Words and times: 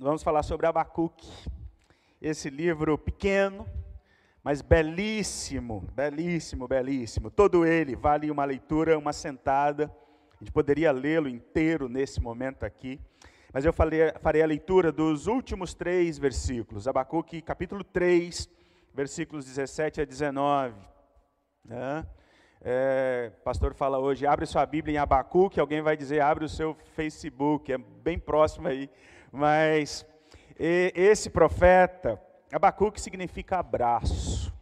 Vamos 0.00 0.22
falar 0.22 0.44
sobre 0.44 0.64
Abacuque, 0.64 1.28
esse 2.22 2.48
livro 2.48 2.96
pequeno, 2.96 3.66
mas 4.44 4.62
belíssimo, 4.62 5.80
belíssimo, 5.92 6.68
belíssimo. 6.68 7.32
Todo 7.32 7.66
ele 7.66 7.96
vale 7.96 8.30
uma 8.30 8.44
leitura, 8.44 8.96
uma 8.96 9.12
sentada. 9.12 9.92
A 10.36 10.38
gente 10.38 10.52
poderia 10.52 10.92
lê-lo 10.92 11.28
inteiro 11.28 11.88
nesse 11.88 12.20
momento 12.20 12.62
aqui, 12.62 13.00
mas 13.52 13.64
eu 13.64 13.72
falei, 13.72 14.12
farei 14.20 14.40
a 14.40 14.46
leitura 14.46 14.92
dos 14.92 15.26
últimos 15.26 15.74
três 15.74 16.16
versículos. 16.16 16.86
Abacuque, 16.86 17.42
capítulo 17.42 17.82
3, 17.82 18.48
versículos 18.94 19.46
17 19.46 20.02
a 20.02 20.04
19. 20.04 20.76
Né? 21.64 22.06
É, 22.60 23.32
pastor 23.42 23.74
fala 23.74 23.98
hoje, 23.98 24.24
abre 24.28 24.46
sua 24.46 24.64
Bíblia 24.64 24.94
em 24.94 24.98
Abacuque, 24.98 25.58
alguém 25.58 25.82
vai 25.82 25.96
dizer, 25.96 26.20
abre 26.20 26.44
o 26.44 26.48
seu 26.48 26.76
Facebook, 26.94 27.72
é 27.72 27.78
bem 27.78 28.16
próximo 28.16 28.68
aí 28.68 28.88
mas 29.32 30.06
esse 30.58 31.30
profeta, 31.30 32.20
Abacuque 32.52 33.00
significa 33.00 33.58
abraço. 33.58 34.52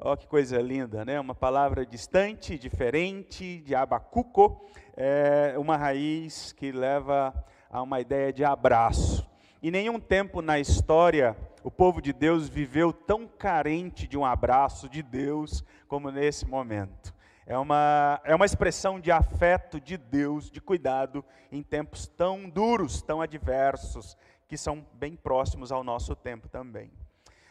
Olha 0.00 0.16
que 0.16 0.26
coisa 0.26 0.58
linda, 0.58 1.04
né? 1.04 1.18
Uma 1.18 1.34
palavra 1.34 1.84
distante, 1.84 2.58
diferente, 2.58 3.58
de 3.60 3.74
abacuco, 3.74 4.64
é 4.96 5.54
uma 5.58 5.76
raiz 5.76 6.52
que 6.52 6.70
leva 6.70 7.34
a 7.70 7.82
uma 7.82 8.00
ideia 8.00 8.32
de 8.32 8.44
abraço. 8.44 9.28
Em 9.62 9.70
nenhum 9.70 9.98
tempo 9.98 10.40
na 10.40 10.60
história 10.60 11.36
o 11.64 11.70
povo 11.70 12.00
de 12.00 12.12
Deus 12.12 12.48
viveu 12.48 12.92
tão 12.92 13.26
carente 13.26 14.06
de 14.06 14.16
um 14.16 14.24
abraço 14.24 14.88
de 14.88 15.02
Deus 15.02 15.64
como 15.88 16.10
nesse 16.10 16.46
momento. 16.46 17.12
É 17.50 17.56
uma, 17.56 18.20
é 18.24 18.34
uma 18.34 18.44
expressão 18.44 19.00
de 19.00 19.10
afeto 19.10 19.80
de 19.80 19.96
Deus, 19.96 20.50
de 20.50 20.60
cuidado, 20.60 21.24
em 21.50 21.62
tempos 21.62 22.06
tão 22.06 22.46
duros, 22.46 23.00
tão 23.00 23.22
adversos, 23.22 24.18
que 24.46 24.58
são 24.58 24.86
bem 24.92 25.16
próximos 25.16 25.72
ao 25.72 25.82
nosso 25.82 26.14
tempo 26.14 26.46
também. 26.46 26.92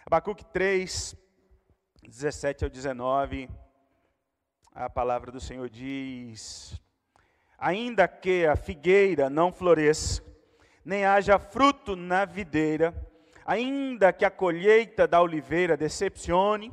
Abacuque 0.06 0.46
3, 0.46 1.16
17 2.08 2.64
ao 2.64 2.70
19, 2.70 3.50
a 4.72 4.88
palavra 4.88 5.32
do 5.32 5.40
Senhor 5.40 5.68
diz: 5.68 6.80
Ainda 7.58 8.08
que 8.08 8.46
a 8.46 8.56
figueira 8.56 9.32
não 9.32 9.52
floresça, 9.52 10.24
nem 10.86 11.06
haja 11.06 11.40
fruto 11.40 11.96
na 11.96 12.24
videira, 12.24 12.94
ainda 13.44 14.14
que 14.14 14.26
a 14.26 14.30
colheita 14.30 15.08
da 15.08 15.20
oliveira 15.20 15.76
decepcione, 15.76 16.72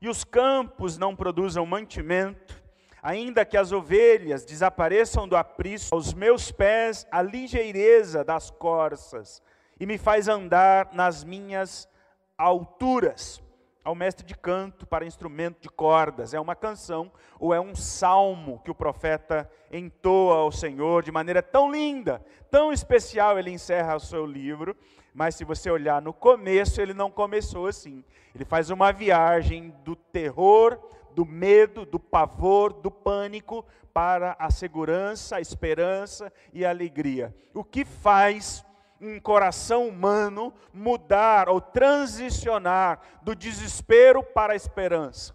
e 0.00 0.08
os 0.08 0.22
campos 0.22 0.96
não 0.96 1.16
produzam 1.16 1.66
mantimento, 1.66 2.57
Ainda 3.02 3.44
que 3.44 3.56
as 3.56 3.72
ovelhas 3.72 4.44
desapareçam 4.44 5.28
do 5.28 5.36
aprisco, 5.36 5.94
aos 5.94 6.12
meus 6.12 6.50
pés 6.50 7.06
a 7.10 7.22
ligeireza 7.22 8.24
das 8.24 8.50
corças, 8.50 9.42
e 9.78 9.86
me 9.86 9.96
faz 9.96 10.28
andar 10.28 10.90
nas 10.92 11.22
minhas 11.22 11.88
alturas. 12.36 13.42
Ao 13.84 13.94
mestre 13.94 14.26
de 14.26 14.36
canto 14.36 14.86
para 14.86 15.06
instrumento 15.06 15.62
de 15.62 15.68
cordas, 15.70 16.34
é 16.34 16.40
uma 16.40 16.54
canção 16.54 17.10
ou 17.40 17.54
é 17.54 17.60
um 17.60 17.74
salmo 17.74 18.60
que 18.62 18.70
o 18.70 18.74
profeta 18.74 19.50
entoa 19.72 20.36
ao 20.36 20.52
Senhor 20.52 21.02
de 21.02 21.10
maneira 21.10 21.42
tão 21.42 21.70
linda, 21.70 22.22
tão 22.50 22.70
especial. 22.70 23.38
Ele 23.38 23.50
encerra 23.50 23.96
o 23.96 24.00
seu 24.00 24.26
livro, 24.26 24.76
mas 25.14 25.36
se 25.36 25.44
você 25.44 25.70
olhar 25.70 26.02
no 26.02 26.12
começo, 26.12 26.82
ele 26.82 26.92
não 26.92 27.10
começou 27.10 27.66
assim. 27.66 28.04
Ele 28.34 28.44
faz 28.44 28.68
uma 28.68 28.92
viagem 28.92 29.74
do 29.84 29.96
terror 29.96 30.78
do 31.18 31.26
medo, 31.26 31.84
do 31.84 31.98
pavor, 31.98 32.72
do 32.72 32.92
pânico, 32.92 33.66
para 33.92 34.36
a 34.38 34.52
segurança, 34.52 35.34
a 35.34 35.40
esperança 35.40 36.32
e 36.52 36.64
a 36.64 36.70
alegria. 36.70 37.34
O 37.52 37.64
que 37.64 37.84
faz 37.84 38.64
um 39.00 39.18
coração 39.18 39.88
humano 39.88 40.54
mudar 40.72 41.48
ou 41.48 41.60
transicionar 41.60 43.00
do 43.20 43.34
desespero 43.34 44.22
para 44.22 44.52
a 44.52 44.56
esperança? 44.56 45.34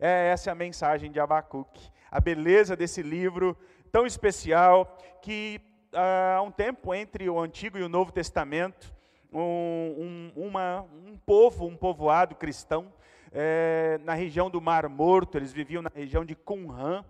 É 0.00 0.30
essa 0.32 0.50
é 0.50 0.52
a 0.52 0.56
mensagem 0.56 1.12
de 1.12 1.20
Abacuque. 1.20 1.92
A 2.10 2.18
beleza 2.18 2.74
desse 2.74 3.00
livro 3.00 3.56
tão 3.92 4.04
especial 4.04 4.98
que 5.22 5.60
há 5.94 6.42
um 6.42 6.50
tempo 6.50 6.92
entre 6.92 7.30
o 7.30 7.38
Antigo 7.38 7.78
e 7.78 7.84
o 7.84 7.88
Novo 7.88 8.10
Testamento, 8.10 8.92
um, 9.32 10.32
um, 10.36 10.46
uma, 10.48 10.84
um 11.06 11.16
povo, 11.24 11.66
um 11.66 11.76
povoado 11.76 12.34
cristão, 12.34 12.92
é, 13.32 14.00
na 14.04 14.14
região 14.14 14.50
do 14.50 14.60
Mar 14.60 14.88
Morto, 14.88 15.36
eles 15.36 15.52
viviam 15.52 15.82
na 15.82 15.90
região 15.94 16.24
de 16.24 16.34
Qumran, 16.34 17.04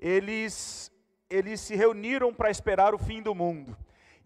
eles, 0.00 0.90
eles 1.28 1.60
se 1.60 1.74
reuniram 1.74 2.32
para 2.32 2.50
esperar 2.50 2.94
o 2.94 2.98
fim 2.98 3.22
do 3.22 3.34
mundo. 3.34 3.76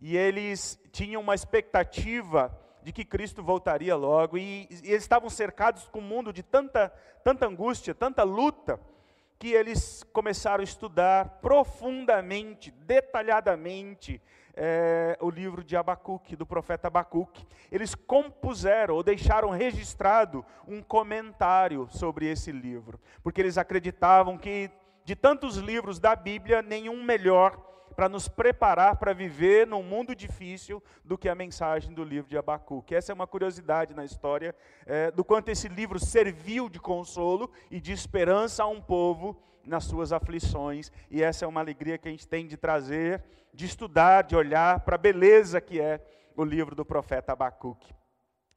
E 0.01 0.17
eles 0.17 0.79
tinham 0.91 1.21
uma 1.21 1.35
expectativa 1.35 2.57
de 2.83 2.93
que 2.93 3.05
Cristo 3.05 3.43
voltaria 3.43 3.95
logo, 3.95 4.37
e, 4.37 4.69
e 4.71 4.91
eles 4.91 5.03
estavam 5.03 5.31
cercados 5.31 5.87
com 5.89 6.01
um 6.01 6.03
mundo 6.03 6.33
de 6.33 6.43
tanta, 6.43 6.89
tanta 7.23 7.47
angústia, 7.47 7.95
tanta 7.95 8.23
luta, 8.23 8.81
que 9.39 9.53
eles 9.53 10.05
começaram 10.13 10.61
a 10.61 10.65
estudar 10.65 11.41
profundamente, 11.41 12.71
detalhadamente, 12.71 14.21
é, 14.55 15.17
o 15.21 15.31
livro 15.31 15.65
de 15.65 15.77
Abacuque, 15.77 16.37
do 16.37 16.47
profeta 16.47 16.89
Abacuque. 16.89 17.47
Eles 17.71 17.95
compuseram 17.95 18.95
ou 18.95 19.03
deixaram 19.03 19.51
registrado 19.51 20.45
um 20.67 20.83
comentário 20.83 21.89
sobre 21.91 22.27
esse 22.27 22.53
livro, 22.53 23.01
porque 23.23 23.41
eles 23.41 23.59
acreditavam 23.59 24.37
que 24.37 24.71
de 25.05 25.17
tantos 25.17 25.57
livros 25.57 25.99
da 25.99 26.15
Bíblia, 26.15 26.63
nenhum 26.63 27.03
melhor 27.03 27.57
para 27.93 28.09
nos 28.09 28.27
preparar 28.29 28.97
para 28.97 29.13
viver 29.13 29.67
num 29.67 29.83
mundo 29.83 30.15
difícil 30.15 30.83
do 31.05 31.19
que 31.19 31.29
a 31.29 31.35
mensagem 31.35 31.93
do 31.93 32.03
livro 32.03 32.29
de 32.29 32.39
Abacuque. 32.39 32.95
Essa 32.95 33.13
é 33.13 33.15
uma 33.15 33.27
curiosidade 33.27 33.95
na 33.95 34.05
história 34.05 34.55
é, 34.87 35.11
do 35.11 35.25
quanto 35.25 35.51
esse 35.51 35.69
livro 35.69 35.99
serviu 35.99 36.69
de 36.69 36.81
consolo 36.81 37.51
e 37.71 37.81
de 37.81 37.93
esperança 37.93 38.63
a 38.63 38.67
um 38.67 38.81
povo 38.81 39.41
nas 39.65 39.85
suas 39.85 40.13
aflições, 40.13 40.91
e 41.11 41.23
essa 41.23 41.45
é 41.45 41.49
uma 41.49 41.61
alegria 41.61 41.99
que 41.99 42.09
a 42.09 42.11
gente 42.11 42.27
tem 42.27 42.47
de 42.47 42.57
trazer, 42.57 43.23
de 43.53 43.67
estudar, 43.67 44.23
de 44.23 44.35
olhar 44.35 44.81
para 44.81 44.97
a 44.97 44.99
beleza 44.99 45.61
que 45.61 45.81
é 45.81 46.01
o 46.37 46.45
livro 46.45 46.75
do 46.75 46.85
profeta 46.85 47.33
Abacuque. 47.33 47.93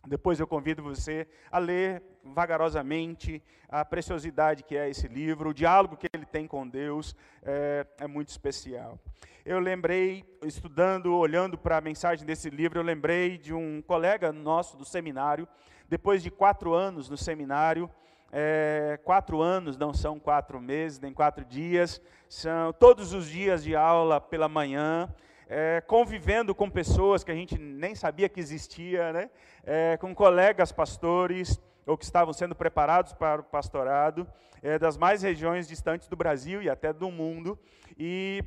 Depois 0.08 0.40
eu 0.40 0.46
convido 0.46 0.84
você 0.84 1.28
a 1.52 1.58
ler 1.58 2.02
vagarosamente 2.24 3.42
a 3.68 3.84
preciosidade 3.84 4.64
que 4.64 4.78
é 4.78 4.90
esse 4.90 5.08
livro, 5.08 5.50
o 5.50 5.54
diálogo 5.54 5.98
que 5.98 6.08
ele 6.14 6.26
tem 6.26 6.48
com 6.48 6.68
Deus 6.68 7.16
é, 7.44 7.86
é 8.00 8.08
muito 8.08 8.30
especial. 8.30 9.00
Eu 9.44 9.60
lembrei, 9.60 10.24
estudando, 10.44 11.16
olhando 11.16 11.58
para 11.58 11.78
a 11.78 11.82
mensagem 11.82 12.26
desse 12.26 12.50
livro, 12.50 12.80
eu 12.80 12.84
lembrei 12.84 13.38
de 13.38 13.54
um 13.54 13.82
colega 13.82 14.32
nosso 14.32 14.78
do 14.78 14.86
seminário, 14.86 15.48
depois 15.88 16.24
de 16.24 16.32
quatro 16.32 16.74
anos 16.74 17.10
no 17.10 17.18
seminário, 17.18 17.90
é, 18.38 19.00
quatro 19.02 19.42
anos 19.42 19.78
não 19.78 19.94
são 19.94 20.20
quatro 20.20 20.60
meses, 20.60 21.00
nem 21.00 21.14
quatro 21.14 21.46
dias, 21.46 22.02
são 22.28 22.74
todos 22.74 23.14
os 23.14 23.30
dias 23.30 23.64
de 23.64 23.78
aula 23.78 24.20
pela 24.20 24.50
manhã, 24.50 25.08
é, 25.48 25.82
convivendo 25.88 26.54
com 26.54 26.70
pessoas 26.70 27.24
que 27.24 27.32
a 27.32 27.34
gente 27.34 27.58
nem 27.58 27.96
sabia 27.96 28.28
que 28.28 28.42
existia, 28.42 29.14
né? 29.14 29.30
É, 29.64 29.96
com 29.96 30.14
colegas 30.14 30.74
pastores, 30.74 31.62
ou 31.86 31.98
que 31.98 32.04
estavam 32.04 32.34
sendo 32.34 32.54
preparados 32.54 33.14
para 33.14 33.40
o 33.40 33.44
pastorado, 33.46 34.28
é, 34.62 34.78
das 34.78 34.98
mais 34.98 35.22
regiões 35.22 35.66
distantes 35.66 36.10
do 36.10 36.18
Brasil 36.18 36.62
e 36.62 36.70
até 36.70 36.92
do 36.92 37.10
mundo, 37.10 37.58
e, 37.98 38.44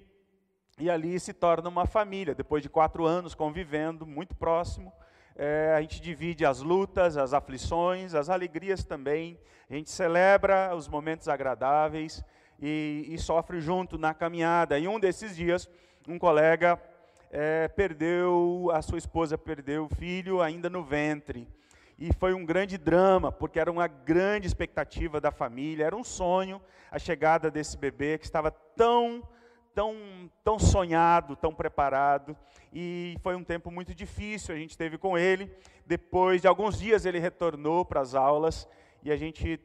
e 0.78 0.91
ali 0.91 1.19
se 1.19 1.32
torna 1.32 1.66
uma 1.66 1.87
família, 1.87 2.34
depois 2.34 2.62
de 2.62 2.69
quatro 2.69 3.06
anos 3.06 3.34
convivendo, 3.34 4.04
muito 4.04 4.34
próximo, 4.34 4.93
é, 5.38 5.72
a 5.76 5.81
gente 5.81 6.03
divide 6.03 6.44
as 6.44 6.60
lutas, 6.60 7.16
as 7.16 7.32
aflições, 7.32 8.12
as 8.12 8.28
alegrias 8.28 8.82
também. 8.82 9.38
A 9.71 9.75
gente 9.75 9.88
celebra 9.88 10.75
os 10.75 10.88
momentos 10.88 11.28
agradáveis 11.28 12.25
e, 12.60 13.06
e 13.09 13.16
sofre 13.19 13.60
junto 13.60 13.97
na 13.97 14.12
caminhada. 14.12 14.77
E 14.81 14.88
um 14.88 14.98
desses 14.98 15.37
dias, 15.37 15.71
um 16.09 16.19
colega 16.19 16.82
é, 17.31 17.69
perdeu, 17.69 18.69
a 18.72 18.82
sua 18.82 18.98
esposa 18.98 19.38
perdeu 19.38 19.84
o 19.84 19.94
filho 19.94 20.43
ainda 20.43 20.69
no 20.69 20.82
ventre. 20.82 21.47
E 21.97 22.13
foi 22.13 22.34
um 22.34 22.45
grande 22.45 22.77
drama, 22.77 23.30
porque 23.30 23.60
era 23.60 23.71
uma 23.71 23.86
grande 23.86 24.47
expectativa 24.47 25.21
da 25.21 25.30
família, 25.30 25.86
era 25.86 25.97
um 25.97 26.04
sonho 26.04 26.60
a 26.91 26.98
chegada 26.98 27.48
desse 27.48 27.77
bebê 27.77 28.18
que 28.18 28.24
estava 28.24 28.51
tão 28.51 29.22
tão, 29.74 29.94
tão 30.42 30.59
sonhado, 30.59 31.36
tão 31.36 31.54
preparado, 31.54 32.36
e 32.72 33.16
foi 33.22 33.34
um 33.34 33.44
tempo 33.44 33.70
muito 33.70 33.94
difícil, 33.94 34.54
a 34.54 34.59
gente 34.59 34.76
teve 34.76 34.98
com 34.98 35.16
ele. 35.16 35.50
Depois 35.86 36.41
de 36.41 36.48
alguns 36.48 36.78
dias 36.78 37.06
ele 37.06 37.18
retornou 37.18 37.84
para 37.84 38.00
as 38.00 38.15
aulas 38.15 38.68
e 39.03 39.10
a 39.10 39.16
gente 39.16 39.60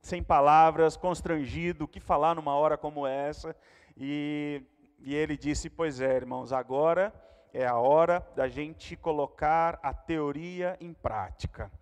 sem 0.00 0.22
palavras, 0.22 0.98
constrangido, 0.98 1.84
o 1.84 1.88
que 1.88 1.98
falar 1.98 2.34
numa 2.34 2.54
hora 2.54 2.76
como 2.76 3.06
essa? 3.06 3.56
E, 3.96 4.62
e 5.00 5.14
ele 5.14 5.36
disse: 5.36 5.70
Pois 5.70 6.00
é, 6.00 6.14
irmãos, 6.14 6.52
agora 6.52 7.12
é 7.52 7.64
a 7.64 7.76
hora 7.76 8.26
da 8.36 8.46
gente 8.46 8.96
colocar 8.96 9.78
a 9.82 9.94
teoria 9.94 10.76
em 10.80 10.92
prática. 10.92 11.72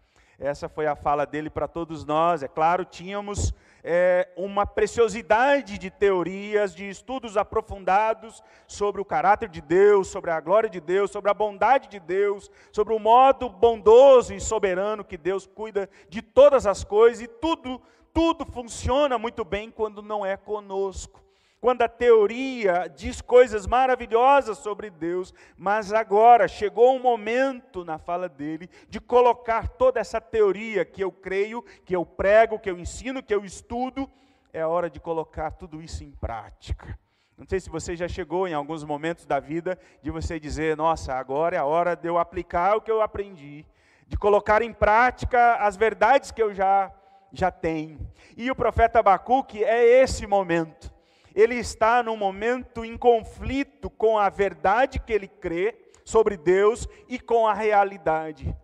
Essa 0.42 0.68
foi 0.68 0.88
a 0.88 0.96
fala 0.96 1.24
dele 1.24 1.48
para 1.48 1.68
todos 1.68 2.04
nós. 2.04 2.42
É 2.42 2.48
claro, 2.48 2.84
tínhamos 2.84 3.54
é, 3.84 4.28
uma 4.36 4.66
preciosidade 4.66 5.78
de 5.78 5.88
teorias, 5.88 6.74
de 6.74 6.88
estudos 6.88 7.36
aprofundados 7.36 8.42
sobre 8.66 9.00
o 9.00 9.04
caráter 9.04 9.48
de 9.48 9.60
Deus, 9.60 10.08
sobre 10.08 10.32
a 10.32 10.40
glória 10.40 10.68
de 10.68 10.80
Deus, 10.80 11.12
sobre 11.12 11.30
a 11.30 11.34
bondade 11.34 11.88
de 11.88 12.00
Deus, 12.00 12.50
sobre 12.72 12.92
o 12.92 12.98
modo 12.98 13.48
bondoso 13.48 14.34
e 14.34 14.40
soberano 14.40 15.04
que 15.04 15.16
Deus 15.16 15.46
cuida 15.46 15.88
de 16.08 16.20
todas 16.20 16.66
as 16.66 16.82
coisas 16.82 17.22
e 17.22 17.28
tudo, 17.28 17.80
tudo 18.12 18.44
funciona 18.44 19.16
muito 19.16 19.44
bem 19.44 19.70
quando 19.70 20.02
não 20.02 20.26
é 20.26 20.36
conosco 20.36 21.22
quando 21.62 21.82
a 21.82 21.88
teoria 21.88 22.92
diz 22.92 23.20
coisas 23.20 23.68
maravilhosas 23.68 24.58
sobre 24.58 24.90
Deus, 24.90 25.32
mas 25.56 25.92
agora 25.92 26.48
chegou 26.48 26.96
um 26.96 27.00
momento 27.00 27.84
na 27.84 27.98
fala 27.98 28.28
dele 28.28 28.68
de 28.88 28.98
colocar 29.00 29.68
toda 29.68 30.00
essa 30.00 30.20
teoria 30.20 30.84
que 30.84 31.04
eu 31.04 31.12
creio, 31.12 31.62
que 31.84 31.94
eu 31.94 32.04
prego, 32.04 32.58
que 32.58 32.68
eu 32.68 32.76
ensino, 32.80 33.22
que 33.22 33.32
eu 33.32 33.44
estudo, 33.44 34.10
é 34.52 34.66
hora 34.66 34.90
de 34.90 34.98
colocar 34.98 35.52
tudo 35.52 35.80
isso 35.80 36.02
em 36.02 36.10
prática. 36.10 36.98
Não 37.38 37.46
sei 37.46 37.60
se 37.60 37.70
você 37.70 37.94
já 37.94 38.08
chegou 38.08 38.48
em 38.48 38.54
alguns 38.54 38.82
momentos 38.82 39.24
da 39.24 39.38
vida 39.38 39.78
de 40.02 40.10
você 40.10 40.40
dizer: 40.40 40.76
Nossa, 40.76 41.14
agora 41.14 41.54
é 41.54 41.60
a 41.60 41.64
hora 41.64 41.94
de 41.94 42.08
eu 42.08 42.18
aplicar 42.18 42.76
o 42.76 42.80
que 42.80 42.90
eu 42.90 43.00
aprendi, 43.00 43.64
de 44.08 44.16
colocar 44.16 44.62
em 44.62 44.72
prática 44.72 45.54
as 45.54 45.76
verdades 45.76 46.32
que 46.32 46.42
eu 46.42 46.52
já, 46.52 46.92
já 47.32 47.52
tenho. 47.52 48.00
E 48.36 48.50
o 48.50 48.56
profeta 48.56 48.98
Abacuque 48.98 49.62
é 49.62 50.02
esse 50.02 50.26
momento 50.26 50.92
ele 51.34 51.56
está 51.56 52.02
num 52.02 52.16
momento 52.16 52.84
em 52.84 52.96
conflito 52.96 53.90
com 53.90 54.18
a 54.18 54.28
verdade 54.28 54.98
que 54.98 55.12
ele 55.12 55.28
crê 55.28 55.76
sobre 56.04 56.36
Deus 56.36 56.88
e 57.08 57.18
com 57.18 57.46
a 57.46 57.54
realidade. 57.54 58.56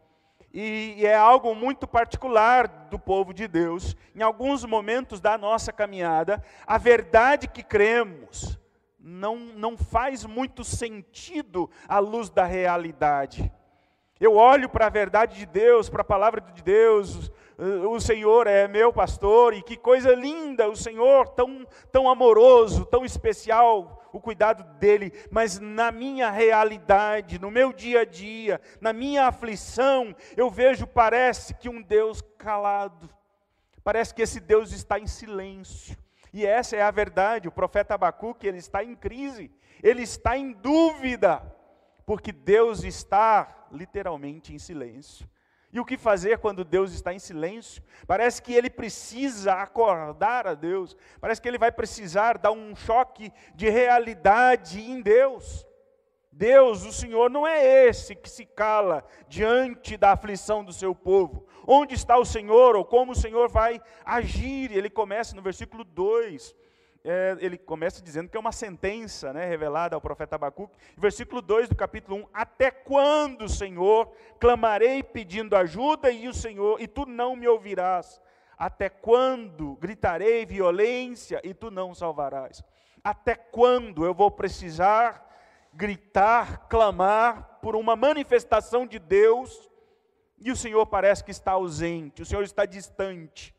E 0.52 1.04
é 1.04 1.14
algo 1.14 1.54
muito 1.54 1.86
particular 1.86 2.66
do 2.90 2.98
povo 2.98 3.34
de 3.34 3.46
Deus. 3.46 3.96
Em 4.14 4.22
alguns 4.22 4.64
momentos 4.64 5.20
da 5.20 5.36
nossa 5.36 5.72
caminhada, 5.72 6.42
a 6.66 6.78
verdade 6.78 7.46
que 7.46 7.62
cremos 7.62 8.58
não, 8.98 9.36
não 9.36 9.76
faz 9.76 10.24
muito 10.24 10.64
sentido 10.64 11.70
à 11.86 11.98
luz 11.98 12.30
da 12.30 12.44
realidade. 12.44 13.52
Eu 14.18 14.34
olho 14.34 14.68
para 14.68 14.86
a 14.86 14.90
verdade 14.90 15.36
de 15.38 15.46
Deus, 15.46 15.88
para 15.88 16.00
a 16.00 16.04
palavra 16.04 16.40
de 16.40 16.62
Deus, 16.62 17.30
o 17.58 17.98
Senhor 17.98 18.46
é 18.46 18.68
meu 18.68 18.92
pastor, 18.92 19.52
e 19.52 19.62
que 19.62 19.76
coisa 19.76 20.14
linda, 20.14 20.68
o 20.68 20.76
Senhor 20.76 21.28
tão, 21.30 21.66
tão 21.90 22.08
amoroso, 22.08 22.86
tão 22.86 23.04
especial, 23.04 24.08
o 24.12 24.20
cuidado 24.20 24.62
dele, 24.78 25.12
mas 25.28 25.58
na 25.58 25.90
minha 25.90 26.30
realidade, 26.30 27.38
no 27.40 27.50
meu 27.50 27.72
dia 27.72 28.02
a 28.02 28.04
dia, 28.04 28.60
na 28.80 28.92
minha 28.92 29.26
aflição, 29.26 30.14
eu 30.36 30.48
vejo, 30.48 30.86
parece 30.86 31.52
que 31.54 31.68
um 31.68 31.82
Deus 31.82 32.22
calado, 32.38 33.10
parece 33.82 34.14
que 34.14 34.22
esse 34.22 34.38
Deus 34.38 34.72
está 34.72 35.00
em 35.00 35.08
silêncio, 35.08 35.96
e 36.32 36.46
essa 36.46 36.76
é 36.76 36.82
a 36.82 36.90
verdade, 36.92 37.48
o 37.48 37.52
profeta 37.52 37.94
Abacuque, 37.94 38.46
ele 38.46 38.58
está 38.58 38.84
em 38.84 38.94
crise, 38.94 39.50
ele 39.82 40.02
está 40.02 40.38
em 40.38 40.52
dúvida, 40.52 41.42
porque 42.06 42.30
Deus 42.30 42.84
está 42.84 43.66
literalmente 43.72 44.54
em 44.54 44.58
silêncio. 44.58 45.28
E 45.72 45.78
o 45.78 45.84
que 45.84 45.98
fazer 45.98 46.38
quando 46.38 46.64
Deus 46.64 46.92
está 46.92 47.12
em 47.12 47.18
silêncio? 47.18 47.82
Parece 48.06 48.40
que 48.40 48.54
ele 48.54 48.70
precisa 48.70 49.52
acordar 49.54 50.46
a 50.46 50.54
Deus, 50.54 50.96
parece 51.20 51.42
que 51.42 51.48
ele 51.48 51.58
vai 51.58 51.70
precisar 51.70 52.38
dar 52.38 52.52
um 52.52 52.74
choque 52.74 53.30
de 53.54 53.68
realidade 53.68 54.80
em 54.80 55.02
Deus. 55.02 55.66
Deus, 56.32 56.86
o 56.86 56.92
Senhor, 56.92 57.28
não 57.28 57.46
é 57.46 57.86
esse 57.88 58.14
que 58.14 58.30
se 58.30 58.46
cala 58.46 59.04
diante 59.28 59.96
da 59.96 60.12
aflição 60.12 60.64
do 60.64 60.72
seu 60.72 60.94
povo. 60.94 61.46
Onde 61.66 61.94
está 61.94 62.16
o 62.16 62.24
Senhor, 62.24 62.76
ou 62.76 62.84
como 62.84 63.12
o 63.12 63.16
Senhor 63.16 63.48
vai 63.48 63.80
agir? 64.04 64.70
Ele 64.70 64.88
começa 64.88 65.34
no 65.34 65.42
versículo 65.42 65.82
2 65.82 66.54
é, 67.10 67.38
ele 67.40 67.56
começa 67.56 68.02
dizendo 68.02 68.28
que 68.28 68.36
é 68.36 68.40
uma 68.40 68.52
sentença 68.52 69.32
né, 69.32 69.46
revelada 69.46 69.96
ao 69.96 70.00
profeta 70.00 70.36
Abacuque. 70.36 70.76
Versículo 70.94 71.40
2 71.40 71.70
do 71.70 71.74
capítulo 71.74 72.18
1: 72.18 72.26
Até 72.34 72.70
quando, 72.70 73.48
Senhor, 73.48 74.12
clamarei 74.38 75.02
pedindo 75.02 75.56
ajuda 75.56 76.10
e 76.10 76.28
o 76.28 76.34
Senhor, 76.34 76.78
e 76.78 76.86
tu 76.86 77.06
não 77.06 77.34
me 77.34 77.48
ouvirás? 77.48 78.20
Até 78.58 78.90
quando 78.90 79.76
gritarei 79.76 80.44
violência 80.44 81.40
e 81.42 81.54
tu 81.54 81.70
não 81.70 81.94
salvarás? 81.94 82.62
Até 83.02 83.34
quando 83.34 84.04
eu 84.04 84.12
vou 84.12 84.30
precisar 84.30 85.26
gritar, 85.72 86.68
clamar 86.68 87.58
por 87.62 87.74
uma 87.74 87.96
manifestação 87.96 88.86
de 88.86 88.98
Deus 88.98 89.70
e 90.38 90.50
o 90.50 90.56
Senhor 90.56 90.84
parece 90.84 91.24
que 91.24 91.30
está 91.30 91.52
ausente, 91.52 92.20
o 92.20 92.26
Senhor 92.26 92.42
está 92.42 92.66
distante? 92.66 93.56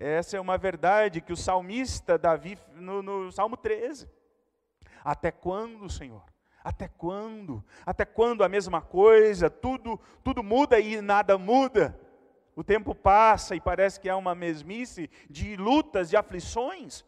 Essa 0.00 0.36
é 0.36 0.40
uma 0.40 0.56
verdade 0.56 1.20
que 1.20 1.32
o 1.32 1.36
salmista 1.36 2.16
Davi, 2.16 2.56
no, 2.76 3.02
no 3.02 3.32
Salmo 3.32 3.56
13. 3.56 4.08
Até 5.02 5.32
quando, 5.32 5.90
Senhor? 5.90 6.22
Até 6.62 6.86
quando? 6.86 7.64
Até 7.84 8.04
quando 8.04 8.44
a 8.44 8.48
mesma 8.48 8.80
coisa? 8.80 9.50
Tudo, 9.50 9.98
tudo 10.22 10.40
muda 10.40 10.78
e 10.78 11.00
nada 11.00 11.36
muda. 11.36 11.98
O 12.54 12.62
tempo 12.62 12.94
passa 12.94 13.56
e 13.56 13.60
parece 13.60 13.98
que 13.98 14.08
há 14.08 14.16
uma 14.16 14.36
mesmice 14.36 15.10
de 15.28 15.56
lutas, 15.56 16.08
de 16.10 16.16
aflições. 16.16 17.04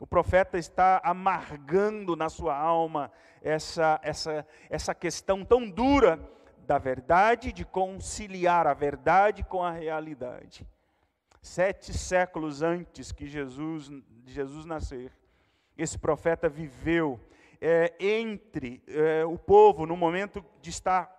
O 0.00 0.06
profeta 0.06 0.58
está 0.58 1.00
amargando 1.04 2.16
na 2.16 2.28
sua 2.28 2.56
alma 2.56 3.12
essa, 3.40 4.00
essa, 4.02 4.44
essa 4.68 4.92
questão 4.92 5.44
tão 5.44 5.70
dura 5.70 6.18
da 6.66 6.76
verdade, 6.76 7.52
de 7.52 7.64
conciliar 7.64 8.66
a 8.66 8.74
verdade 8.74 9.44
com 9.44 9.62
a 9.62 9.70
realidade 9.70 10.66
sete 11.42 11.92
séculos 11.92 12.62
antes 12.62 13.10
que 13.10 13.26
Jesus, 13.26 13.90
Jesus 14.24 14.64
nascer, 14.64 15.12
esse 15.76 15.98
profeta 15.98 16.48
viveu 16.48 17.20
é, 17.60 17.92
entre 17.98 18.82
é, 18.86 19.24
o 19.24 19.36
povo 19.36 19.84
no 19.84 19.96
momento 19.96 20.44
de 20.60 20.70
estar 20.70 21.10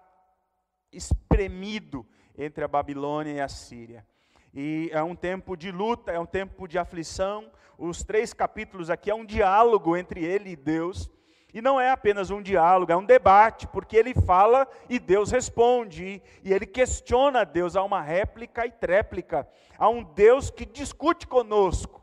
espremido 0.91 2.05
entre 2.37 2.63
a 2.63 2.67
Babilônia 2.67 3.33
e 3.33 3.41
a 3.41 3.49
Síria. 3.49 4.05
E 4.53 4.89
é 4.93 5.03
um 5.03 5.15
tempo 5.15 5.57
de 5.57 5.71
luta, 5.71 6.11
é 6.11 6.19
um 6.19 6.25
tempo 6.25 6.67
de 6.67 6.77
aflição. 6.77 7.51
Os 7.77 8.03
três 8.03 8.33
capítulos 8.33 8.89
aqui 8.89 9.09
é 9.09 9.15
um 9.15 9.25
diálogo 9.25 9.97
entre 9.97 10.23
ele 10.23 10.51
e 10.51 10.55
Deus. 10.55 11.09
E 11.53 11.61
não 11.61 11.79
é 11.79 11.91
apenas 11.91 12.31
um 12.31 12.41
diálogo, 12.41 12.91
é 12.91 12.97
um 12.97 13.05
debate, 13.05 13.67
porque 13.67 13.95
ele 13.95 14.13
fala 14.13 14.67
e 14.89 14.97
Deus 14.97 15.29
responde, 15.29 16.21
e 16.43 16.51
ele 16.51 16.65
questiona 16.65 17.45
Deus, 17.45 17.75
há 17.75 17.83
uma 17.83 18.01
réplica 18.01 18.65
e 18.65 18.71
tréplica, 18.71 19.47
há 19.77 19.87
um 19.87 20.03
Deus 20.03 20.49
que 20.49 20.65
discute 20.65 21.27
conosco, 21.27 22.01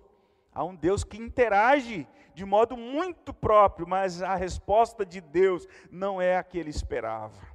há 0.55 0.63
um 0.63 0.77
Deus 0.77 1.03
que 1.03 1.17
interage 1.17 2.07
de 2.33 2.45
modo 2.45 2.77
muito 2.77 3.35
próprio, 3.35 3.89
mas 3.89 4.23
a 4.23 4.37
resposta 4.37 5.05
de 5.05 5.21
Deus 5.21 5.67
não 5.91 6.23
é 6.23 6.37
a 6.37 6.45
que 6.45 6.57
ele 6.57 6.71
esperava. 6.71 7.51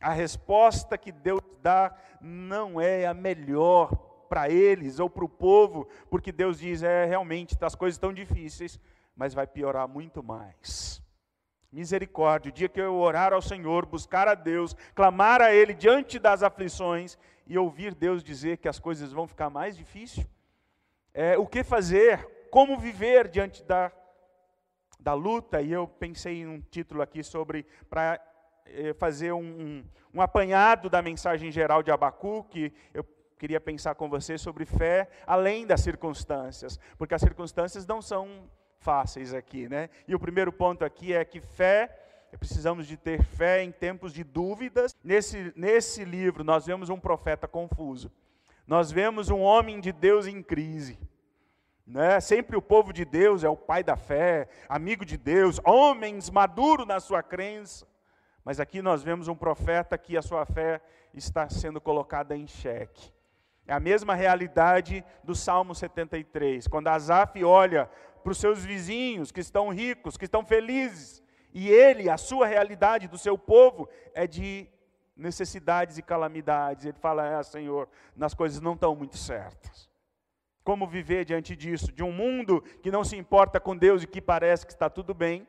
A 0.00 0.12
resposta 0.12 0.96
que 0.96 1.12
Deus 1.12 1.42
dá 1.60 1.94
não 2.20 2.80
é 2.80 3.06
a 3.06 3.12
melhor 3.12 3.94
para 4.28 4.48
eles 4.48 4.98
ou 4.98 5.10
para 5.10 5.24
o 5.24 5.28
povo, 5.28 5.86
porque 6.08 6.32
Deus 6.32 6.58
diz: 6.58 6.82
é 6.82 7.04
realmente, 7.04 7.54
as 7.60 7.74
coisas 7.74 7.96
estão 7.96 8.14
difíceis, 8.14 8.80
mas 9.14 9.34
vai 9.34 9.46
piorar 9.46 9.86
muito 9.86 10.22
mais. 10.22 11.01
Misericórdia, 11.72 12.50
o 12.50 12.52
dia 12.52 12.68
que 12.68 12.80
eu 12.80 12.94
orar 12.96 13.32
ao 13.32 13.40
Senhor, 13.40 13.86
buscar 13.86 14.28
a 14.28 14.34
Deus, 14.34 14.76
clamar 14.94 15.40
a 15.40 15.54
Ele 15.54 15.72
diante 15.72 16.18
das 16.18 16.42
aflições 16.42 17.18
e 17.46 17.56
ouvir 17.56 17.94
Deus 17.94 18.22
dizer 18.22 18.58
que 18.58 18.68
as 18.68 18.78
coisas 18.78 19.10
vão 19.10 19.26
ficar 19.26 19.48
mais 19.48 19.74
difíceis, 19.74 20.26
é, 21.14 21.38
o 21.38 21.46
que 21.46 21.64
fazer, 21.64 22.26
como 22.50 22.78
viver 22.78 23.26
diante 23.28 23.64
da, 23.64 23.90
da 25.00 25.14
luta, 25.14 25.62
e 25.62 25.72
eu 25.72 25.88
pensei 25.88 26.42
em 26.42 26.46
um 26.46 26.60
título 26.60 27.00
aqui 27.00 27.22
sobre, 27.22 27.66
para 27.88 28.20
é, 28.66 28.92
fazer 28.92 29.32
um, 29.32 29.40
um, 29.40 29.84
um 30.14 30.20
apanhado 30.20 30.90
da 30.90 31.00
mensagem 31.00 31.50
geral 31.50 31.82
de 31.82 31.90
Abacuque, 31.90 32.72
eu 32.92 33.02
queria 33.38 33.60
pensar 33.60 33.94
com 33.94 34.08
você 34.08 34.38
sobre 34.38 34.64
fé 34.64 35.08
além 35.26 35.66
das 35.66 35.80
circunstâncias, 35.80 36.78
porque 36.96 37.14
as 37.14 37.20
circunstâncias 37.20 37.86
não 37.86 38.00
são 38.00 38.48
fáceis 38.82 39.32
aqui, 39.32 39.68
né? 39.68 39.88
E 40.06 40.14
o 40.14 40.18
primeiro 40.18 40.52
ponto 40.52 40.84
aqui 40.84 41.14
é 41.14 41.24
que 41.24 41.40
fé, 41.40 41.88
precisamos 42.38 42.86
de 42.86 42.96
ter 42.96 43.22
fé 43.22 43.62
em 43.62 43.70
tempos 43.70 44.12
de 44.12 44.24
dúvidas. 44.24 44.94
Nesse, 45.02 45.52
nesse 45.56 46.04
livro 46.04 46.44
nós 46.44 46.66
vemos 46.66 46.88
um 46.90 46.98
profeta 46.98 47.46
confuso. 47.46 48.10
Nós 48.66 48.90
vemos 48.90 49.30
um 49.30 49.40
homem 49.40 49.80
de 49.80 49.92
Deus 49.92 50.26
em 50.26 50.42
crise. 50.42 50.98
Né? 51.86 52.20
Sempre 52.20 52.56
o 52.56 52.62
povo 52.62 52.92
de 52.92 53.04
Deus 53.04 53.44
é 53.44 53.48
o 53.48 53.56
pai 53.56 53.82
da 53.82 53.96
fé, 53.96 54.48
amigo 54.68 55.04
de 55.04 55.16
Deus, 55.16 55.60
homens 55.64 56.30
maduros 56.30 56.86
na 56.86 57.00
sua 57.00 57.22
crença. 57.22 57.86
Mas 58.44 58.58
aqui 58.58 58.82
nós 58.82 59.02
vemos 59.02 59.28
um 59.28 59.36
profeta 59.36 59.96
que 59.96 60.16
a 60.16 60.22
sua 60.22 60.44
fé 60.44 60.80
está 61.14 61.48
sendo 61.48 61.80
colocada 61.80 62.36
em 62.36 62.46
xeque. 62.46 63.12
É 63.66 63.72
a 63.72 63.80
mesma 63.80 64.14
realidade 64.14 65.04
do 65.22 65.34
Salmo 65.34 65.74
73. 65.74 66.66
Quando 66.66 66.88
Asaf 66.88 67.42
olha 67.44 67.88
para 68.22 68.32
os 68.32 68.38
seus 68.38 68.64
vizinhos 68.64 69.30
que 69.30 69.40
estão 69.40 69.68
ricos, 69.70 70.16
que 70.16 70.24
estão 70.24 70.44
felizes. 70.44 71.22
E 71.52 71.68
ele, 71.68 72.08
a 72.08 72.16
sua 72.16 72.46
realidade 72.46 73.08
do 73.08 73.18
seu 73.18 73.36
povo 73.36 73.88
é 74.14 74.26
de 74.26 74.68
necessidades 75.16 75.98
e 75.98 76.02
calamidades. 76.02 76.86
Ele 76.86 76.98
fala: 76.98 77.38
Ah, 77.38 77.42
Senhor, 77.42 77.88
nas 78.16 78.34
coisas 78.34 78.60
não 78.60 78.74
estão 78.74 78.94
muito 78.94 79.16
certas. 79.16 79.90
Como 80.64 80.86
viver 80.86 81.24
diante 81.24 81.56
disso? 81.56 81.90
De 81.92 82.02
um 82.02 82.12
mundo 82.12 82.62
que 82.82 82.90
não 82.90 83.04
se 83.04 83.16
importa 83.16 83.58
com 83.58 83.76
Deus 83.76 84.02
e 84.02 84.06
que 84.06 84.20
parece 84.20 84.64
que 84.64 84.72
está 84.72 84.88
tudo 84.88 85.12
bem. 85.12 85.46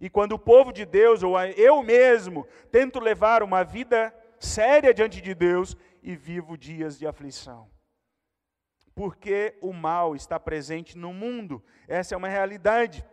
E 0.00 0.10
quando 0.10 0.32
o 0.32 0.38
povo 0.38 0.72
de 0.72 0.84
Deus, 0.84 1.22
ou 1.22 1.40
eu 1.40 1.82
mesmo, 1.82 2.46
tento 2.70 3.00
levar 3.00 3.42
uma 3.42 3.62
vida 3.64 4.12
séria 4.38 4.92
diante 4.92 5.20
de 5.22 5.34
Deus 5.34 5.76
e 6.02 6.14
vivo 6.14 6.58
dias 6.58 6.98
de 6.98 7.06
aflição. 7.06 7.68
Porque 8.96 9.56
o 9.60 9.74
mal 9.74 10.16
está 10.16 10.40
presente 10.40 10.96
no 10.96 11.12
mundo, 11.12 11.62
essa 11.86 12.14
é 12.14 12.18
uma 12.18 12.28
realidade. 12.28 13.04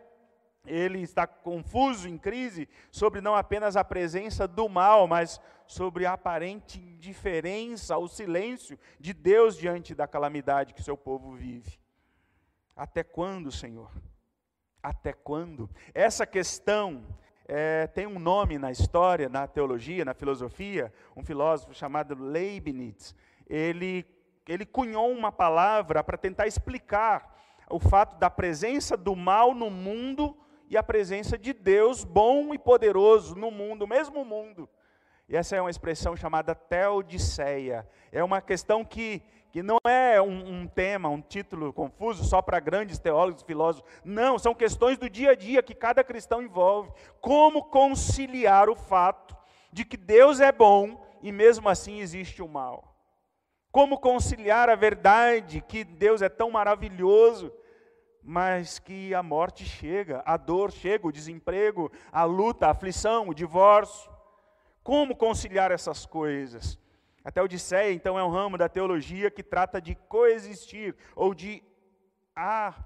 Ele 0.66 1.02
está 1.02 1.26
confuso, 1.26 2.08
em 2.08 2.16
crise, 2.16 2.66
sobre 2.90 3.20
não 3.20 3.36
apenas 3.36 3.76
a 3.76 3.84
presença 3.84 4.48
do 4.48 4.66
mal, 4.66 5.06
mas 5.06 5.38
sobre 5.66 6.06
a 6.06 6.14
aparente 6.14 6.80
indiferença, 6.80 7.98
o 7.98 8.08
silêncio 8.08 8.78
de 8.98 9.12
Deus 9.12 9.58
diante 9.58 9.94
da 9.94 10.08
calamidade 10.08 10.72
que 10.72 10.82
seu 10.82 10.96
povo 10.96 11.32
vive. 11.32 11.78
Até 12.74 13.02
quando, 13.04 13.52
Senhor? 13.52 13.90
Até 14.82 15.12
quando? 15.12 15.68
Essa 15.92 16.26
questão 16.26 17.06
é, 17.46 17.86
tem 17.88 18.06
um 18.06 18.18
nome 18.18 18.58
na 18.58 18.72
história, 18.72 19.28
na 19.28 19.46
teologia, 19.46 20.02
na 20.02 20.14
filosofia, 20.14 20.90
um 21.14 21.22
filósofo 21.22 21.74
chamado 21.74 22.14
Leibniz. 22.14 23.14
Ele, 23.46 24.06
ele 24.52 24.66
cunhou 24.66 25.10
uma 25.10 25.32
palavra 25.32 26.02
para 26.04 26.18
tentar 26.18 26.46
explicar 26.46 27.34
o 27.70 27.78
fato 27.78 28.16
da 28.18 28.28
presença 28.28 28.96
do 28.96 29.16
mal 29.16 29.54
no 29.54 29.70
mundo 29.70 30.36
e 30.68 30.76
a 30.76 30.82
presença 30.82 31.38
de 31.38 31.52
Deus 31.52 32.04
bom 32.04 32.54
e 32.54 32.58
poderoso 32.58 33.34
no 33.34 33.50
mundo, 33.50 33.86
mesmo 33.86 34.24
mundo. 34.24 34.68
E 35.28 35.36
essa 35.36 35.56
é 35.56 35.60
uma 35.60 35.70
expressão 35.70 36.14
chamada 36.16 36.54
teodiceia. 36.54 37.88
É 38.12 38.22
uma 38.22 38.42
questão 38.42 38.84
que, 38.84 39.22
que 39.50 39.62
não 39.62 39.78
é 39.86 40.20
um, 40.20 40.60
um 40.60 40.66
tema, 40.66 41.08
um 41.08 41.22
título 41.22 41.72
confuso 41.72 42.24
só 42.24 42.42
para 42.42 42.60
grandes 42.60 42.98
teólogos 42.98 43.42
filósofos. 43.42 43.90
Não, 44.04 44.38
são 44.38 44.54
questões 44.54 44.98
do 44.98 45.08
dia 45.08 45.30
a 45.30 45.34
dia 45.34 45.62
que 45.62 45.74
cada 45.74 46.04
cristão 46.04 46.42
envolve. 46.42 46.92
Como 47.20 47.64
conciliar 47.64 48.68
o 48.68 48.76
fato 48.76 49.34
de 49.72 49.84
que 49.84 49.96
Deus 49.96 50.40
é 50.40 50.52
bom 50.52 51.02
e 51.22 51.32
mesmo 51.32 51.68
assim 51.68 52.00
existe 52.00 52.42
o 52.42 52.48
mal? 52.48 52.93
Como 53.74 53.98
conciliar 53.98 54.70
a 54.70 54.76
verdade 54.76 55.60
que 55.60 55.82
Deus 55.82 56.22
é 56.22 56.28
tão 56.28 56.48
maravilhoso, 56.48 57.52
mas 58.22 58.78
que 58.78 59.12
a 59.12 59.20
morte 59.20 59.64
chega, 59.64 60.22
a 60.24 60.36
dor 60.36 60.70
chega, 60.70 61.08
o 61.08 61.10
desemprego, 61.10 61.90
a 62.12 62.22
luta, 62.22 62.68
a 62.68 62.70
aflição, 62.70 63.28
o 63.28 63.34
divórcio? 63.34 64.08
Como 64.80 65.16
conciliar 65.16 65.72
essas 65.72 66.06
coisas? 66.06 66.78
A 67.24 67.32
Teodiceia, 67.32 67.92
então, 67.92 68.16
é 68.16 68.22
um 68.22 68.30
ramo 68.30 68.56
da 68.56 68.68
teologia 68.68 69.28
que 69.28 69.42
trata 69.42 69.80
de 69.80 69.96
coexistir, 69.96 70.94
ou 71.16 71.34
de, 71.34 71.60
ah, 72.36 72.76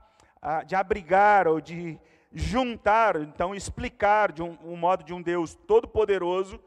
de 0.66 0.74
abrigar, 0.74 1.46
ou 1.46 1.60
de 1.60 2.00
juntar, 2.32 3.16
então 3.16 3.54
explicar 3.54 4.32
de 4.32 4.42
um, 4.42 4.56
um 4.64 4.74
modo 4.74 5.04
de 5.04 5.12
um 5.12 5.20
Deus 5.20 5.54
todo-poderoso 5.54 6.58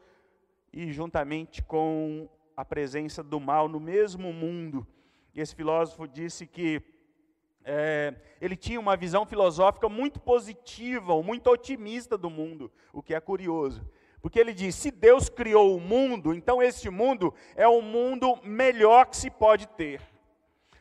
e 0.72 0.92
juntamente 0.92 1.60
com 1.60 2.28
a 2.56 2.64
presença 2.64 3.22
do 3.22 3.40
mal 3.40 3.68
no 3.68 3.80
mesmo 3.80 4.32
mundo. 4.32 4.86
E 5.34 5.40
esse 5.40 5.54
filósofo 5.54 6.06
disse 6.06 6.46
que 6.46 6.82
é, 7.64 8.14
ele 8.40 8.56
tinha 8.56 8.80
uma 8.80 8.96
visão 8.96 9.24
filosófica 9.24 9.88
muito 9.88 10.20
positiva, 10.20 11.20
muito 11.22 11.48
otimista 11.48 12.18
do 12.18 12.28
mundo, 12.28 12.70
o 12.92 13.02
que 13.02 13.14
é 13.14 13.20
curioso. 13.20 13.86
Porque 14.20 14.38
ele 14.38 14.52
diz: 14.52 14.74
se 14.74 14.90
Deus 14.90 15.28
criou 15.28 15.76
o 15.76 15.80
mundo, 15.80 16.34
então 16.34 16.62
este 16.62 16.90
mundo 16.90 17.34
é 17.56 17.66
o 17.66 17.80
mundo 17.80 18.38
melhor 18.42 19.06
que 19.06 19.16
se 19.16 19.30
pode 19.30 19.66
ter. 19.68 20.00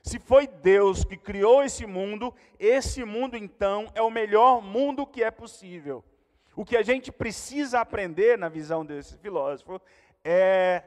Se 0.04 0.20
foi 0.20 0.48
Deus 0.48 1.04
que 1.04 1.16
criou 1.16 1.64
esse 1.64 1.86
mundo, 1.86 2.34
esse 2.60 3.04
mundo 3.06 3.38
então 3.38 3.88
é 3.94 4.02
o 4.02 4.10
melhor 4.10 4.62
mundo 4.62 5.06
que 5.06 5.24
é 5.24 5.30
possível. 5.30 6.04
O 6.56 6.66
que 6.66 6.76
a 6.76 6.82
gente 6.82 7.12
precisa 7.12 7.80
aprender 7.80 8.38
na 8.38 8.50
visão 8.50 8.86
desse 8.86 9.18
filósofo 9.18 9.80
é, 10.24 10.84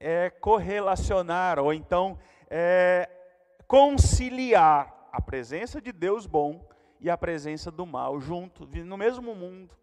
é 0.00 0.30
correlacionar, 0.30 1.58
ou 1.58 1.72
então 1.72 2.18
é, 2.48 3.08
conciliar 3.66 5.08
a 5.12 5.20
presença 5.20 5.80
de 5.80 5.92
Deus 5.92 6.26
bom 6.26 6.66
e 7.00 7.10
a 7.10 7.16
presença 7.16 7.70
do 7.70 7.86
mal 7.86 8.20
junto, 8.20 8.66
no 8.66 8.96
mesmo 8.96 9.34
mundo. 9.34 9.76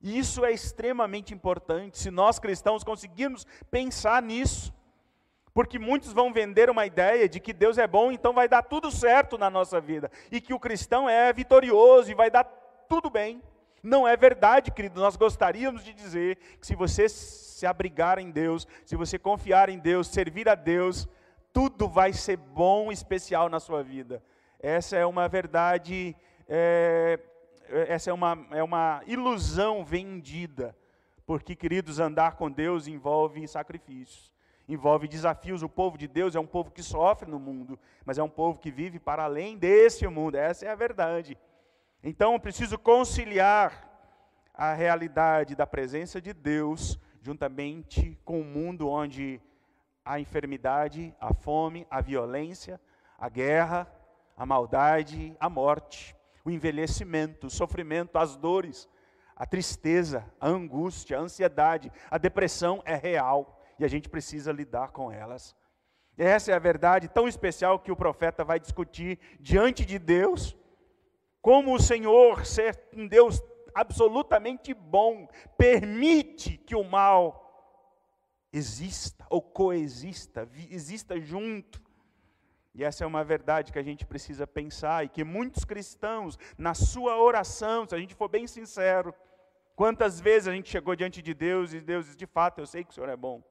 E 0.00 0.16
isso 0.16 0.44
é 0.44 0.52
extremamente 0.52 1.34
importante, 1.34 1.98
se 1.98 2.10
nós 2.10 2.38
cristãos 2.38 2.84
conseguirmos 2.84 3.46
pensar 3.70 4.22
nisso. 4.22 4.72
Porque 5.52 5.76
muitos 5.76 6.12
vão 6.12 6.32
vender 6.32 6.70
uma 6.70 6.86
ideia 6.86 7.28
de 7.28 7.40
que 7.40 7.52
Deus 7.52 7.78
é 7.78 7.86
bom, 7.86 8.12
então 8.12 8.32
vai 8.32 8.48
dar 8.48 8.62
tudo 8.62 8.92
certo 8.92 9.36
na 9.36 9.50
nossa 9.50 9.80
vida. 9.80 10.08
E 10.30 10.40
que 10.40 10.54
o 10.54 10.60
cristão 10.60 11.08
é 11.08 11.32
vitorioso 11.32 12.10
e 12.10 12.14
vai 12.14 12.30
dar 12.30 12.44
tudo 12.88 13.10
bem. 13.10 13.42
Não 13.82 14.06
é 14.06 14.16
verdade, 14.16 14.70
querido. 14.70 15.00
Nós 15.00 15.16
gostaríamos 15.16 15.82
de 15.82 15.92
dizer 15.92 16.36
que 16.60 16.66
se 16.66 16.76
você 16.76 17.08
se 17.58 17.66
abrigar 17.66 18.18
em 18.18 18.30
Deus, 18.30 18.66
se 18.84 18.94
você 18.96 19.18
confiar 19.18 19.68
em 19.68 19.78
Deus, 19.78 20.08
servir 20.08 20.48
a 20.48 20.54
Deus, 20.54 21.08
tudo 21.52 21.88
vai 21.88 22.12
ser 22.12 22.36
bom 22.36 22.90
e 22.90 22.94
especial 22.94 23.48
na 23.48 23.58
sua 23.58 23.82
vida. 23.82 24.22
Essa 24.60 24.96
é 24.96 25.04
uma 25.04 25.28
verdade 25.28 26.16
é, 26.48 27.18
é, 27.68 27.92
essa 27.92 28.10
é 28.10 28.12
uma, 28.12 28.46
é 28.52 28.62
uma 28.62 29.02
ilusão 29.06 29.84
vendida, 29.84 30.74
porque, 31.26 31.54
queridos, 31.54 31.98
andar 31.98 32.36
com 32.36 32.50
Deus 32.50 32.86
envolve 32.86 33.46
sacrifícios, 33.46 34.32
envolve 34.66 35.06
desafios. 35.06 35.62
O 35.62 35.68
povo 35.68 35.98
de 35.98 36.08
Deus 36.08 36.34
é 36.34 36.40
um 36.40 36.46
povo 36.46 36.70
que 36.70 36.82
sofre 36.82 37.30
no 37.30 37.38
mundo, 37.38 37.78
mas 38.04 38.18
é 38.18 38.22
um 38.22 38.28
povo 38.30 38.58
que 38.58 38.70
vive 38.70 38.98
para 38.98 39.24
além 39.24 39.58
desse 39.58 40.06
mundo, 40.06 40.36
essa 40.36 40.64
é 40.64 40.70
a 40.70 40.74
verdade. 40.74 41.36
Então, 42.02 42.32
eu 42.32 42.40
preciso 42.40 42.78
conciliar 42.78 43.86
a 44.54 44.72
realidade 44.72 45.54
da 45.54 45.66
presença 45.66 46.20
de 46.20 46.32
Deus 46.32 46.98
juntamente 47.20 48.18
com 48.24 48.38
o 48.38 48.42
um 48.42 48.44
mundo 48.44 48.88
onde 48.88 49.40
a 50.04 50.18
enfermidade, 50.18 51.14
a 51.20 51.34
fome, 51.34 51.86
a 51.90 52.00
violência, 52.00 52.80
a 53.18 53.28
guerra, 53.28 53.90
a 54.36 54.46
maldade, 54.46 55.36
a 55.38 55.50
morte 55.50 56.16
o 56.48 56.50
envelhecimento, 56.50 57.46
o 57.46 57.50
sofrimento, 57.50 58.16
as 58.16 58.34
dores, 58.34 58.88
a 59.36 59.44
tristeza, 59.44 60.24
a 60.40 60.48
angústia, 60.48 61.18
a 61.18 61.20
ansiedade, 61.20 61.92
a 62.10 62.16
depressão 62.16 62.82
é 62.86 62.94
real 62.94 63.62
e 63.78 63.84
a 63.84 63.88
gente 63.88 64.08
precisa 64.08 64.50
lidar 64.50 64.90
com 64.90 65.12
elas. 65.12 65.54
Essa 66.16 66.50
é 66.50 66.54
a 66.54 66.58
verdade 66.58 67.06
tão 67.06 67.28
especial 67.28 67.78
que 67.78 67.92
o 67.92 67.96
profeta 67.96 68.44
vai 68.44 68.58
discutir 68.58 69.18
diante 69.38 69.84
de 69.84 69.98
Deus. 69.98 70.56
Como 71.42 71.74
o 71.74 71.80
Senhor, 71.80 72.46
ser 72.46 72.82
um 72.94 73.06
Deus 73.06 73.40
absolutamente 73.74 74.72
bom, 74.74 75.28
permite 75.56 76.56
que 76.58 76.74
o 76.74 76.84
mal 76.84 77.48
exista 78.52 79.26
ou 79.28 79.42
coexista, 79.42 80.48
exista 80.70 81.20
junto. 81.20 81.80
E 82.74 82.84
essa 82.84 83.02
é 83.02 83.06
uma 83.06 83.24
verdade 83.24 83.72
que 83.72 83.78
a 83.78 83.82
gente 83.82 84.06
precisa 84.06 84.46
pensar 84.46 85.04
e 85.04 85.08
que 85.08 85.24
muitos 85.24 85.64
cristãos, 85.64 86.38
na 86.56 86.74
sua 86.74 87.20
oração, 87.20 87.86
se 87.86 87.94
a 87.94 87.98
gente 87.98 88.14
for 88.14 88.28
bem 88.28 88.46
sincero, 88.46 89.14
quantas 89.74 90.20
vezes 90.20 90.48
a 90.48 90.52
gente 90.52 90.70
chegou 90.70 90.94
diante 90.94 91.20
de 91.20 91.34
Deus 91.34 91.72
e 91.72 91.80
Deus 91.80 92.14
de 92.16 92.26
fato, 92.26 92.60
eu 92.60 92.66
sei 92.66 92.84
que 92.84 92.90
o 92.90 92.94
Senhor 92.94 93.08
é 93.08 93.16
bom, 93.16 93.42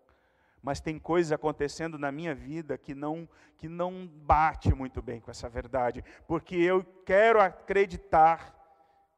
mas 0.61 0.79
tem 0.79 0.97
coisas 0.97 1.31
acontecendo 1.31 1.99
na 1.99 2.11
minha 2.11 2.33
vida 2.33 2.77
que 2.77 2.95
não 2.95 3.27
que 3.57 3.67
não 3.67 4.07
bate 4.07 4.73
muito 4.73 5.01
bem 5.01 5.19
com 5.19 5.31
essa 5.31 5.49
verdade, 5.49 6.03
porque 6.27 6.55
eu 6.55 6.83
quero 7.03 7.41
acreditar 7.41 8.56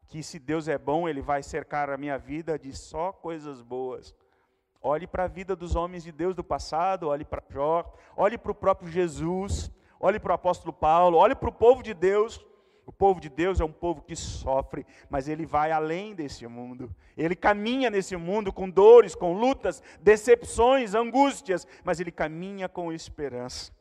que 0.09 0.23
se 0.23 0.39
Deus 0.39 0.67
é 0.67 0.75
bom, 0.75 1.07
ele 1.07 1.21
vai 1.21 1.43
cercar 1.43 1.87
a 1.91 1.97
minha 1.97 2.17
vida 2.17 2.57
de 2.57 2.75
só 2.75 3.13
coisas 3.13 3.61
boas. 3.61 4.15
Olhe 4.81 5.05
para 5.05 5.25
a 5.25 5.27
vida 5.27 5.55
dos 5.55 5.75
homens 5.75 6.03
de 6.03 6.11
Deus 6.11 6.35
do 6.35 6.43
passado, 6.43 7.09
olhe 7.09 7.23
para 7.23 7.43
Jó, 7.47 7.93
olhe 8.17 8.35
para 8.35 8.51
o 8.51 8.55
próprio 8.55 8.89
Jesus, 8.89 9.71
olhe 9.99 10.19
para 10.19 10.31
o 10.31 10.35
apóstolo 10.35 10.73
Paulo, 10.73 11.17
olhe 11.17 11.35
para 11.35 11.49
o 11.49 11.53
povo 11.53 11.83
de 11.83 11.93
Deus. 11.93 12.43
O 12.87 12.91
povo 12.91 13.21
de 13.21 13.29
Deus 13.29 13.59
é 13.59 13.63
um 13.63 13.71
povo 13.71 14.01
que 14.01 14.15
sofre, 14.15 14.83
mas 15.11 15.27
ele 15.27 15.45
vai 15.45 15.71
além 15.71 16.15
desse 16.15 16.47
mundo. 16.47 16.89
Ele 17.15 17.35
caminha 17.35 17.87
nesse 17.91 18.15
mundo 18.17 18.51
com 18.51 18.67
dores, 18.67 19.13
com 19.13 19.33
lutas, 19.33 19.83
decepções, 20.01 20.95
angústias, 20.95 21.67
mas 21.83 21.99
ele 21.99 22.11
caminha 22.11 22.67
com 22.67 22.91
esperança. 22.91 23.71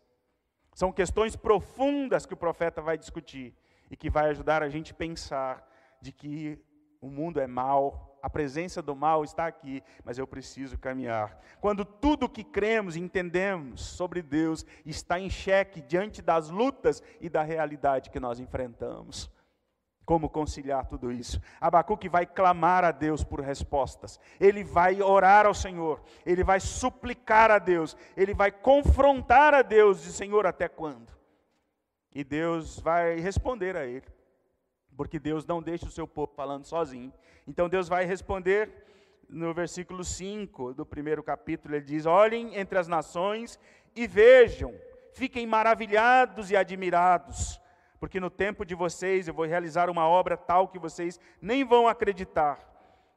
São 0.75 0.93
questões 0.93 1.35
profundas 1.35 2.27
que 2.27 2.35
o 2.35 2.37
profeta 2.37 2.83
vai 2.83 2.99
discutir 2.99 3.55
e 3.91 3.97
que 3.97 4.11
vai 4.11 4.29
ajudar 4.29 4.63
a 4.63 4.69
gente 4.69 4.93
a 4.93 4.97
pensar 4.97 5.68
de 6.01 6.13
que 6.13 6.59
o 7.01 7.09
mundo 7.09 7.41
é 7.41 7.47
mau, 7.47 8.19
a 8.23 8.29
presença 8.29 8.83
do 8.83 8.97
mal 8.97 9.23
está 9.23 9.47
aqui, 9.47 9.83
mas 10.05 10.19
eu 10.19 10.27
preciso 10.27 10.77
caminhar. 10.79 11.41
Quando 11.61 11.85
tudo 11.85 12.29
que 12.29 12.43
cremos 12.43 12.97
e 12.97 13.01
entendemos 13.01 13.81
sobre 13.81 14.23
Deus 14.23 14.67
está 14.85 15.21
em 15.21 15.31
xeque 15.31 15.81
diante 15.81 16.21
das 16.21 16.51
lutas 16.51 17.03
e 17.21 17.29
da 17.29 17.43
realidade 17.43 18.11
que 18.11 18.21
nós 18.21 18.41
enfrentamos. 18.41 19.31
como 20.09 20.31
conciliar 20.31 20.87
tudo 20.87 21.13
isso. 21.13 21.39
Abacuque 21.61 22.09
vai 22.09 22.25
clamar 22.25 22.83
a 22.83 22.91
Deus 22.91 23.23
por 23.23 23.41
respostas, 23.41 24.19
ele 24.41 24.65
vai 24.65 25.03
orar 25.03 25.45
ao 25.45 25.53
Senhor, 25.53 26.03
ele 26.25 26.43
vai 26.43 26.61
suplicar 26.61 27.51
a 27.51 27.59
Deus, 27.59 27.95
ele 28.17 28.33
vai 28.33 28.51
confrontar 28.51 29.53
a 29.53 29.61
Deus, 29.61 30.03
de 30.03 30.11
Senhor, 30.11 30.47
até 30.47 30.67
quando? 30.67 31.13
E 32.15 32.25
Deus 32.25 32.81
vai 32.81 33.21
responder 33.21 33.77
a 33.77 33.85
ele, 33.85 34.07
porque 34.99 35.19
Deus 35.19 35.47
não 35.47 35.63
deixa 35.63 35.87
o 35.87 35.91
seu 35.91 36.07
povo 36.07 36.33
falando 36.35 36.67
sozinho. 36.67 37.11
Então 37.47 37.71
Deus 37.71 37.89
vai 37.89 38.05
responder 38.05 38.71
no 39.31 39.55
versículo 39.55 40.05
5 40.05 40.75
do 40.75 40.85
primeiro 40.85 41.23
capítulo, 41.23 41.75
ele 41.75 41.85
diz: 41.87 42.05
Olhem 42.05 42.55
entre 42.55 42.79
as 42.79 42.89
nações 42.89 43.59
e 43.97 44.07
vejam, 44.07 44.75
fiquem 45.15 45.47
maravilhados 45.47 46.51
e 46.51 46.57
admirados 46.57 47.59
porque 48.01 48.21
no 48.21 48.31
tempo 48.31 48.65
de 48.65 48.75
vocês 48.75 49.27
eu 49.27 49.35
vou 49.35 49.45
realizar 49.45 49.91
uma 49.91 50.07
obra 50.07 50.37
tal 50.37 50.69
que 50.69 50.79
vocês 50.79 51.19
nem 51.43 51.65
vão 51.65 51.89
acreditar. 51.89 52.61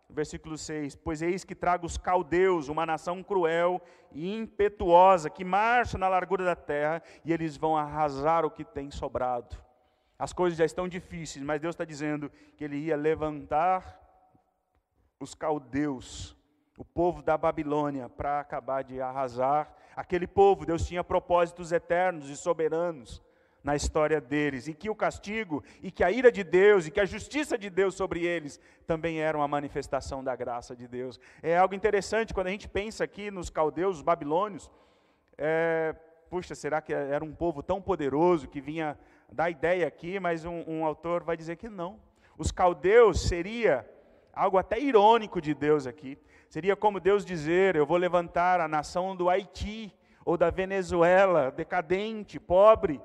Versículo 0.09 0.57
6: 0.57 0.95
Pois 0.95 1.21
eis 1.21 1.43
que 1.43 1.55
trago 1.55 1.85
os 1.85 1.97
caldeus, 1.97 2.67
uma 2.67 2.85
nação 2.85 3.23
cruel 3.23 3.79
e 4.11 4.35
impetuosa, 4.35 5.29
que 5.29 5.45
marcha 5.45 5.97
na 5.97 6.09
largura 6.09 6.43
da 6.43 6.55
terra, 6.55 7.01
e 7.23 7.31
eles 7.31 7.55
vão 7.55 7.77
arrasar 7.77 8.43
o 8.43 8.51
que 8.51 8.65
tem 8.65 8.89
sobrado. 8.89 9.55
As 10.21 10.31
coisas 10.31 10.55
já 10.55 10.65
estão 10.65 10.87
difíceis, 10.87 11.43
mas 11.43 11.59
Deus 11.59 11.73
está 11.73 11.83
dizendo 11.83 12.31
que 12.55 12.63
Ele 12.63 12.77
ia 12.77 12.95
levantar 12.95 13.99
os 15.19 15.33
caldeus, 15.33 16.37
o 16.77 16.85
povo 16.85 17.23
da 17.23 17.35
Babilônia, 17.35 18.07
para 18.07 18.39
acabar 18.39 18.83
de 18.83 19.01
arrasar. 19.01 19.73
Aquele 19.95 20.27
povo, 20.27 20.63
Deus 20.63 20.85
tinha 20.85 21.03
propósitos 21.03 21.71
eternos 21.71 22.29
e 22.29 22.37
soberanos 22.37 23.19
na 23.63 23.75
história 23.75 24.21
deles, 24.21 24.67
e 24.67 24.75
que 24.75 24.91
o 24.91 24.95
castigo 24.95 25.63
e 25.81 25.89
que 25.89 26.03
a 26.03 26.11
ira 26.11 26.31
de 26.31 26.43
Deus 26.43 26.85
e 26.85 26.91
que 26.91 26.99
a 26.99 27.05
justiça 27.05 27.57
de 27.57 27.71
Deus 27.71 27.95
sobre 27.95 28.23
eles 28.23 28.59
também 28.85 29.21
eram 29.21 29.39
uma 29.39 29.47
manifestação 29.47 30.23
da 30.23 30.35
graça 30.35 30.75
de 30.75 30.87
Deus. 30.87 31.19
É 31.41 31.57
algo 31.57 31.73
interessante 31.73 32.31
quando 32.31 32.45
a 32.45 32.51
gente 32.51 32.69
pensa 32.69 33.03
aqui 33.03 33.31
nos 33.31 33.49
caldeus, 33.49 33.97
os 33.97 34.03
babilônios. 34.03 34.69
É, 35.35 35.95
puxa, 36.29 36.53
será 36.53 36.79
que 36.79 36.93
era 36.93 37.25
um 37.25 37.33
povo 37.33 37.63
tão 37.63 37.81
poderoso 37.81 38.47
que 38.47 38.61
vinha 38.61 38.95
dar 39.31 39.50
ideia 39.50 39.88
aqui, 39.88 40.19
mas 40.19 40.45
um, 40.45 40.63
um 40.67 40.85
autor 40.85 41.23
vai 41.23 41.38
dizer 41.38 41.55
que 41.55 41.69
não. 41.69 42.00
Os 42.38 42.51
caldeus 42.51 43.21
seria 43.21 43.88
algo 44.33 44.57
até 44.57 44.79
irônico 44.79 45.41
de 45.41 45.53
Deus 45.53 45.88
aqui. 45.88 46.17
Seria 46.50 46.75
como 46.75 47.00
Deus 47.00 47.25
dizer: 47.25 47.75
Eu 47.75 47.85
vou 47.85 47.97
levantar 47.97 48.59
a 48.59 48.67
nação 48.67 49.15
do 49.15 49.29
Haiti 49.29 49.93
ou 50.25 50.38
da 50.38 50.50
Venezuela, 50.50 51.51
decadente, 51.51 52.39
pobre, 52.39 53.01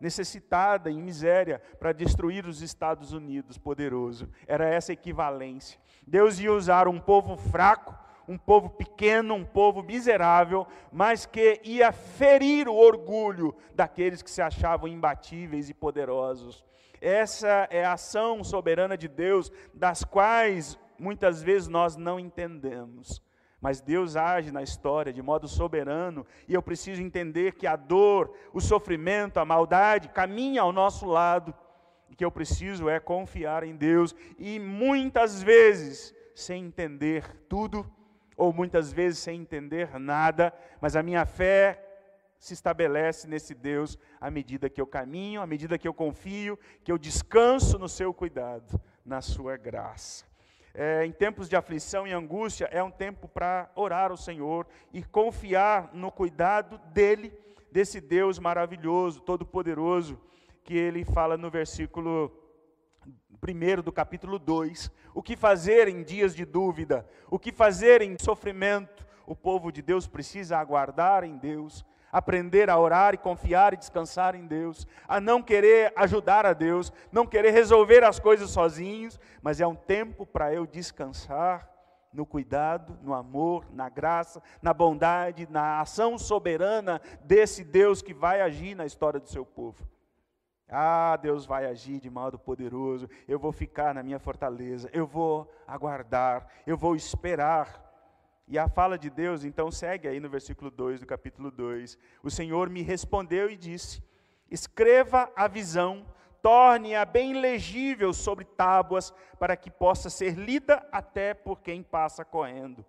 necessitada, 0.00 0.90
em 0.90 1.02
miséria, 1.02 1.60
para 1.78 1.92
destruir 1.92 2.46
os 2.46 2.62
Estados 2.62 3.12
Unidos 3.12 3.58
poderoso. 3.58 4.28
Era 4.46 4.68
essa 4.68 4.92
equivalência. 4.92 5.78
Deus 6.06 6.38
ia 6.38 6.52
usar 6.52 6.88
um 6.88 7.00
povo 7.00 7.36
fraco, 7.36 7.94
um 8.28 8.38
povo 8.38 8.70
pequeno, 8.70 9.34
um 9.34 9.44
povo 9.44 9.82
miserável, 9.82 10.66
mas 10.92 11.26
que 11.26 11.60
ia 11.64 11.92
ferir 11.92 12.68
o 12.68 12.74
orgulho 12.74 13.54
daqueles 13.74 14.22
que 14.22 14.30
se 14.30 14.42
achavam 14.42 14.88
imbatíveis 14.88 15.68
e 15.68 15.74
poderosos. 15.74 16.64
Essa 17.00 17.68
é 17.70 17.84
a 17.84 17.92
ação 17.92 18.42
soberana 18.42 18.96
de 18.96 19.08
Deus, 19.08 19.52
das 19.72 20.04
quais 20.04 20.78
muitas 20.98 21.42
vezes 21.42 21.68
nós 21.68 21.96
não 21.96 22.18
entendemos 22.18 23.22
mas 23.64 23.80
Deus 23.80 24.14
age 24.14 24.52
na 24.52 24.62
história 24.62 25.10
de 25.10 25.22
modo 25.22 25.48
soberano, 25.48 26.26
e 26.46 26.52
eu 26.52 26.60
preciso 26.60 27.00
entender 27.00 27.54
que 27.54 27.66
a 27.66 27.76
dor, 27.76 28.30
o 28.52 28.60
sofrimento, 28.60 29.40
a 29.40 29.44
maldade 29.46 30.10
caminha 30.10 30.60
ao 30.60 30.70
nosso 30.70 31.06
lado, 31.06 31.54
e 32.10 32.14
que 32.14 32.22
eu 32.22 32.30
preciso 32.30 32.90
é 32.90 33.00
confiar 33.00 33.64
em 33.64 33.74
Deus, 33.74 34.14
e 34.38 34.60
muitas 34.60 35.42
vezes 35.42 36.14
sem 36.34 36.66
entender 36.66 37.24
tudo, 37.48 37.90
ou 38.36 38.52
muitas 38.52 38.92
vezes 38.92 39.18
sem 39.18 39.40
entender 39.40 39.98
nada, 39.98 40.52
mas 40.80 40.96
a 40.96 41.02
minha 41.02 41.24
fé 41.24 41.80
se 42.38 42.52
estabelece 42.52 43.26
nesse 43.26 43.54
Deus 43.54 43.98
à 44.20 44.30
medida 44.30 44.68
que 44.68 44.80
eu 44.80 44.86
caminho, 44.86 45.40
à 45.40 45.46
medida 45.46 45.78
que 45.78 45.88
eu 45.88 45.94
confio, 45.94 46.58
que 46.82 46.92
eu 46.92 46.98
descanso 46.98 47.78
no 47.78 47.88
seu 47.88 48.12
cuidado, 48.12 48.80
na 49.04 49.20
sua 49.20 49.56
graça. 49.56 50.26
É, 50.74 51.06
em 51.06 51.12
tempos 51.12 51.48
de 51.48 51.56
aflição 51.56 52.06
e 52.06 52.12
angústia, 52.12 52.68
é 52.70 52.82
um 52.82 52.90
tempo 52.90 53.28
para 53.28 53.70
orar 53.76 54.10
ao 54.10 54.16
Senhor 54.16 54.66
e 54.92 55.02
confiar 55.02 55.90
no 55.94 56.10
cuidado 56.10 56.80
dEle, 56.92 57.32
desse 57.70 58.00
Deus 58.00 58.38
maravilhoso, 58.38 59.20
todo-poderoso, 59.20 60.20
que 60.64 60.76
ele 60.76 61.04
fala 61.04 61.36
no 61.36 61.50
versículo 61.50 62.30
1 63.44 63.82
do 63.82 63.92
capítulo 63.92 64.38
2. 64.38 64.90
O 65.14 65.22
que 65.22 65.36
fazer 65.36 65.86
em 65.88 66.02
dias 66.02 66.34
de 66.34 66.44
dúvida? 66.44 67.06
O 67.30 67.38
que 67.38 67.52
fazer 67.52 68.00
em 68.00 68.16
sofrimento? 68.18 69.06
O 69.26 69.36
povo 69.36 69.70
de 69.70 69.82
Deus 69.82 70.06
precisa 70.06 70.58
aguardar 70.58 71.24
em 71.24 71.36
Deus, 71.36 71.84
aprender 72.10 72.70
a 72.70 72.78
orar 72.78 73.14
e 73.14 73.18
confiar 73.18 73.74
e 73.74 73.76
descansar 73.76 74.34
em 74.34 74.46
Deus, 74.46 74.86
a 75.06 75.20
não 75.20 75.42
querer 75.42 75.92
ajudar 75.96 76.46
a 76.46 76.52
Deus, 76.52 76.92
não 77.12 77.26
querer 77.26 77.50
resolver 77.50 78.04
as 78.04 78.18
coisas 78.18 78.50
sozinhos, 78.50 79.18
mas 79.42 79.60
é 79.60 79.66
um 79.66 79.74
tempo 79.74 80.24
para 80.24 80.52
eu 80.52 80.66
descansar 80.66 81.68
no 82.12 82.24
cuidado, 82.24 82.96
no 83.02 83.12
amor, 83.12 83.66
na 83.72 83.88
graça, 83.88 84.40
na 84.62 84.72
bondade, 84.72 85.48
na 85.50 85.80
ação 85.80 86.16
soberana 86.16 87.00
desse 87.24 87.64
Deus 87.64 88.00
que 88.00 88.14
vai 88.14 88.40
agir 88.40 88.74
na 88.74 88.86
história 88.86 89.18
do 89.18 89.28
seu 89.28 89.44
povo. 89.44 89.93
Ah, 90.76 91.16
Deus 91.16 91.46
vai 91.46 91.66
agir 91.66 92.00
de 92.00 92.10
modo 92.10 92.36
poderoso. 92.36 93.08
Eu 93.28 93.38
vou 93.38 93.52
ficar 93.52 93.94
na 93.94 94.02
minha 94.02 94.18
fortaleza. 94.18 94.90
Eu 94.92 95.06
vou 95.06 95.48
aguardar. 95.68 96.48
Eu 96.66 96.76
vou 96.76 96.96
esperar. 96.96 97.80
E 98.48 98.58
a 98.58 98.68
fala 98.68 98.98
de 98.98 99.08
Deus, 99.08 99.44
então, 99.44 99.70
segue 99.70 100.08
aí 100.08 100.18
no 100.18 100.28
versículo 100.28 100.72
2 100.72 100.98
do 100.98 101.06
capítulo 101.06 101.50
2. 101.50 101.96
O 102.24 102.30
Senhor 102.30 102.68
me 102.68 102.82
respondeu 102.82 103.48
e 103.48 103.56
disse: 103.56 104.02
Escreva 104.50 105.30
a 105.36 105.46
visão, 105.46 106.04
torne-a 106.42 107.04
bem 107.04 107.34
legível 107.40 108.12
sobre 108.12 108.44
tábuas, 108.44 109.14
para 109.38 109.56
que 109.56 109.70
possa 109.70 110.10
ser 110.10 110.34
lida 110.34 110.84
até 110.90 111.34
por 111.34 111.60
quem 111.60 111.84
passa 111.84 112.24
correndo. 112.24 112.84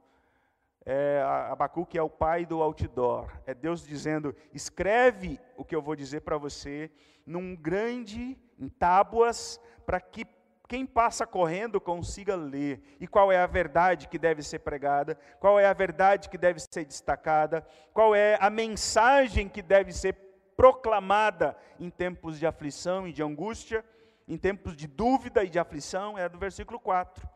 É, 0.85 1.23
Abacuque 1.49 1.97
é 1.97 2.01
o 2.01 2.09
pai 2.09 2.45
do 2.45 2.61
outdoor. 2.61 3.31
É 3.45 3.53
Deus 3.55 3.85
dizendo: 3.85 4.35
escreve 4.53 5.39
o 5.57 5.65
que 5.65 5.75
eu 5.75 5.81
vou 5.81 5.95
dizer 5.95 6.21
para 6.21 6.37
você 6.37 6.91
num 7.25 7.55
grande, 7.55 8.37
em 8.59 8.69
tábuas, 8.69 9.59
para 9.83 9.99
que 9.99 10.27
quem 10.67 10.85
passa 10.85 11.25
correndo 11.25 11.81
consiga 11.81 12.35
ler. 12.35 12.97
E 12.99 13.07
qual 13.07 13.31
é 13.31 13.37
a 13.37 13.47
verdade 13.47 14.07
que 14.07 14.19
deve 14.19 14.43
ser 14.43 14.59
pregada? 14.59 15.17
Qual 15.39 15.59
é 15.59 15.65
a 15.65 15.73
verdade 15.73 16.29
que 16.29 16.37
deve 16.37 16.59
ser 16.59 16.85
destacada? 16.85 17.65
Qual 17.93 18.13
é 18.13 18.37
a 18.39 18.49
mensagem 18.49 19.49
que 19.49 19.61
deve 19.61 19.91
ser 19.91 20.15
proclamada 20.55 21.57
em 21.79 21.89
tempos 21.89 22.39
de 22.39 22.45
aflição 22.45 23.07
e 23.07 23.13
de 23.13 23.23
angústia? 23.23 23.83
Em 24.27 24.37
tempos 24.37 24.75
de 24.75 24.87
dúvida 24.87 25.43
e 25.43 25.49
de 25.49 25.59
aflição? 25.59 26.17
É 26.17 26.27
do 26.27 26.37
versículo 26.37 26.79
4. 26.79 27.34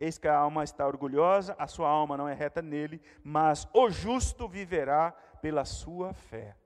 Eis 0.00 0.16
que 0.16 0.26
a 0.26 0.34
alma 0.34 0.64
está 0.64 0.86
orgulhosa, 0.86 1.54
a 1.58 1.66
sua 1.66 1.88
alma 1.88 2.16
não 2.16 2.26
é 2.26 2.32
reta 2.32 2.62
nele, 2.62 3.02
mas 3.22 3.68
o 3.74 3.90
justo 3.90 4.48
viverá 4.48 5.12
pela 5.42 5.66
sua 5.66 6.14
fé. 6.14 6.56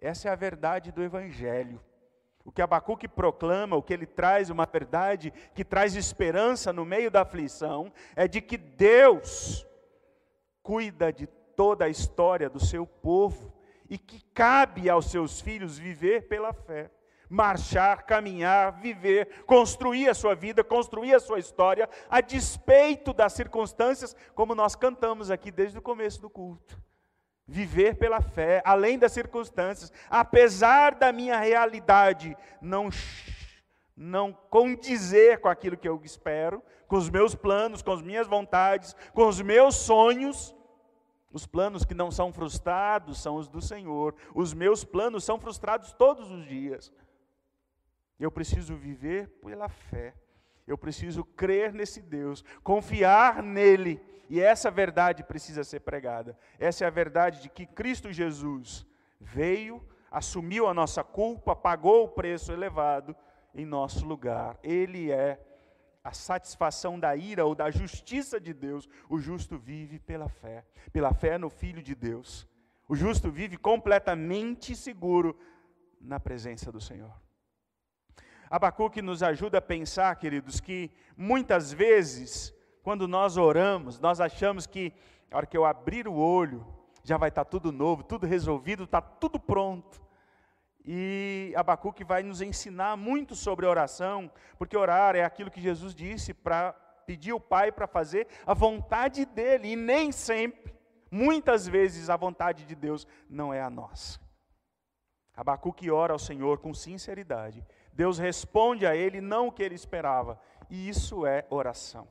Essa 0.00 0.30
é 0.30 0.32
a 0.32 0.36
verdade 0.36 0.90
do 0.90 1.02
Evangelho. 1.02 1.78
O 2.42 2.50
que 2.50 2.62
Abacuque 2.62 3.06
proclama, 3.06 3.76
o 3.76 3.82
que 3.82 3.92
ele 3.92 4.06
traz, 4.06 4.48
uma 4.48 4.64
verdade 4.64 5.30
que 5.54 5.62
traz 5.62 5.94
esperança 5.94 6.72
no 6.72 6.86
meio 6.86 7.10
da 7.10 7.20
aflição, 7.20 7.92
é 8.16 8.26
de 8.26 8.40
que 8.40 8.56
Deus 8.56 9.66
cuida 10.62 11.12
de 11.12 11.26
toda 11.54 11.84
a 11.84 11.88
história 11.90 12.48
do 12.48 12.58
seu 12.58 12.86
povo 12.86 13.52
e 13.90 13.98
que 13.98 14.24
cabe 14.32 14.88
aos 14.88 15.10
seus 15.10 15.40
filhos 15.40 15.78
viver 15.78 16.28
pela 16.28 16.54
fé, 16.54 16.90
marchar, 17.30 18.02
caminhar, 18.04 18.72
viver, 18.72 19.44
construir 19.46 20.08
a 20.08 20.14
sua 20.14 20.34
vida, 20.34 20.62
construir 20.62 21.14
a 21.14 21.20
sua 21.20 21.38
história, 21.38 21.88
a 22.10 22.20
despeito 22.20 23.12
das 23.12 23.32
circunstâncias, 23.32 24.14
como 24.34 24.54
nós 24.54 24.74
cantamos 24.74 25.30
aqui 25.30 25.50
desde 25.50 25.78
o 25.78 25.82
começo 25.82 26.20
do 26.20 26.28
culto 26.28 26.78
viver 27.50 27.96
pela 27.96 28.20
fé, 28.20 28.62
além 28.64 28.96
das 28.96 29.10
circunstâncias, 29.10 29.92
apesar 30.08 30.94
da 30.94 31.10
minha 31.12 31.36
realidade 31.36 32.36
não 32.62 32.88
não 33.96 34.32
condizer 34.32 35.40
com 35.40 35.48
aquilo 35.48 35.76
que 35.76 35.86
eu 35.86 36.00
espero, 36.02 36.62
com 36.88 36.96
os 36.96 37.10
meus 37.10 37.34
planos, 37.34 37.82
com 37.82 37.92
as 37.92 38.00
minhas 38.00 38.26
vontades, 38.26 38.96
com 39.12 39.28
os 39.28 39.42
meus 39.42 39.74
sonhos. 39.76 40.56
Os 41.30 41.46
planos 41.46 41.84
que 41.84 41.92
não 41.92 42.10
são 42.10 42.32
frustrados 42.32 43.20
são 43.20 43.36
os 43.36 43.46
do 43.46 43.60
Senhor. 43.60 44.14
Os 44.34 44.54
meus 44.54 44.84
planos 44.84 45.22
são 45.22 45.38
frustrados 45.38 45.92
todos 45.92 46.30
os 46.30 46.48
dias. 46.48 46.90
Eu 48.20 48.30
preciso 48.30 48.76
viver 48.76 49.28
pela 49.42 49.68
fé. 49.68 50.14
Eu 50.66 50.78
preciso 50.78 51.24
crer 51.24 51.72
nesse 51.72 52.00
Deus, 52.00 52.44
confiar 52.62 53.42
nele 53.42 54.00
e 54.30 54.40
essa 54.40 54.70
verdade 54.70 55.24
precisa 55.24 55.64
ser 55.64 55.80
pregada. 55.80 56.38
Essa 56.56 56.84
é 56.84 56.86
a 56.86 56.90
verdade 56.90 57.42
de 57.42 57.48
que 57.48 57.66
Cristo 57.66 58.12
Jesus 58.12 58.86
veio, 59.20 59.84
assumiu 60.08 60.68
a 60.68 60.72
nossa 60.72 61.02
culpa, 61.02 61.56
pagou 61.56 62.04
o 62.04 62.08
preço 62.08 62.52
elevado 62.52 63.16
em 63.52 63.66
nosso 63.66 64.06
lugar. 64.06 64.56
Ele 64.62 65.10
é 65.10 65.44
a 66.04 66.12
satisfação 66.12 66.98
da 67.00 67.16
ira 67.16 67.44
ou 67.44 67.56
da 67.56 67.72
justiça 67.72 68.38
de 68.38 68.54
Deus. 68.54 68.88
O 69.08 69.18
justo 69.18 69.58
vive 69.58 69.98
pela 69.98 70.28
fé, 70.28 70.64
pela 70.92 71.12
fé 71.12 71.36
no 71.36 71.50
Filho 71.50 71.82
de 71.82 71.96
Deus. 71.96 72.48
O 72.88 72.94
justo 72.94 73.32
vive 73.32 73.56
completamente 73.56 74.76
seguro 74.76 75.36
na 76.00 76.20
presença 76.20 76.70
do 76.70 76.80
Senhor. 76.80 77.12
Abacuque 78.50 79.00
nos 79.00 79.22
ajuda 79.22 79.58
a 79.58 79.62
pensar, 79.62 80.16
queridos, 80.16 80.58
que 80.58 80.90
muitas 81.16 81.72
vezes, 81.72 82.52
quando 82.82 83.06
nós 83.06 83.36
oramos, 83.36 84.00
nós 84.00 84.20
achamos 84.20 84.66
que 84.66 84.92
a 85.30 85.36
hora 85.36 85.46
que 85.46 85.56
eu 85.56 85.64
abrir 85.64 86.08
o 86.08 86.14
olho, 86.14 86.66
já 87.04 87.16
vai 87.16 87.28
estar 87.28 87.44
tudo 87.44 87.70
novo, 87.70 88.02
tudo 88.02 88.26
resolvido, 88.26 88.82
está 88.82 89.00
tudo 89.00 89.38
pronto. 89.38 90.02
E 90.84 91.52
Abacuque 91.56 92.02
vai 92.02 92.24
nos 92.24 92.42
ensinar 92.42 92.96
muito 92.96 93.36
sobre 93.36 93.66
oração, 93.66 94.28
porque 94.58 94.76
orar 94.76 95.14
é 95.14 95.22
aquilo 95.22 95.50
que 95.50 95.60
Jesus 95.60 95.94
disse 95.94 96.34
para 96.34 96.72
pedir 97.06 97.30
ao 97.30 97.38
Pai 97.38 97.70
para 97.70 97.86
fazer 97.86 98.26
a 98.44 98.52
vontade 98.52 99.24
dele, 99.24 99.68
e 99.68 99.76
nem 99.76 100.10
sempre, 100.10 100.74
muitas 101.08 101.68
vezes, 101.68 102.10
a 102.10 102.16
vontade 102.16 102.64
de 102.64 102.74
Deus 102.74 103.06
não 103.28 103.54
é 103.54 103.62
a 103.62 103.70
nossa. 103.70 104.18
Abacuque 105.36 105.90
ora 105.90 106.12
ao 106.12 106.18
Senhor 106.18 106.58
com 106.58 106.74
sinceridade. 106.74 107.64
Deus 107.92 108.18
responde 108.18 108.86
a 108.86 108.94
ele 108.94 109.20
não 109.20 109.48
o 109.48 109.52
que 109.52 109.62
ele 109.62 109.74
esperava, 109.74 110.40
e 110.68 110.88
isso 110.88 111.26
é 111.26 111.46
oração. 111.50 112.08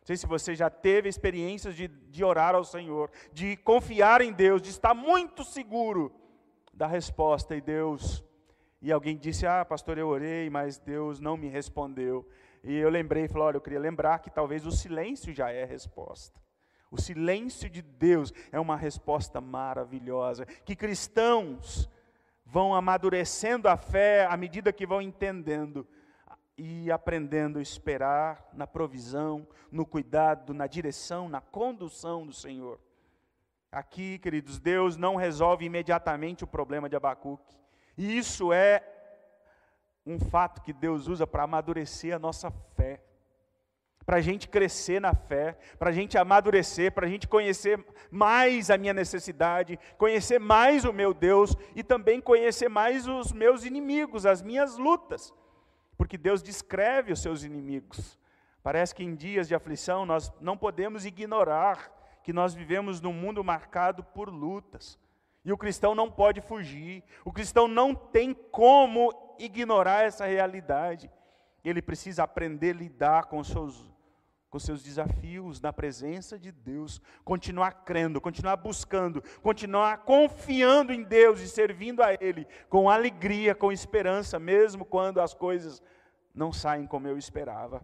Não 0.00 0.06
sei 0.06 0.16
se 0.16 0.26
você 0.26 0.54
já 0.54 0.68
teve 0.68 1.08
experiências 1.08 1.76
de, 1.76 1.86
de 1.86 2.24
orar 2.24 2.56
ao 2.56 2.64
Senhor, 2.64 3.10
de 3.32 3.56
confiar 3.58 4.20
em 4.20 4.32
Deus, 4.32 4.60
de 4.60 4.70
estar 4.70 4.94
muito 4.94 5.44
seguro 5.44 6.12
da 6.74 6.88
resposta, 6.88 7.54
e 7.54 7.60
Deus. 7.60 8.24
E 8.80 8.90
alguém 8.90 9.16
disse: 9.16 9.46
Ah, 9.46 9.64
pastor, 9.64 9.98
eu 9.98 10.08
orei, 10.08 10.50
mas 10.50 10.76
Deus 10.78 11.20
não 11.20 11.36
me 11.36 11.48
respondeu. 11.48 12.28
E 12.64 12.74
eu 12.74 12.90
lembrei, 12.90 13.28
falei: 13.28 13.44
Olha, 13.44 13.56
eu 13.58 13.60
queria 13.60 13.78
lembrar 13.78 14.18
que 14.18 14.28
talvez 14.28 14.66
o 14.66 14.72
silêncio 14.72 15.32
já 15.32 15.52
é 15.52 15.64
resposta. 15.64 16.40
O 16.90 17.00
silêncio 17.00 17.70
de 17.70 17.80
Deus 17.80 18.34
é 18.50 18.58
uma 18.58 18.76
resposta 18.76 19.40
maravilhosa. 19.40 20.44
Que 20.44 20.74
cristãos 20.76 21.88
vão 22.52 22.74
amadurecendo 22.74 23.66
a 23.66 23.78
fé 23.78 24.26
à 24.26 24.36
medida 24.36 24.74
que 24.74 24.86
vão 24.86 25.00
entendendo 25.00 25.88
e 26.58 26.92
aprendendo 26.92 27.58
a 27.58 27.62
esperar 27.62 28.46
na 28.52 28.66
provisão, 28.66 29.48
no 29.70 29.86
cuidado, 29.86 30.52
na 30.52 30.66
direção, 30.66 31.30
na 31.30 31.40
condução 31.40 32.26
do 32.26 32.32
Senhor. 32.34 32.78
Aqui, 33.72 34.18
queridos, 34.18 34.60
Deus 34.60 34.98
não 34.98 35.16
resolve 35.16 35.64
imediatamente 35.64 36.44
o 36.44 36.46
problema 36.46 36.90
de 36.90 36.94
Abacuque. 36.94 37.56
E 37.96 38.18
isso 38.18 38.52
é 38.52 38.86
um 40.04 40.18
fato 40.18 40.60
que 40.60 40.74
Deus 40.74 41.08
usa 41.08 41.26
para 41.26 41.44
amadurecer 41.44 42.14
a 42.14 42.18
nossa 42.18 42.50
fé, 42.76 43.02
para 44.04 44.16
a 44.16 44.20
gente 44.20 44.48
crescer 44.48 45.00
na 45.00 45.14
fé, 45.14 45.56
para 45.78 45.90
a 45.90 45.92
gente 45.92 46.18
amadurecer, 46.18 46.92
para 46.92 47.06
a 47.06 47.08
gente 47.08 47.28
conhecer 47.28 47.84
mais 48.10 48.70
a 48.70 48.76
minha 48.76 48.92
necessidade, 48.92 49.78
conhecer 49.96 50.38
mais 50.38 50.84
o 50.84 50.92
meu 50.92 51.14
Deus 51.14 51.56
e 51.74 51.82
também 51.82 52.20
conhecer 52.20 52.68
mais 52.68 53.06
os 53.06 53.32
meus 53.32 53.64
inimigos, 53.64 54.26
as 54.26 54.42
minhas 54.42 54.76
lutas, 54.76 55.32
porque 55.96 56.18
Deus 56.18 56.42
descreve 56.42 57.12
os 57.12 57.22
seus 57.22 57.42
inimigos. 57.42 58.18
Parece 58.62 58.94
que 58.94 59.02
em 59.02 59.14
dias 59.14 59.48
de 59.48 59.54
aflição 59.54 60.06
nós 60.06 60.32
não 60.40 60.56
podemos 60.56 61.04
ignorar 61.04 61.92
que 62.22 62.32
nós 62.32 62.54
vivemos 62.54 63.00
num 63.00 63.12
mundo 63.12 63.42
marcado 63.42 64.04
por 64.04 64.28
lutas. 64.28 64.98
E 65.44 65.52
o 65.52 65.58
cristão 65.58 65.94
não 65.94 66.08
pode 66.08 66.40
fugir, 66.40 67.02
o 67.24 67.32
cristão 67.32 67.66
não 67.66 67.94
tem 67.94 68.32
como 68.32 69.12
ignorar 69.40 70.04
essa 70.04 70.24
realidade. 70.24 71.10
Ele 71.64 71.82
precisa 71.82 72.22
aprender 72.22 72.70
a 72.70 72.78
lidar 72.78 73.24
com 73.24 73.42
seus, 73.42 73.91
com 74.52 74.58
seus 74.58 74.82
desafios 74.82 75.62
na 75.62 75.72
presença 75.72 76.38
de 76.38 76.52
Deus, 76.52 77.00
continuar 77.24 77.86
crendo, 77.86 78.20
continuar 78.20 78.56
buscando, 78.56 79.22
continuar 79.40 80.04
confiando 80.04 80.92
em 80.92 81.02
Deus 81.02 81.40
e 81.40 81.48
servindo 81.48 82.02
a 82.02 82.12
Ele 82.12 82.46
com 82.68 82.90
alegria, 82.90 83.54
com 83.54 83.72
esperança, 83.72 84.38
mesmo 84.38 84.84
quando 84.84 85.22
as 85.22 85.32
coisas 85.32 85.82
não 86.34 86.52
saem 86.52 86.86
como 86.86 87.08
eu 87.08 87.16
esperava. 87.16 87.82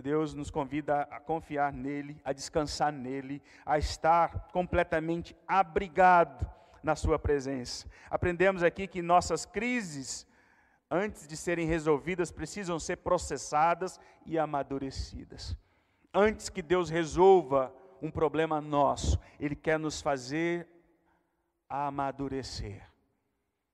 Deus 0.00 0.34
nos 0.34 0.52
convida 0.52 1.00
a 1.10 1.18
confiar 1.18 1.72
nele, 1.72 2.20
a 2.24 2.32
descansar 2.32 2.92
nele, 2.92 3.42
a 3.66 3.76
estar 3.76 4.48
completamente 4.52 5.36
abrigado 5.48 6.48
na 6.80 6.94
sua 6.94 7.18
presença. 7.18 7.88
Aprendemos 8.08 8.62
aqui 8.62 8.86
que 8.86 9.02
nossas 9.02 9.44
crises, 9.44 10.24
antes 10.90 11.26
de 11.26 11.36
serem 11.36 11.66
resolvidas, 11.66 12.30
precisam 12.30 12.78
ser 12.78 12.96
processadas 12.96 14.00
e 14.24 14.38
amadurecidas. 14.38 15.56
Antes 16.12 16.48
que 16.48 16.62
Deus 16.62 16.88
resolva 16.88 17.74
um 18.00 18.10
problema 18.10 18.60
nosso, 18.60 19.18
Ele 19.38 19.54
quer 19.54 19.78
nos 19.78 20.00
fazer 20.00 20.68
amadurecer. 21.68 22.88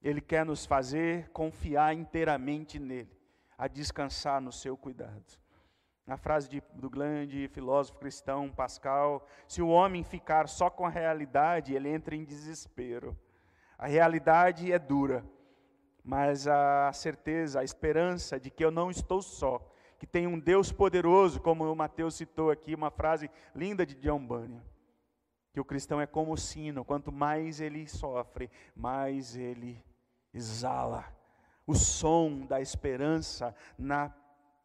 Ele 0.02 0.20
quer 0.20 0.44
nos 0.44 0.66
fazer 0.66 1.30
confiar 1.30 1.94
inteiramente 1.94 2.78
nele, 2.78 3.16
a 3.56 3.68
descansar 3.68 4.40
no 4.40 4.52
seu 4.52 4.76
cuidado. 4.76 5.38
A 6.06 6.18
frase 6.18 6.50
de, 6.50 6.62
do 6.74 6.90
grande 6.90 7.48
filósofo 7.48 7.98
cristão 7.98 8.50
Pascal: 8.50 9.26
se 9.48 9.62
o 9.62 9.68
homem 9.68 10.04
ficar 10.04 10.46
só 10.48 10.68
com 10.68 10.84
a 10.84 10.90
realidade, 10.90 11.74
ele 11.74 11.88
entra 11.88 12.14
em 12.14 12.24
desespero. 12.24 13.18
A 13.78 13.86
realidade 13.86 14.70
é 14.70 14.78
dura, 14.78 15.24
mas 16.04 16.46
a 16.46 16.92
certeza, 16.92 17.60
a 17.60 17.64
esperança 17.64 18.38
de 18.38 18.50
que 18.50 18.64
eu 18.64 18.70
não 18.70 18.90
estou 18.90 19.22
só, 19.22 19.66
que 19.98 20.06
tem 20.06 20.26
um 20.26 20.38
Deus 20.38 20.70
poderoso, 20.70 21.40
como 21.40 21.64
o 21.64 21.74
Mateus 21.74 22.14
citou 22.14 22.50
aqui, 22.50 22.74
uma 22.74 22.90
frase 22.90 23.30
linda 23.54 23.86
de 23.86 23.94
John 23.94 24.24
Bunyan, 24.24 24.62
que 25.52 25.60
o 25.60 25.64
cristão 25.64 26.00
é 26.00 26.06
como 26.06 26.32
o 26.32 26.36
sino, 26.36 26.84
quanto 26.84 27.10
mais 27.10 27.60
ele 27.60 27.88
sofre, 27.88 28.50
mais 28.76 29.34
ele 29.34 29.82
exala 30.32 31.04
o 31.66 31.74
som 31.74 32.44
da 32.46 32.60
esperança 32.60 33.54
na 33.78 34.12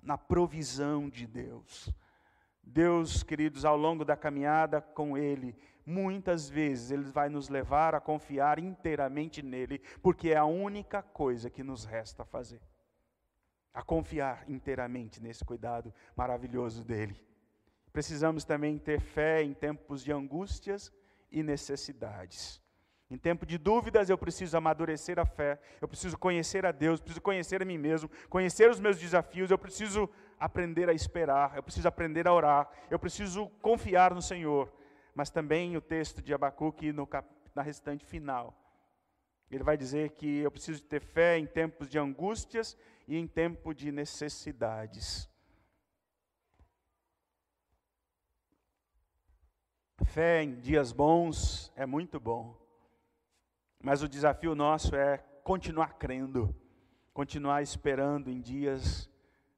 na 0.01 0.17
provisão 0.17 1.09
de 1.09 1.27
Deus. 1.27 1.93
Deus, 2.63 3.23
queridos, 3.23 3.65
ao 3.65 3.75
longo 3.75 4.05
da 4.05 4.15
caminhada 4.15 4.81
com 4.81 5.17
Ele, 5.17 5.55
muitas 5.85 6.49
vezes 6.49 6.91
Ele 6.91 7.03
vai 7.03 7.29
nos 7.29 7.49
levar 7.49 7.95
a 7.95 7.99
confiar 7.99 8.59
inteiramente 8.59 9.41
nele, 9.41 9.79
porque 10.01 10.29
é 10.29 10.37
a 10.37 10.45
única 10.45 11.01
coisa 11.01 11.49
que 11.49 11.63
nos 11.63 11.85
resta 11.85 12.23
fazer. 12.25 12.61
A 13.73 13.81
confiar 13.83 14.43
inteiramente 14.49 15.21
nesse 15.21 15.43
cuidado 15.43 15.93
maravilhoso 16.15 16.83
dEle. 16.83 17.19
Precisamos 17.91 18.43
também 18.43 18.77
ter 18.77 18.99
fé 18.99 19.43
em 19.43 19.53
tempos 19.53 20.03
de 20.03 20.11
angústias 20.11 20.91
e 21.31 21.41
necessidades. 21.41 22.61
Em 23.09 23.17
tempo 23.17 23.43
de 23.43 23.57
dúvidas, 23.57 24.07
eu 24.07 24.17
preciso 24.17 24.55
amadurecer 24.55 25.17
a 25.17 25.25
fé, 25.25 25.59
eu 25.81 25.87
preciso 25.87 26.15
conhecer 26.15 26.63
a 26.63 26.71
Deus, 26.71 26.99
preciso 27.01 27.21
conhecer 27.21 27.59
a 27.59 27.65
mim 27.65 27.77
mesmo, 27.77 28.09
conhecer 28.29 28.69
os 28.69 28.79
meus 28.79 28.99
desafios, 28.99 29.49
eu 29.49 29.57
preciso 29.57 30.07
aprender 30.39 30.87
a 30.87 30.93
esperar, 30.93 31.55
eu 31.55 31.63
preciso 31.63 31.87
aprender 31.87 32.27
a 32.27 32.33
orar, 32.33 32.69
eu 32.89 32.99
preciso 32.99 33.47
confiar 33.61 34.13
no 34.13 34.21
Senhor. 34.21 34.71
Mas 35.19 35.29
também 35.29 35.75
o 35.75 35.81
texto 35.81 36.21
de 36.21 36.33
Abacuque, 36.33 36.93
no 36.93 37.05
cap... 37.05 37.27
na 37.53 37.61
restante 37.61 38.05
final, 38.05 38.57
ele 39.51 39.65
vai 39.65 39.75
dizer 39.75 40.11
que 40.11 40.37
eu 40.37 40.49
preciso 40.49 40.81
ter 40.81 41.01
fé 41.01 41.37
em 41.37 41.45
tempos 41.45 41.89
de 41.89 41.99
angústias 41.99 42.77
e 43.05 43.17
em 43.17 43.27
tempo 43.27 43.73
de 43.73 43.91
necessidades. 43.91 45.29
Fé 50.05 50.41
em 50.41 50.57
dias 50.57 50.93
bons 50.93 51.69
é 51.75 51.85
muito 51.85 52.17
bom. 52.17 52.57
Mas 53.83 54.01
o 54.01 54.07
desafio 54.07 54.55
nosso 54.55 54.95
é 54.95 55.17
continuar 55.43 55.97
crendo, 55.97 56.55
continuar 57.13 57.61
esperando 57.61 58.29
em 58.29 58.39
dias 58.39 59.09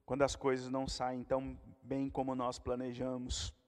quando 0.07 0.23
as 0.23 0.35
coisas 0.35 0.71
não 0.71 0.87
saem 0.87 1.23
tão 1.23 1.55
bem 1.83 2.09
como 2.09 2.33
nós 2.33 2.57
planejamos. 2.57 3.60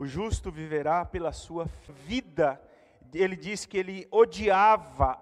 O 0.00 0.06
justo 0.06 0.52
viverá 0.52 1.04
pela 1.04 1.32
sua 1.32 1.68
vida. 2.06 2.62
Ele 3.12 3.34
diz 3.34 3.66
que 3.66 3.76
ele 3.76 4.06
odiava 4.12 5.20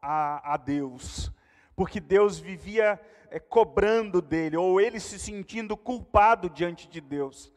a, 0.00 0.54
a 0.54 0.56
Deus, 0.56 1.32
porque 1.74 1.98
Deus 1.98 2.38
vivia 2.38 3.00
é, 3.30 3.40
cobrando 3.40 4.22
dele, 4.22 4.56
ou 4.56 4.80
ele 4.80 5.00
se 5.00 5.18
sentindo 5.18 5.76
culpado 5.76 6.48
diante 6.48 6.88
de 6.88 7.00
Deus. 7.00 7.52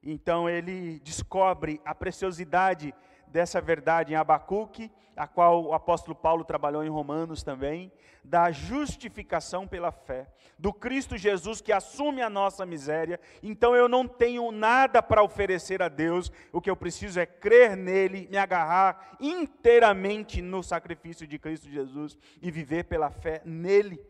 Então 0.00 0.48
ele 0.48 1.00
descobre 1.00 1.80
a 1.84 1.92
preciosidade 1.92 2.94
dessa 3.34 3.60
verdade 3.60 4.12
em 4.12 4.16
Abacuque, 4.16 4.92
a 5.16 5.26
qual 5.26 5.64
o 5.64 5.74
apóstolo 5.74 6.14
Paulo 6.14 6.44
trabalhou 6.44 6.84
em 6.84 6.88
Romanos 6.88 7.42
também, 7.42 7.90
da 8.22 8.52
justificação 8.52 9.66
pela 9.66 9.90
fé, 9.90 10.28
do 10.56 10.72
Cristo 10.72 11.16
Jesus 11.16 11.60
que 11.60 11.72
assume 11.72 12.22
a 12.22 12.30
nossa 12.30 12.64
miséria. 12.64 13.18
Então 13.42 13.74
eu 13.74 13.88
não 13.88 14.06
tenho 14.06 14.52
nada 14.52 15.02
para 15.02 15.20
oferecer 15.20 15.82
a 15.82 15.88
Deus, 15.88 16.30
o 16.52 16.60
que 16.60 16.70
eu 16.70 16.76
preciso 16.76 17.18
é 17.18 17.26
crer 17.26 17.76
nele, 17.76 18.28
me 18.30 18.36
agarrar 18.36 19.16
inteiramente 19.18 20.40
no 20.40 20.62
sacrifício 20.62 21.26
de 21.26 21.36
Cristo 21.36 21.68
Jesus 21.68 22.16
e 22.40 22.52
viver 22.52 22.84
pela 22.84 23.10
fé 23.10 23.42
nele. 23.44 24.00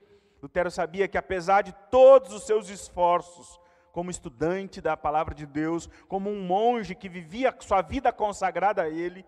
Lutero 0.43 0.71
sabia 0.71 1.09
que 1.09 1.17
apesar 1.17 1.63
de 1.63 1.75
todos 1.91 2.31
os 2.31 2.45
seus 2.45 2.69
esforços, 2.69 3.59
como 3.95 4.11
estudante 4.11 4.81
da 4.81 4.97
palavra 4.97 5.33
de 5.33 5.47
Deus, 5.47 5.89
como 6.09 6.29
um 6.29 6.45
monge 6.45 6.97
que 6.97 7.09
vivia 7.09 7.55
sua 7.61 7.81
vida 7.81 8.13
consagrada 8.13 8.83
a 8.83 8.89
ele, 8.91 9.25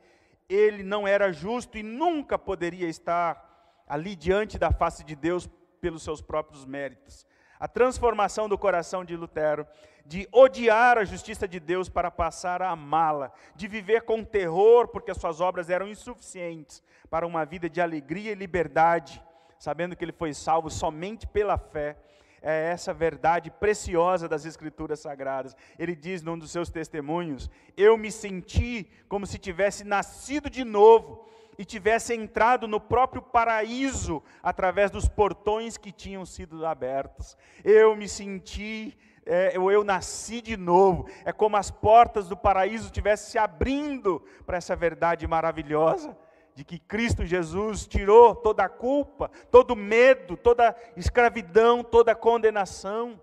ele 0.48 0.82
não 0.82 1.06
era 1.06 1.32
justo 1.32 1.78
e 1.78 1.84
nunca 1.84 2.36
poderia 2.36 2.88
estar 2.88 3.84
ali 3.86 4.16
diante 4.16 4.58
da 4.58 4.72
face 4.72 5.04
de 5.04 5.14
Deus 5.14 5.48
pelos 5.80 6.02
seus 6.02 6.20
próprios 6.20 6.64
méritos. 6.64 7.24
A 7.60 7.68
transformação 7.68 8.48
do 8.48 8.58
coração 8.58 9.04
de 9.04 9.14
Lutero, 9.16 9.64
de 10.04 10.28
odiar 10.32 10.98
a 10.98 11.04
justiça 11.04 11.46
de 11.46 11.60
Deus 11.60 11.88
para 11.88 12.10
passar 12.10 12.60
a 12.60 12.70
amá-la, 12.70 13.30
de 13.54 13.68
viver 13.68 14.02
com 14.02 14.24
terror 14.24 14.88
porque 14.88 15.12
as 15.12 15.16
suas 15.16 15.40
obras 15.40 15.70
eram 15.70 15.86
insuficientes 15.86 16.82
para 17.08 17.24
uma 17.24 17.44
vida 17.44 17.70
de 17.70 17.80
alegria 17.80 18.32
e 18.32 18.34
liberdade, 18.34 19.22
sabendo 19.60 19.94
que 19.94 20.04
ele 20.04 20.10
foi 20.10 20.34
salvo 20.34 20.68
somente 20.68 21.24
pela 21.24 21.56
fé. 21.56 21.96
É 22.42 22.70
essa 22.70 22.92
verdade 22.92 23.50
preciosa 23.50 24.28
das 24.28 24.44
Escrituras 24.44 25.00
Sagradas. 25.00 25.56
Ele 25.78 25.94
diz 25.94 26.22
num 26.22 26.38
dos 26.38 26.50
seus 26.50 26.70
testemunhos: 26.70 27.50
Eu 27.76 27.96
me 27.96 28.10
senti 28.10 28.88
como 29.08 29.26
se 29.26 29.38
tivesse 29.38 29.84
nascido 29.84 30.48
de 30.48 30.64
novo 30.64 31.26
e 31.58 31.64
tivesse 31.64 32.14
entrado 32.14 32.68
no 32.68 32.80
próprio 32.80 33.22
paraíso 33.22 34.22
através 34.42 34.90
dos 34.90 35.08
portões 35.08 35.76
que 35.76 35.90
tinham 35.90 36.24
sido 36.26 36.66
abertos. 36.66 37.36
Eu 37.64 37.96
me 37.96 38.08
senti 38.08 38.96
é, 39.24 39.56
eu, 39.56 39.68
eu, 39.72 39.82
nasci 39.82 40.40
de 40.40 40.56
novo. 40.56 41.08
É 41.24 41.32
como 41.32 41.56
as 41.56 41.70
portas 41.70 42.28
do 42.28 42.36
paraíso 42.36 42.86
estivessem 42.86 43.32
se 43.32 43.38
abrindo 43.38 44.22
para 44.46 44.56
essa 44.56 44.76
verdade 44.76 45.26
maravilhosa 45.26 46.16
de 46.56 46.64
que 46.64 46.78
Cristo 46.78 47.22
Jesus 47.26 47.86
tirou 47.86 48.34
toda 48.34 48.64
a 48.64 48.68
culpa, 48.68 49.30
todo 49.50 49.76
medo, 49.76 50.38
toda 50.38 50.74
escravidão, 50.96 51.84
toda 51.84 52.14
condenação. 52.14 53.20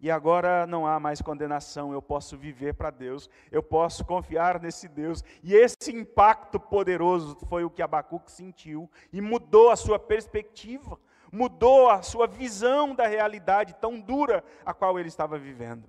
E 0.00 0.10
agora 0.10 0.66
não 0.66 0.84
há 0.84 0.98
mais 0.98 1.22
condenação, 1.22 1.92
eu 1.92 2.02
posso 2.02 2.36
viver 2.36 2.74
para 2.74 2.90
Deus, 2.90 3.30
eu 3.52 3.62
posso 3.62 4.04
confiar 4.04 4.60
nesse 4.60 4.88
Deus. 4.88 5.22
E 5.44 5.54
esse 5.54 5.94
impacto 5.94 6.58
poderoso 6.58 7.36
foi 7.48 7.62
o 7.62 7.70
que 7.70 7.82
Abacuque 7.82 8.32
sentiu 8.32 8.90
e 9.12 9.20
mudou 9.20 9.70
a 9.70 9.76
sua 9.76 9.98
perspectiva, 10.00 10.98
mudou 11.30 11.88
a 11.88 12.02
sua 12.02 12.26
visão 12.26 12.96
da 12.96 13.06
realidade 13.06 13.76
tão 13.80 14.00
dura 14.00 14.42
a 14.66 14.74
qual 14.74 14.98
ele 14.98 15.08
estava 15.08 15.38
vivendo. 15.38 15.88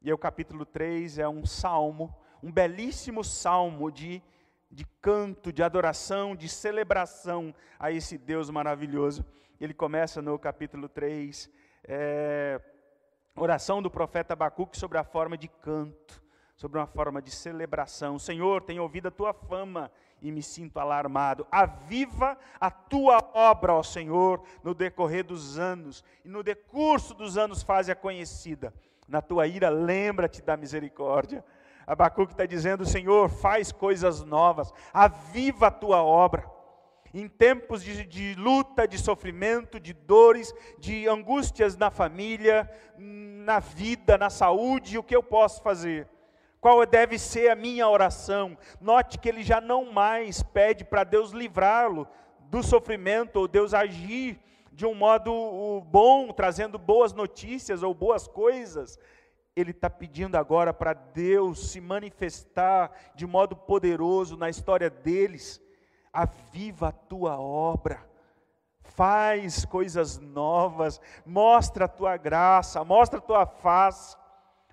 E 0.00 0.12
o 0.12 0.18
capítulo 0.18 0.64
3 0.64 1.18
é 1.18 1.28
um 1.28 1.44
salmo, 1.44 2.14
um 2.40 2.52
belíssimo 2.52 3.24
salmo 3.24 3.90
de 3.90 4.22
de 4.70 4.84
canto, 5.00 5.52
de 5.52 5.62
adoração, 5.62 6.36
de 6.36 6.48
celebração 6.48 7.54
a 7.78 7.90
esse 7.90 8.18
Deus 8.18 8.50
maravilhoso. 8.50 9.24
Ele 9.60 9.74
começa 9.74 10.20
no 10.20 10.38
capítulo 10.38 10.88
3, 10.88 11.50
é, 11.84 12.60
oração 13.34 13.82
do 13.82 13.90
profeta 13.90 14.34
Abacuque 14.34 14.76
sobre 14.76 14.98
a 14.98 15.04
forma 15.04 15.36
de 15.36 15.48
canto, 15.48 16.22
sobre 16.54 16.78
uma 16.78 16.86
forma 16.86 17.22
de 17.22 17.30
celebração. 17.30 18.18
Senhor, 18.18 18.62
tenho 18.62 18.82
ouvido 18.82 19.08
a 19.08 19.12
tua 19.12 19.32
fama 19.32 19.90
e 20.20 20.30
me 20.30 20.42
sinto 20.42 20.78
alarmado. 20.78 21.46
Aviva 21.50 22.36
a 22.60 22.70
tua 22.70 23.18
obra, 23.32 23.74
ó 23.74 23.82
Senhor, 23.82 24.42
no 24.62 24.74
decorrer 24.74 25.24
dos 25.24 25.58
anos, 25.58 26.04
e 26.24 26.28
no 26.28 26.42
decurso 26.42 27.14
dos 27.14 27.38
anos 27.38 27.62
faze-a 27.62 27.96
conhecida. 27.96 28.74
Na 29.08 29.22
tua 29.22 29.46
ira, 29.46 29.70
lembra-te 29.70 30.42
da 30.42 30.56
misericórdia 30.56 31.42
Abacuque 31.88 32.34
está 32.34 32.44
dizendo: 32.44 32.84
Senhor, 32.84 33.30
faz 33.30 33.72
coisas 33.72 34.22
novas, 34.22 34.70
aviva 34.92 35.68
a 35.68 35.70
tua 35.70 36.02
obra. 36.02 36.44
Em 37.14 37.26
tempos 37.26 37.82
de, 37.82 38.04
de, 38.04 38.34
luta, 38.34 38.86
de 38.86 38.98
sofrimento, 38.98 39.80
de 39.80 39.94
dores, 39.94 40.54
de 40.78 41.08
angústias 41.08 41.74
na 41.78 41.90
família, 41.90 42.70
na 42.98 43.58
vida, 43.60 44.18
na 44.18 44.28
saúde, 44.28 44.98
o 44.98 45.02
que 45.02 45.16
eu 45.16 45.22
posso 45.22 45.62
fazer? 45.62 46.06
Qual 46.60 46.84
deve 46.84 47.18
ser 47.18 47.50
a 47.50 47.56
minha 47.56 47.88
oração? 47.88 48.58
Note 48.78 49.18
que 49.18 49.26
ele 49.26 49.42
já 49.42 49.58
não 49.58 49.90
mais 49.90 50.42
pede 50.42 50.84
para 50.84 51.04
Deus 51.04 51.30
livrá-lo 51.30 52.06
do 52.50 52.62
sofrimento, 52.62 53.36
ou 53.36 53.48
Deus 53.48 53.72
agir 53.72 54.38
de 54.70 54.84
um 54.84 54.94
modo 54.94 55.82
bom, 55.86 56.30
trazendo 56.32 56.78
boas 56.78 57.14
notícias 57.14 57.82
ou 57.82 57.94
boas 57.94 58.28
coisas 58.28 58.98
ele 59.60 59.72
está 59.72 59.90
pedindo 59.90 60.36
agora 60.36 60.72
para 60.72 60.92
Deus 60.92 61.70
se 61.70 61.80
manifestar 61.80 62.92
de 63.14 63.26
modo 63.26 63.56
poderoso 63.56 64.36
na 64.36 64.48
história 64.48 64.88
deles. 64.88 65.60
Aviva 66.12 66.88
a 66.88 66.92
tua 66.92 67.38
obra, 67.38 68.06
faz 68.82 69.64
coisas 69.64 70.18
novas, 70.18 71.00
mostra 71.26 71.86
a 71.86 71.88
tua 71.88 72.16
graça, 72.16 72.84
mostra 72.84 73.18
a 73.18 73.22
tua 73.22 73.46
face 73.46 74.16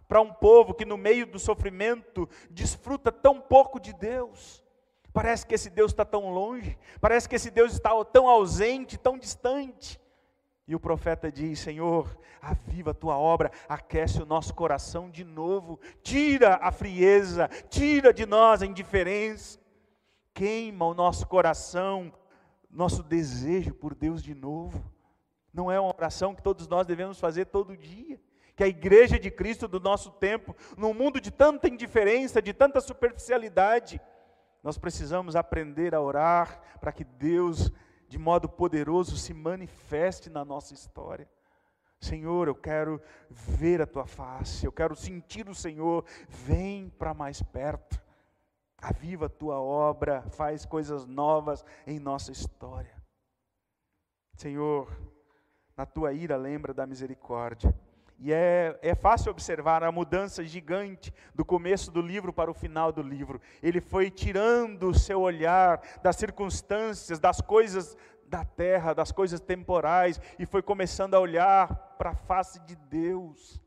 para 0.08 0.22
um 0.22 0.32
povo 0.32 0.74
que 0.74 0.86
no 0.86 0.98
meio 0.98 1.26
do 1.26 1.40
sofrimento 1.40 2.30
desfruta 2.50 3.12
tão 3.12 3.42
pouco 3.42 3.80
de 3.80 3.92
Deus. 3.94 4.64
Parece 5.12 5.46
que 5.46 5.56
esse 5.56 5.70
Deus 5.70 5.92
está 5.92 6.06
tão 6.06 6.32
longe, 6.32 6.78
parece 7.00 7.28
que 7.28 7.36
esse 7.36 7.50
Deus 7.50 7.74
está 7.74 7.92
tão 8.06 8.28
ausente, 8.28 8.98
tão 8.98 9.18
distante. 9.18 10.00
E 10.68 10.76
o 10.76 10.80
profeta 10.80 11.32
diz: 11.32 11.60
Senhor, 11.60 12.18
aviva 12.42 12.92
a 12.92 12.94
tua 12.94 13.18
obra, 13.18 13.52
aquece 13.70 14.22
o 14.22 14.26
nosso 14.26 14.54
coração 14.54 15.10
de 15.10 15.24
novo, 15.24 15.80
tira 16.02 16.60
a 16.62 16.72
frieza, 16.72 17.48
tira 17.70 18.14
de 18.14 18.26
nós 18.26 18.62
a 18.62 18.66
indiferença, 18.66 19.60
queima 20.34 20.86
o 20.86 20.94
nosso 20.94 21.28
coração, 21.28 22.12
nosso 22.70 23.04
desejo 23.04 23.74
por 23.74 23.94
Deus 23.94 24.24
de 24.24 24.34
novo. 24.34 24.92
Não 25.54 25.72
é 25.72 25.80
uma 25.80 25.94
oração 25.96 26.36
que 26.36 26.44
todos 26.44 26.68
nós 26.68 26.86
devemos 26.86 27.20
fazer 27.20 27.46
todo 27.46 27.78
dia. 27.78 28.20
Que 28.56 28.64
a 28.64 28.68
igreja 28.68 29.20
de 29.20 29.30
Cristo 29.30 29.68
do 29.68 29.80
nosso 29.80 30.12
tempo, 30.12 30.56
num 30.78 30.94
mundo 30.94 31.20
de 31.20 31.30
tanta 31.32 31.68
indiferença, 31.68 32.42
de 32.42 32.54
tanta 32.54 32.80
superficialidade, 32.80 34.02
nós 34.64 34.78
precisamos 34.78 35.36
aprender 35.36 35.94
a 35.94 36.02
orar 36.02 36.60
para 36.80 36.92
que 36.92 37.04
Deus 37.04 37.72
de 38.08 38.18
modo 38.18 38.48
poderoso 38.48 39.18
se 39.18 39.34
manifeste 39.34 40.30
na 40.30 40.46
nossa 40.46 40.74
história. 40.74 41.30
Senhor, 42.00 42.48
eu 42.48 42.56
quero 42.56 43.02
ver 43.30 43.82
a 43.82 43.88
tua 43.88 44.06
face, 44.06 44.66
eu 44.66 44.72
quero 44.72 44.96
sentir 44.96 45.50
o 45.50 45.56
Senhor, 45.56 46.06
vem 46.28 46.90
para 46.90 47.14
mais 47.14 47.42
perto. 47.42 48.00
Aviva 48.78 49.26
a 49.26 49.30
tua 49.30 49.60
obra, 49.60 50.22
faz 50.32 50.66
coisas 50.66 51.06
novas 51.06 51.66
em 51.88 51.98
nossa 51.98 52.32
história. 52.32 52.94
Senhor, 54.36 54.96
na 55.76 55.86
tua 55.86 56.14
ira 56.14 56.36
lembra 56.36 56.74
da 56.74 56.86
misericórdia. 56.86 57.74
E 58.18 58.32
é, 58.32 58.78
é 58.82 58.96
fácil 58.96 59.32
observar 59.32 59.84
a 59.84 59.92
mudança 59.92 60.44
gigante 60.44 61.14
do 61.34 61.44
começo 61.44 61.92
do 61.92 62.02
livro 62.02 62.32
para 62.32 62.50
o 62.50 62.54
final 62.54 62.92
do 62.92 63.02
livro. 63.02 63.42
Ele 63.62 63.82
foi 63.82 64.10
tirando 64.10 64.90
o 64.90 64.98
seu 64.98 65.22
olhar 65.22 65.82
das 66.02 66.16
circunstâncias, 66.16 67.20
das 67.20 67.42
coisas 67.42 67.98
da 68.26 68.44
terra, 68.44 68.94
das 68.94 69.12
coisas 69.12 69.40
temporais, 69.40 70.20
e 70.40 70.46
foi 70.46 70.62
começando 70.62 71.14
a 71.14 71.20
olhar 71.20 71.68
para 71.98 72.12
a 72.12 72.16
face 72.16 72.60
de 72.62 72.76
Deus. 72.76 73.62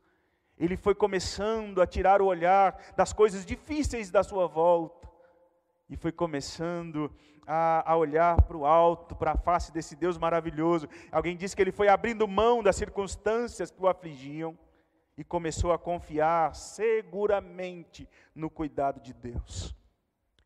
Ele 0.58 0.76
foi 0.76 0.94
começando 0.94 1.80
a 1.80 1.86
tirar 1.86 2.20
o 2.20 2.26
olhar 2.26 2.76
das 2.96 3.12
coisas 3.12 3.46
difíceis 3.46 4.10
da 4.10 4.24
sua 4.24 4.46
volta, 4.48 5.08
e 5.88 5.96
foi 5.96 6.10
começando 6.10 7.10
a, 7.50 7.92
a 7.92 7.96
olhar 7.96 8.42
para 8.42 8.56
o 8.58 8.66
alto, 8.66 9.16
para 9.16 9.32
a 9.32 9.36
face 9.38 9.72
desse 9.72 9.96
Deus 9.96 10.18
maravilhoso. 10.18 10.86
Alguém 11.10 11.34
disse 11.34 11.56
que 11.56 11.62
ele 11.62 11.72
foi 11.72 11.88
abrindo 11.88 12.28
mão 12.28 12.62
das 12.62 12.76
circunstâncias 12.76 13.70
que 13.70 13.82
o 13.82 13.88
afligiam 13.88 14.56
e 15.16 15.24
começou 15.24 15.72
a 15.72 15.78
confiar 15.78 16.54
seguramente 16.54 18.06
no 18.34 18.50
cuidado 18.50 19.00
de 19.00 19.14
Deus. 19.14 19.74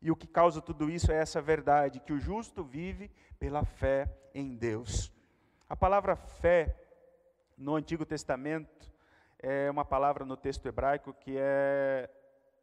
E 0.01 0.09
o 0.09 0.15
que 0.15 0.27
causa 0.27 0.61
tudo 0.61 0.89
isso 0.89 1.11
é 1.11 1.15
essa 1.15 1.41
verdade, 1.41 1.99
que 1.99 2.13
o 2.13 2.19
justo 2.19 2.63
vive 2.63 3.11
pela 3.37 3.65
fé 3.65 4.09
em 4.33 4.55
Deus. 4.55 5.11
A 5.69 5.75
palavra 5.75 6.15
fé 6.15 6.75
no 7.57 7.75
Antigo 7.75 8.05
Testamento 8.05 8.91
é 9.39 9.69
uma 9.69 9.83
palavra 9.83 10.25
no 10.25 10.37
texto 10.37 10.65
hebraico 10.65 11.13
que 11.13 11.35
é 11.37 12.09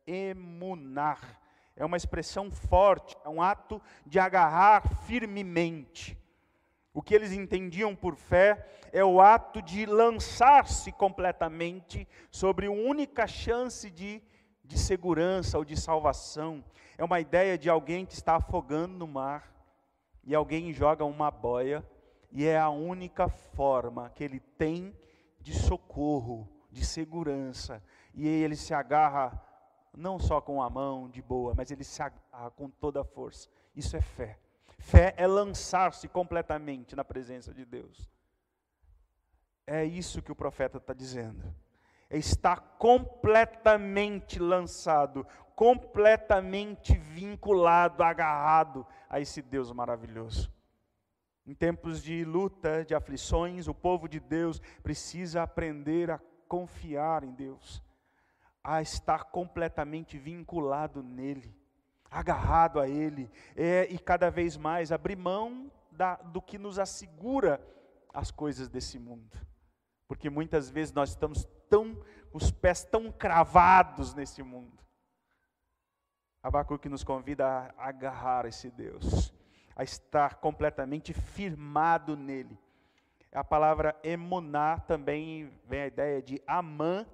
emunar, 0.06 1.39
é 1.80 1.84
uma 1.84 1.96
expressão 1.96 2.50
forte, 2.50 3.16
é 3.24 3.28
um 3.30 3.40
ato 3.40 3.80
de 4.04 4.18
agarrar 4.18 4.86
firmemente. 5.06 6.14
O 6.92 7.00
que 7.00 7.14
eles 7.14 7.32
entendiam 7.32 7.96
por 7.96 8.16
fé 8.16 8.68
é 8.92 9.02
o 9.02 9.18
ato 9.18 9.62
de 9.62 9.86
lançar-se 9.86 10.92
completamente 10.92 12.06
sobre 12.30 12.68
uma 12.68 12.82
única 12.82 13.26
chance 13.26 13.90
de, 13.90 14.22
de 14.62 14.78
segurança 14.78 15.56
ou 15.56 15.64
de 15.64 15.74
salvação. 15.74 16.62
É 16.98 17.04
uma 17.04 17.18
ideia 17.18 17.56
de 17.56 17.70
alguém 17.70 18.04
que 18.04 18.12
está 18.12 18.36
afogando 18.36 18.98
no 18.98 19.08
mar 19.08 19.50
e 20.22 20.34
alguém 20.34 20.74
joga 20.74 21.02
uma 21.06 21.30
boia 21.30 21.82
e 22.30 22.44
é 22.44 22.58
a 22.58 22.68
única 22.68 23.26
forma 23.26 24.10
que 24.10 24.22
ele 24.22 24.40
tem 24.58 24.94
de 25.40 25.54
socorro, 25.54 26.46
de 26.70 26.84
segurança. 26.84 27.82
E 28.12 28.28
ele 28.28 28.54
se 28.54 28.74
agarra 28.74 29.49
não 29.96 30.18
só 30.18 30.40
com 30.40 30.62
a 30.62 30.70
mão 30.70 31.08
de 31.08 31.20
boa, 31.20 31.54
mas 31.54 31.70
ele 31.70 31.84
se 31.84 32.02
agarra 32.02 32.50
com 32.50 32.68
toda 32.68 33.00
a 33.00 33.04
força. 33.04 33.48
Isso 33.74 33.96
é 33.96 34.00
fé. 34.00 34.38
Fé 34.78 35.14
é 35.16 35.26
lançar-se 35.26 36.08
completamente 36.08 36.96
na 36.96 37.04
presença 37.04 37.52
de 37.52 37.64
Deus. 37.64 38.10
É 39.66 39.84
isso 39.84 40.22
que 40.22 40.32
o 40.32 40.36
profeta 40.36 40.78
está 40.78 40.92
dizendo. 40.92 41.54
É 42.08 42.18
estar 42.18 42.60
completamente 42.78 44.38
lançado, 44.38 45.26
completamente 45.54 46.96
vinculado, 46.96 48.02
agarrado 48.02 48.86
a 49.08 49.20
esse 49.20 49.42
Deus 49.42 49.70
maravilhoso. 49.70 50.50
Em 51.46 51.54
tempos 51.54 52.02
de 52.02 52.24
luta, 52.24 52.84
de 52.84 52.94
aflições, 52.94 53.68
o 53.68 53.74
povo 53.74 54.08
de 54.08 54.18
Deus 54.18 54.60
precisa 54.82 55.42
aprender 55.42 56.10
a 56.10 56.20
confiar 56.48 57.22
em 57.22 57.32
Deus, 57.32 57.82
a 58.62 58.82
estar 58.82 59.24
completamente 59.24 60.18
vinculado 60.18 61.02
nele, 61.02 61.54
agarrado 62.10 62.80
a 62.80 62.88
Ele, 62.88 63.30
é, 63.56 63.86
e 63.90 63.98
cada 63.98 64.30
vez 64.30 64.56
mais 64.56 64.92
abrir 64.92 65.16
mão 65.16 65.70
da, 65.90 66.16
do 66.16 66.42
que 66.42 66.58
nos 66.58 66.78
assegura 66.78 67.60
as 68.12 68.30
coisas 68.30 68.68
desse 68.68 68.98
mundo. 68.98 69.38
Porque 70.08 70.28
muitas 70.28 70.68
vezes 70.68 70.92
nós 70.92 71.10
estamos 71.10 71.46
tão, 71.68 71.96
os 72.32 72.50
pés 72.50 72.84
tão 72.84 73.12
cravados 73.12 74.14
nesse 74.14 74.42
mundo. 74.42 74.80
Abacuque 76.42 76.88
nos 76.88 77.04
convida 77.04 77.46
a 77.46 77.88
agarrar 77.88 78.46
esse 78.46 78.70
Deus, 78.70 79.32
a 79.76 79.84
estar 79.84 80.36
completamente 80.36 81.12
firmado 81.12 82.16
nele. 82.16 82.58
A 83.32 83.44
palavra 83.44 83.94
emuná 84.02 84.80
também 84.80 85.52
vem 85.66 85.82
a 85.82 85.86
ideia 85.86 86.22
de 86.22 86.42
amã, 86.46 87.06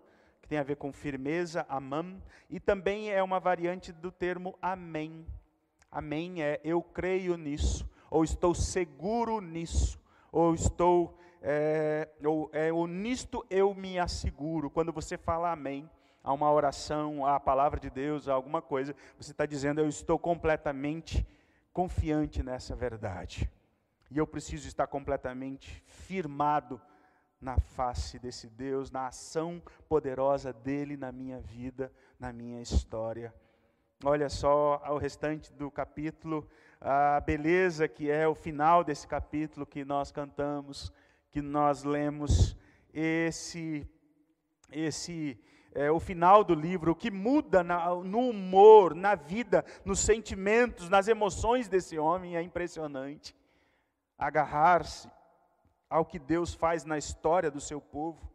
que 0.47 0.51
tem 0.51 0.59
a 0.59 0.63
ver 0.63 0.77
com 0.77 0.93
firmeza, 0.93 1.67
amam, 1.69 2.23
e 2.49 2.61
também 2.61 3.11
é 3.11 3.21
uma 3.21 3.41
variante 3.41 3.91
do 3.91 4.13
termo 4.13 4.57
amém. 4.63 5.27
Amém 5.91 6.41
é 6.41 6.61
eu 6.63 6.81
creio 6.81 7.37
nisso, 7.37 7.85
ou 8.09 8.23
estou 8.23 8.55
seguro 8.55 9.41
nisso, 9.41 10.01
ou 10.31 10.55
estou, 10.55 11.19
é, 11.43 12.09
ou, 12.25 12.49
é, 12.53 12.73
ou 12.73 12.87
nisto 12.87 13.45
eu 13.51 13.75
me 13.75 13.99
asseguro. 13.99 14.71
Quando 14.71 14.93
você 14.93 15.19
fala 15.19 15.51
amém, 15.51 15.91
a 16.23 16.33
uma 16.33 16.53
oração, 16.53 17.27
à 17.27 17.41
palavra 17.41 17.81
de 17.81 17.91
Deus, 17.91 18.29
a 18.29 18.35
alguma 18.35 18.63
coisa, 18.63 18.95
você 19.19 19.33
está 19.33 19.47
dizendo 19.47 19.81
eu 19.81 19.89
estou 19.89 20.17
completamente 20.17 21.27
confiante 21.73 22.41
nessa 22.41 22.77
verdade. 22.77 23.51
E 24.13 24.19
eu 24.19 24.29
preciso 24.29 24.69
estar 24.69 24.87
completamente 24.87 25.83
firmado 25.89 26.81
na 27.40 27.59
face 27.59 28.18
desse 28.18 28.49
Deus, 28.49 28.90
na 28.90 29.09
ação 29.09 29.62
poderosa 29.88 30.53
dele 30.53 30.96
na 30.96 31.12
minha 31.12 31.40
vida, 31.40 31.92
na 32.18 32.33
minha 32.33 32.61
história. 32.61 33.35
Olha 34.05 34.29
só 34.29 34.83
o 34.90 34.99
restante 34.99 35.53
do 35.53 35.70
capítulo, 35.70 36.49
a 36.81 37.20
beleza 37.20 37.88
que 37.88 38.11
é 38.11 38.27
o 38.29 38.35
final 38.35 38.85
desse 38.85 39.07
capítulo 39.07 39.66
que 39.66 39.85
nós 39.85 40.11
cantamos, 40.12 40.92
que 41.31 41.40
nós 41.40 41.83
lemos, 41.83 42.57
esse, 42.92 43.87
esse 44.70 45.38
é, 45.77 45.90
o 45.90 46.01
final 46.01 46.42
do 46.42 46.55
livro, 46.55 46.92
o 46.92 46.96
que 46.96 47.11
muda 47.11 47.62
na, 47.62 47.94
no 47.96 48.31
humor, 48.31 48.94
na 48.94 49.14
vida, 49.14 49.62
nos 49.85 50.01
sentimentos, 50.01 50.88
nas 50.88 51.07
emoções 51.07 51.68
desse 51.68 51.99
homem 51.99 52.35
é 52.35 52.40
impressionante. 52.40 53.37
Agarrar-se 54.18 55.11
ao 55.88 56.05
que 56.05 56.18
Deus 56.18 56.55
faz 56.55 56.85
na 56.85 56.99
história 56.99 57.51
do 57.51 57.61
seu 57.61 57.81
povo. 57.81 58.31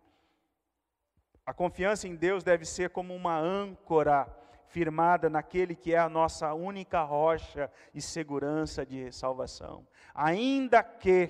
A 1.46 1.54
confiança 1.54 2.08
em 2.08 2.16
Deus 2.16 2.44
deve 2.44 2.66
ser 2.66 2.92
como 2.92 3.14
uma 3.14 3.38
âncora 3.38 4.28
firmada 4.68 5.30
naquele 5.30 5.76
que 5.76 5.94
é 5.94 5.98
a 5.98 6.08
nossa 6.08 6.54
única 6.54 7.04
rocha 7.04 7.70
e 7.94 8.02
segurança 8.02 8.86
de 8.86 9.12
salvação. 9.12 9.86
Ainda 10.14 10.82
que 10.82 11.30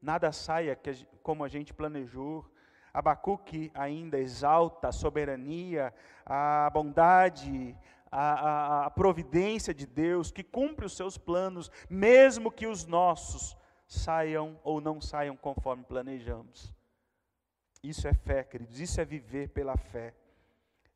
nada 0.00 0.32
saia 0.32 0.78
como 1.22 1.44
a 1.44 1.48
gente 1.48 1.74
planejou, 1.74 2.44
Abacuque 2.92 3.72
ainda 3.74 4.18
exalta 4.18 4.88
a 4.88 4.92
soberania, 4.92 5.92
a 6.24 6.70
bondade, 6.72 7.76
a, 8.10 8.20
a, 8.20 8.86
a 8.86 8.90
providência 8.90 9.74
de 9.74 9.84
Deus 9.84 10.30
que 10.30 10.44
cumpre 10.44 10.86
os 10.86 10.96
seus 10.96 11.18
planos, 11.18 11.70
mesmo 11.90 12.52
que 12.52 12.68
os 12.68 12.86
nossos 12.86 13.56
saiam 13.94 14.58
ou 14.62 14.80
não 14.80 15.00
saiam 15.00 15.36
conforme 15.36 15.84
planejamos. 15.84 16.72
Isso 17.82 18.08
é 18.08 18.14
fé, 18.14 18.42
queridos, 18.42 18.80
isso 18.80 19.00
é 19.00 19.04
viver 19.04 19.48
pela 19.48 19.76
fé. 19.76 20.14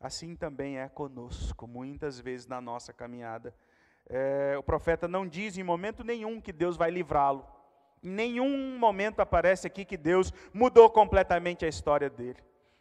Assim 0.00 0.34
também 0.34 0.78
é 0.78 0.88
conosco, 0.88 1.66
muitas 1.66 2.20
vezes 2.20 2.46
na 2.46 2.60
nossa 2.60 2.92
caminhada. 2.92 3.54
É, 4.08 4.56
o 4.58 4.62
profeta 4.62 5.06
não 5.06 5.26
diz 5.26 5.58
em 5.58 5.62
momento 5.62 6.02
nenhum 6.04 6.40
que 6.40 6.52
Deus 6.52 6.76
vai 6.76 6.90
livrá-lo. 6.90 7.46
Em 8.02 8.10
nenhum 8.10 8.78
momento 8.78 9.20
aparece 9.20 9.66
aqui 9.66 9.84
que 9.84 9.96
Deus 9.96 10.32
mudou 10.52 10.88
completamente 10.88 11.64
a 11.64 11.68
história 11.68 12.08
dele. 12.08 12.38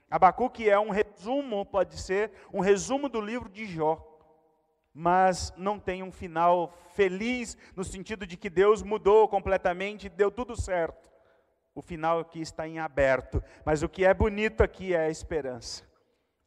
Abacuque 0.10 0.70
é 0.70 0.80
um 0.80 0.90
resumo, 0.90 1.66
pode 1.66 2.00
ser 2.00 2.32
um 2.54 2.62
resumo 2.62 3.10
do 3.10 3.20
livro 3.20 3.50
de 3.50 3.66
Jó 3.66 4.17
mas 5.00 5.54
não 5.56 5.78
tem 5.78 6.02
um 6.02 6.12
final 6.12 6.76
feliz, 6.90 7.56
no 7.76 7.84
sentido 7.84 8.26
de 8.26 8.36
que 8.36 8.50
Deus 8.50 8.82
mudou 8.82 9.28
completamente, 9.28 10.10
deu 10.10 10.32
tudo 10.32 10.60
certo. 10.60 11.08
O 11.76 11.84
final 11.84 12.20
aqui 12.20 12.42
está 12.42 12.68
em 12.68 12.80
aberto, 12.80 13.44
mas 13.64 13.84
o 13.84 13.90
que 13.90 14.04
é 14.04 14.12
bonito 14.12 14.64
aqui 14.64 14.96
é 14.96 15.06
a 15.06 15.10
esperança. 15.10 15.88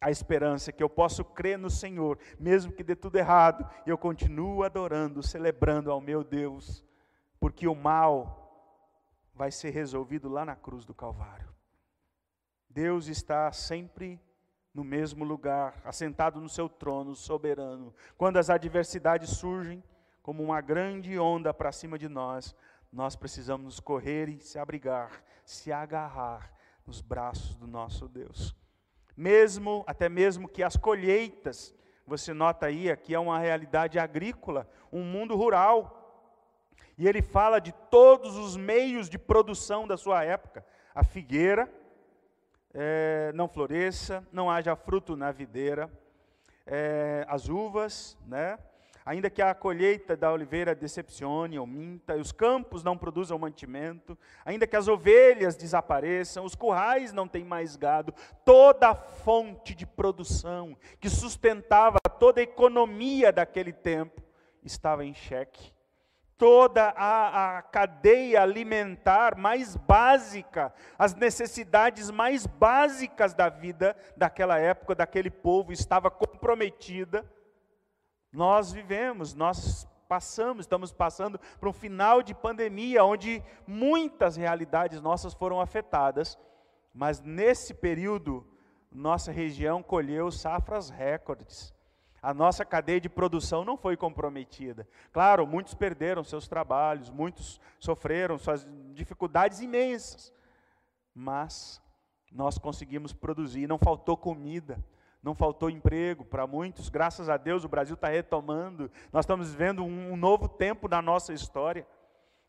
A 0.01 0.11
esperança 0.11 0.73
que 0.73 0.83
eu 0.83 0.91
posso 0.91 1.25
crer 1.25 1.57
no 1.57 1.71
Senhor, 1.71 2.19
mesmo 2.41 2.73
que 2.73 2.83
dê 2.83 2.97
tudo 2.97 3.15
errado, 3.15 3.65
eu 3.87 3.97
continuo 3.97 4.65
adorando, 4.65 5.23
celebrando 5.23 5.93
ao 5.93 6.01
meu 6.01 6.25
Deus, 6.25 6.85
porque 7.39 7.69
o 7.69 7.75
mal 7.77 8.83
vai 9.33 9.53
ser 9.53 9.71
resolvido 9.71 10.29
lá 10.29 10.45
na 10.45 10.57
cruz 10.57 10.85
do 10.85 10.93
Calvário. 10.93 11.55
Deus 12.69 13.07
está 13.07 13.53
sempre 13.53 14.21
no 14.75 14.85
mesmo 14.85 15.25
lugar, 15.25 15.81
assentado 15.85 16.41
no 16.41 16.49
seu 16.49 16.69
trono 16.69 17.15
soberano. 17.15 17.95
Quando 18.17 18.37
as 18.37 18.51
adversidades 18.51 19.31
surgem 19.31 19.83
como 20.23 20.43
uma 20.43 20.61
grande 20.61 21.19
onda 21.19 21.53
para 21.53 21.73
cima 21.73 21.99
de 21.99 22.09
nós, 22.09 22.55
nós 22.93 23.17
precisamos 23.17 23.81
correr 23.81 24.29
e 24.29 24.41
se 24.41 24.59
abrigar, 24.59 25.23
se 25.45 25.73
agarrar 25.73 26.53
nos 26.87 27.01
braços 27.01 27.55
do 27.57 27.67
nosso 27.67 28.09
Deus. 28.09 28.55
Mesmo, 29.17 29.85
até 29.87 30.09
mesmo 30.09 30.49
que 30.49 30.63
as 30.63 30.77
colheitas, 30.77 31.75
você 32.07 32.33
nota 32.33 32.67
aí, 32.67 32.91
aqui 32.91 33.15
é 33.15 33.19
uma 33.19 33.39
realidade 33.39 33.99
agrícola, 33.99 34.69
um 34.93 35.03
mundo 35.03 35.37
rural. 35.37 35.97
E 36.97 37.07
ele 37.07 37.23
fala 37.23 37.61
de 37.61 37.73
todos 37.91 38.37
os 38.37 38.57
meios 38.57 39.09
de 39.09 39.19
produção 39.19 39.87
da 39.87 39.97
sua 39.97 40.25
época: 40.25 40.65
a 40.95 41.05
figueira, 41.05 41.71
é, 42.75 43.33
não 43.35 43.49
floresça, 43.49 44.27
não 44.33 44.51
haja 44.51 44.77
fruto 44.77 45.17
na 45.17 45.33
videira, 45.33 45.91
é, 46.67 47.25
as 47.29 47.49
uvas, 47.49 48.17
né? 48.27 48.59
ainda 49.05 49.31
que 49.31 49.43
a 49.43 49.55
colheita 49.55 50.17
da 50.17 50.33
oliveira 50.33 50.75
decepcione 50.75 51.59
ou 51.59 51.67
minta, 51.67 52.15
os 52.17 52.33
campos 52.33 52.85
não 52.85 52.97
produzam 52.97 53.39
mantimento, 53.39 54.17
ainda 54.45 54.67
que 54.67 54.77
as 54.77 54.89
ovelhas 54.89 55.57
desapareçam, 55.57 56.45
os 56.45 56.55
currais 56.55 57.13
não 57.13 57.27
têm 57.27 57.45
mais 57.45 57.77
gado, 57.77 58.15
toda 58.45 58.91
a 58.91 58.95
fonte 58.95 59.75
de 59.75 59.87
produção 59.87 60.77
que 61.01 61.09
sustentava 61.09 61.99
toda 62.19 62.41
a 62.41 62.45
economia 62.45 63.33
daquele 63.33 63.73
tempo 63.73 64.23
estava 64.63 65.05
em 65.05 65.15
xeque 65.15 65.73
toda 66.41 66.89
a, 66.97 67.59
a, 67.59 67.63
cadeia 67.63 68.43
alimentar 68.43 69.37
mais 69.37 69.77
básica, 69.77 70.73
as 70.99 71.15
necessidades 71.15 72.11
mais 72.11 72.47
básicas 72.47 73.35
da 73.35 73.51
vida 73.51 73.95
daquela 74.17 74.59
época, 74.59 74.95
daquele 74.95 75.31
povo, 75.31 75.71
estava 75.71 76.11
comprometida. 76.11 77.31
Nós 78.33 78.73
vivemos, 78.73 79.35
nós 79.35 79.87
passamos, 80.09 80.65
estamos 80.65 80.91
passando 80.95 81.39
por 81.59 81.69
um 81.69 81.75
final 81.75 82.23
de 82.23 82.35
pandemia, 82.35 83.05
onde 83.05 83.45
muitas 83.67 84.35
realidades 84.35 84.99
nossas 85.03 85.35
foram 85.35 85.61
afetadas, 85.61 86.39
mas 86.95 87.21
nesse 87.21 87.75
período, 87.75 88.47
nossa 88.91 89.31
região 89.31 89.83
colheu 89.83 90.31
safras 90.31 90.89
recordes. 90.89 91.75
A 92.23 92.35
nossa 92.35 92.65
cadeia 92.65 93.01
de 93.01 93.09
produção 93.09 93.65
não 93.65 93.77
foi 93.77 93.97
comprometida. 93.97 94.87
Claro, 95.13 95.47
muitos 95.47 95.75
perderam 95.75 96.23
seus 96.23 96.47
trabalhos, 96.47 97.11
muitos 97.11 97.61
sofreram 97.79 98.39
suas 98.39 98.67
dificuldades 98.93 99.61
imensas. 99.61 100.33
Mas 101.15 101.81
nós 102.31 102.59
conseguimos 102.59 103.13
produzir, 103.13 103.67
não 103.67 103.79
faltou 103.79 104.17
comida, 104.17 104.79
não 105.23 105.35
faltou 105.35 105.71
emprego 105.71 106.25
para 106.25 106.47
muitos. 106.47 106.89
Graças 106.89 107.29
a 107.29 107.37
Deus 107.37 107.65
o 107.65 107.69
Brasil 107.69 107.95
está 107.95 108.09
retomando. 108.09 108.91
Nós 109.13 109.25
estamos 109.25 109.51
vivendo 109.51 109.83
um, 109.83 110.17
novo 110.17 110.49
tempo 110.49 110.89
na 110.89 111.01
nossa 111.01 111.33
história. 111.33 111.87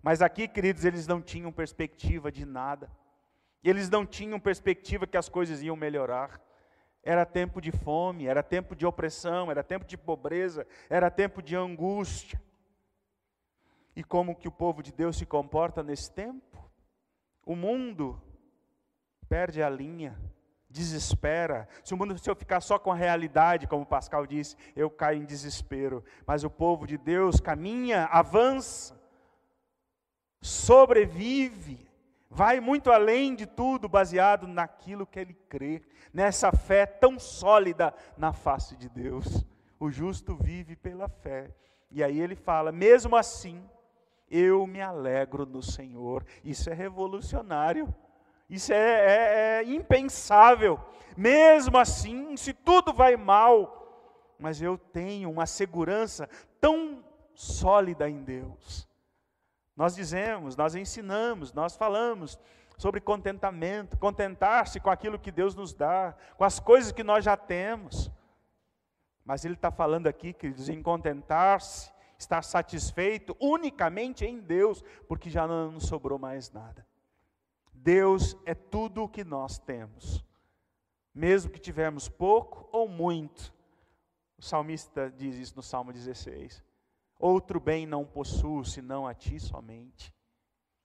Mas 0.03 0.21
aqui, 0.21 0.47
queridos, 0.47 0.83
eles 0.83 1.07
não 1.07 1.21
tinham 1.21 1.51
perspectiva 1.51 2.31
de 2.31 2.45
nada. 2.45 2.89
Eles 3.63 3.89
não 3.89 4.05
tinham 4.05 4.39
perspectiva 4.39 5.05
que 5.05 5.17
as 5.17 5.29
coisas 5.29 5.61
iam 5.61 5.75
melhorar. 5.75 6.41
Era 7.03 7.25
tempo 7.25 7.59
de 7.59 7.71
fome, 7.71 8.27
era 8.27 8.43
tempo 8.43 8.75
de 8.75 8.85
opressão, 8.85 9.49
era 9.49 9.63
tempo 9.63 9.85
de 9.85 9.97
pobreza, 9.97 10.67
era 10.89 11.09
tempo 11.09 11.41
de 11.41 11.55
angústia. 11.55 12.41
E 13.95 14.03
como 14.03 14.35
que 14.35 14.47
o 14.47 14.51
povo 14.51 14.83
de 14.83 14.91
Deus 14.91 15.17
se 15.17 15.25
comporta 15.25 15.83
nesse 15.83 16.11
tempo? 16.11 16.71
O 17.45 17.55
mundo 17.55 18.21
perde 19.27 19.63
a 19.63 19.69
linha, 19.69 20.17
desespera. 20.69 21.67
Se 21.83 21.93
o 21.93 21.97
mundo 21.97 22.17
se 22.17 22.29
eu 22.29 22.35
ficar 22.35 22.61
só 22.61 22.79
com 22.79 22.91
a 22.91 22.95
realidade, 22.95 23.67
como 23.67 23.85
Pascal 23.85 24.25
disse, 24.25 24.55
eu 24.75 24.89
caio 24.89 25.21
em 25.21 25.25
desespero. 25.25 26.03
Mas 26.25 26.43
o 26.43 26.49
povo 26.49 26.85
de 26.85 26.97
Deus 26.97 27.39
caminha, 27.39 28.05
avança, 28.05 28.99
sobrevive, 30.39 31.90
vai 32.31 32.61
muito 32.61 32.89
além 32.89 33.35
de 33.35 33.45
tudo, 33.45 33.89
baseado 33.89 34.47
naquilo 34.47 35.05
que 35.05 35.19
ele 35.19 35.33
crê, 35.49 35.81
nessa 36.13 36.51
fé 36.51 36.85
tão 36.85 37.19
sólida 37.19 37.93
na 38.17 38.31
face 38.31 38.77
de 38.77 38.87
Deus. 38.87 39.45
O 39.77 39.91
justo 39.91 40.35
vive 40.35 40.77
pela 40.77 41.09
fé. 41.09 41.51
E 41.91 42.01
aí 42.01 42.19
ele 42.19 42.35
fala: 42.35 42.71
mesmo 42.71 43.17
assim, 43.17 43.61
eu 44.29 44.65
me 44.65 44.81
alegro 44.81 45.45
no 45.45 45.61
Senhor. 45.61 46.25
Isso 46.43 46.69
é 46.69 46.73
revolucionário. 46.73 47.93
Isso 48.49 48.71
é, 48.71 48.77
é, 48.77 49.59
é, 49.59 49.63
impensável. 49.63 50.79
Mesmo 51.17 51.77
assim, 51.77 52.35
se 52.37 52.53
tudo 52.53 52.93
vai 52.93 53.17
mal, 53.17 54.35
mas 54.39 54.61
eu 54.61 54.77
tenho 54.77 55.29
uma 55.29 55.45
segurança 55.45 56.29
tão 56.59 57.03
sólida 57.33 58.09
em 58.09 58.23
Deus. 58.23 58.87
Nós 59.75 59.95
dizemos, 59.95 60.55
nós 60.55 60.75
ensinamos, 60.75 61.53
nós 61.53 61.75
falamos 61.75 62.37
sobre 62.77 62.99
contentamento, 62.99 63.97
contentar-se 63.97 64.79
com 64.79 64.89
aquilo 64.89 65.19
que 65.19 65.31
Deus 65.31 65.55
nos 65.55 65.73
dá, 65.73 66.15
com 66.35 66.43
as 66.43 66.59
coisas 66.59 66.91
que 66.91 67.03
nós 67.03 67.23
já 67.23 67.37
temos. 67.37 68.11
Mas 69.23 69.45
ele 69.45 69.53
está 69.53 69.71
falando 69.71 70.07
aqui, 70.07 70.33
queridos, 70.33 70.67
em 70.67 70.81
contentar-se, 70.81 71.91
estar 72.17 72.43
satisfeito 72.43 73.35
unicamente 73.39 74.25
em 74.25 74.39
Deus, 74.39 74.83
porque 75.07 75.29
já 75.29 75.47
não 75.47 75.79
sobrou 75.79 76.17
mais 76.17 76.51
nada. 76.51 76.85
Deus 77.73 78.37
é 78.45 78.53
tudo 78.53 79.03
o 79.03 79.09
que 79.09 79.23
nós 79.23 79.57
temos, 79.57 80.23
mesmo 81.13 81.51
que 81.51 81.59
tivermos 81.59 82.07
pouco 82.07 82.67
ou 82.71 82.87
muito. 82.87 83.53
O 84.37 84.41
salmista 84.41 85.11
diz 85.15 85.35
isso 85.35 85.55
no 85.55 85.63
Salmo 85.63 85.93
16. 85.93 86.63
Outro 87.21 87.59
bem 87.59 87.85
não 87.85 88.03
possuo 88.03 88.65
senão 88.65 89.05
a 89.05 89.13
ti 89.13 89.39
somente. 89.39 90.11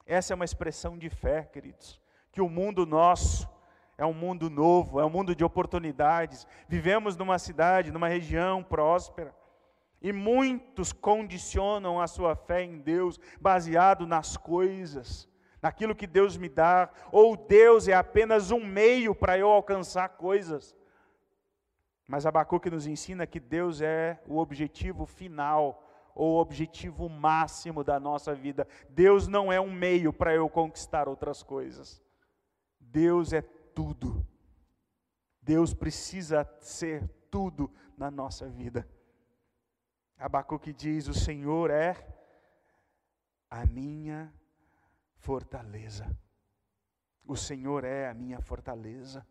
Essa 0.05 0.35
é 0.35 0.37
uma 0.37 0.45
expressão 0.45 0.99
de 0.99 1.09
fé, 1.09 1.43
queridos, 1.43 1.99
que 2.31 2.43
o 2.43 2.49
mundo 2.49 2.85
nosso 2.85 3.49
é 3.97 4.05
um 4.05 4.13
mundo 4.13 4.51
novo, 4.51 5.01
é 5.01 5.07
um 5.07 5.09
mundo 5.09 5.35
de 5.35 5.43
oportunidades. 5.43 6.47
Vivemos 6.69 7.17
numa 7.17 7.39
cidade, 7.39 7.91
numa 7.91 8.07
região 8.07 8.63
próspera. 8.63 9.35
E 10.03 10.13
muitos 10.13 10.93
condicionam 10.93 11.99
a 11.99 12.07
sua 12.07 12.37
fé 12.37 12.63
em 12.63 12.81
Deus 12.81 13.19
baseado 13.41 14.07
nas 14.07 14.37
coisas, 14.37 15.27
naquilo 15.63 15.95
que 15.95 16.07
Deus 16.07 16.37
me 16.37 16.51
dá, 16.51 16.91
ou 17.11 17.35
Deus 17.35 17.89
é 17.89 17.95
apenas 17.95 18.51
um 18.51 18.63
meio 18.63 19.15
para 19.15 19.39
eu 19.39 19.49
alcançar 19.49 20.11
coisas. 20.11 20.77
Mas 22.07 22.27
Abacuque 22.27 22.69
nos 22.69 22.87
ensina 22.87 23.27
que 23.27 23.41
Deus 23.41 23.81
é 23.81 24.21
o 24.29 24.37
objetivo 24.37 25.07
final, 25.07 25.83
ou 26.17 26.41
objetivo 26.41 27.09
máximo 27.11 27.85
da 27.85 28.01
nossa 28.01 28.35
vida. 28.35 28.67
Deus 28.89 29.29
não 29.29 29.53
é 29.53 29.61
um 29.61 29.71
meio 29.71 30.13
para 30.13 30.35
eu 30.35 30.49
conquistar 30.49 31.07
outras 31.09 31.43
coisas. 31.43 32.03
Deus 32.81 33.35
é 33.35 33.43
tudo. 33.43 34.27
Deus 35.43 35.75
precisa 35.75 36.49
ser 36.59 37.07
tudo 37.31 37.71
na 37.97 38.11
nossa 38.11 38.49
vida. 38.49 38.89
Abacuque 40.19 40.73
diz: 40.73 41.07
O 41.07 41.15
Senhor 41.15 41.71
é 41.71 41.95
a 43.51 43.67
minha 43.67 44.33
fortaleza. 45.19 46.19
O 47.27 47.37
Senhor 47.37 47.85
é 47.85 48.09
a 48.09 48.15
minha 48.15 48.41
fortaleza. 48.41 49.27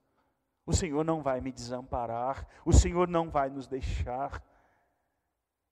O 0.65 0.73
Senhor 0.73 1.03
não 1.03 1.23
vai 1.23 1.41
me 1.41 1.51
desamparar. 1.51 2.47
O 2.63 2.71
Senhor 2.71 3.07
não 3.07 3.29
vai 3.29 3.49
nos 3.49 3.67
deixar. 3.67 4.43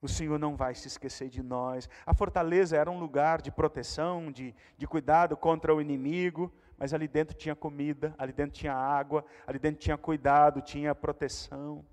O 0.03 0.07
Senhor 0.09 0.37
não 0.37 0.57
vai 0.57 0.75
se 0.75 0.85
esquecer 0.85 1.29
de 1.29 1.41
nós. 1.41 1.89
A 2.05 2.13
fortaleza 2.13 2.75
era 2.75 2.91
um 2.91 2.99
lugar 2.99 3.41
de 3.41 3.49
proteção, 3.49 4.29
de, 4.29 4.53
de 4.77 4.85
cuidado 4.85 5.37
contra 5.37 5.73
o 5.73 5.79
inimigo, 5.79 6.53
mas 6.77 6.93
ali 6.93 7.07
dentro 7.07 7.33
tinha 7.33 7.55
comida, 7.55 8.13
ali 8.17 8.33
dentro 8.33 8.51
tinha 8.51 8.73
água, 8.73 9.23
ali 9.47 9.57
dentro 9.57 9.79
tinha 9.79 9.97
cuidado, 9.97 10.61
tinha 10.61 10.93
proteção. 10.93 11.85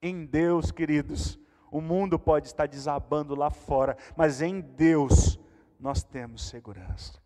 Em 0.00 0.24
Deus, 0.24 0.70
queridos, 0.70 1.36
o 1.72 1.80
mundo 1.80 2.20
pode 2.20 2.46
estar 2.46 2.68
desabando 2.68 3.34
lá 3.34 3.50
fora, 3.50 3.96
mas 4.16 4.40
em 4.40 4.60
Deus 4.60 5.36
nós 5.76 6.04
temos 6.04 6.48
segurança. 6.48 7.20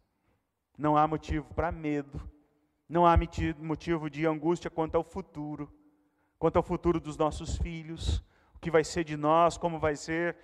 Não 0.78 0.96
há 0.96 1.06
motivo 1.06 1.52
para 1.52 1.70
medo, 1.70 2.18
não 2.88 3.04
há 3.04 3.14
motivo 3.58 4.08
de 4.08 4.24
angústia 4.24 4.70
quanto 4.70 4.94
ao 4.94 5.04
futuro, 5.04 5.70
quanto 6.38 6.56
ao 6.56 6.62
futuro 6.62 6.98
dos 6.98 7.18
nossos 7.18 7.58
filhos, 7.58 8.24
o 8.58 8.60
que 8.60 8.72
vai 8.72 8.82
ser 8.82 9.04
de 9.04 9.16
nós, 9.16 9.56
como 9.56 9.78
vai 9.78 9.94
ser. 9.94 10.34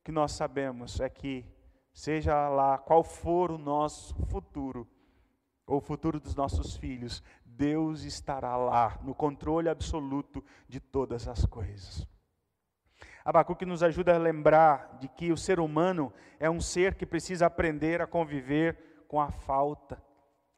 O 0.00 0.04
que 0.04 0.12
nós 0.12 0.30
sabemos 0.30 1.00
é 1.00 1.08
que, 1.08 1.44
seja 1.92 2.48
lá 2.48 2.78
qual 2.78 3.02
for 3.02 3.50
o 3.50 3.58
nosso 3.58 4.14
futuro, 4.26 4.88
ou 5.66 5.78
o 5.78 5.80
futuro 5.80 6.20
dos 6.20 6.36
nossos 6.36 6.76
filhos, 6.76 7.20
Deus 7.44 8.04
estará 8.04 8.56
lá, 8.56 8.96
no 9.02 9.12
controle 9.12 9.68
absoluto 9.68 10.42
de 10.68 10.78
todas 10.78 11.26
as 11.26 11.44
coisas. 11.44 12.06
Abacuque 13.24 13.66
nos 13.66 13.82
ajuda 13.82 14.14
a 14.14 14.18
lembrar 14.18 14.98
de 15.00 15.08
que 15.08 15.32
o 15.32 15.36
ser 15.36 15.58
humano 15.58 16.12
é 16.38 16.48
um 16.48 16.60
ser 16.60 16.94
que 16.94 17.04
precisa 17.04 17.46
aprender 17.46 18.00
a 18.00 18.06
conviver 18.06 19.04
com 19.08 19.20
a 19.20 19.32
falta, 19.32 20.00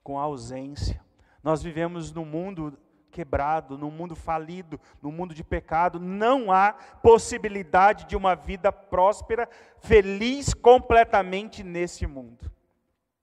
com 0.03 0.19
a 0.19 0.23
ausência. 0.23 1.03
Nós 1.43 1.63
vivemos 1.63 2.13
num 2.13 2.27
mundo 2.27 2.79
quebrado, 3.15 3.79
num 3.79 3.93
mundo 3.93 4.17
falido, 4.17 4.81
num 5.01 5.13
mundo 5.13 5.33
de 5.33 5.45
pecado, 5.45 6.01
não 6.01 6.51
há 6.51 6.73
possibilidade 7.01 8.07
de 8.07 8.17
uma 8.17 8.35
vida 8.35 8.73
próspera, 8.73 9.49
feliz 9.79 10.53
completamente 10.53 11.63
nesse 11.63 12.09
mundo. 12.09 12.51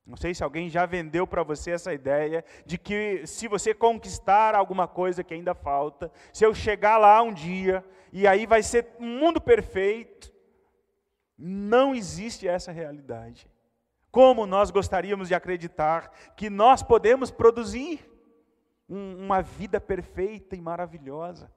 Não 0.05 0.15
sei 0.15 0.33
se 0.33 0.43
alguém 0.43 0.69
já 0.69 0.85
vendeu 0.85 1.27
para 1.27 1.43
você 1.43 1.71
essa 1.71 1.93
ideia 1.93 2.43
de 2.65 2.77
que 2.77 3.27
se 3.27 3.49
você 3.49 3.73
conquistar 3.73 4.55
alguma 4.55 4.87
coisa 4.87 5.23
que 5.23 5.33
ainda 5.33 5.53
falta, 5.53 6.09
se 6.31 6.45
eu 6.45 6.53
chegar 6.53 6.97
lá 6.97 7.21
um 7.21 7.33
dia 7.33 7.83
e 8.13 8.25
aí 8.25 8.45
vai 8.45 8.63
ser 8.63 8.87
um 8.97 9.19
mundo 9.19 9.41
perfeito, 9.41 10.31
não 11.37 11.93
existe 11.93 12.47
essa 12.47 12.71
realidade. 12.71 13.49
Como 14.09 14.45
nós 14.45 14.71
gostaríamos 14.71 15.27
de 15.27 15.35
acreditar 15.35 16.11
que 16.35 16.49
nós 16.49 16.81
podemos 16.81 17.29
produzir 17.29 18.10
um, 18.91 19.23
uma 19.23 19.41
vida 19.41 19.79
perfeita 19.79 20.55
e 20.55 20.61
maravilhosa. 20.61 21.51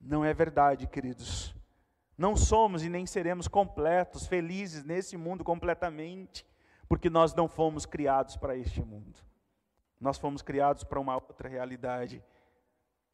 Não 0.00 0.24
é 0.24 0.34
verdade, 0.34 0.86
queridos. 0.86 1.54
Não 2.18 2.36
somos 2.36 2.82
e 2.82 2.88
nem 2.88 3.06
seremos 3.06 3.48
completos, 3.48 4.26
felizes 4.26 4.84
nesse 4.84 5.16
mundo 5.16 5.42
completamente 5.42 6.46
porque 6.92 7.08
nós 7.08 7.34
não 7.34 7.48
fomos 7.48 7.86
criados 7.86 8.36
para 8.36 8.54
este 8.54 8.82
mundo. 8.82 9.18
Nós 9.98 10.18
fomos 10.18 10.42
criados 10.42 10.84
para 10.84 11.00
uma 11.00 11.14
outra 11.14 11.48
realidade. 11.48 12.22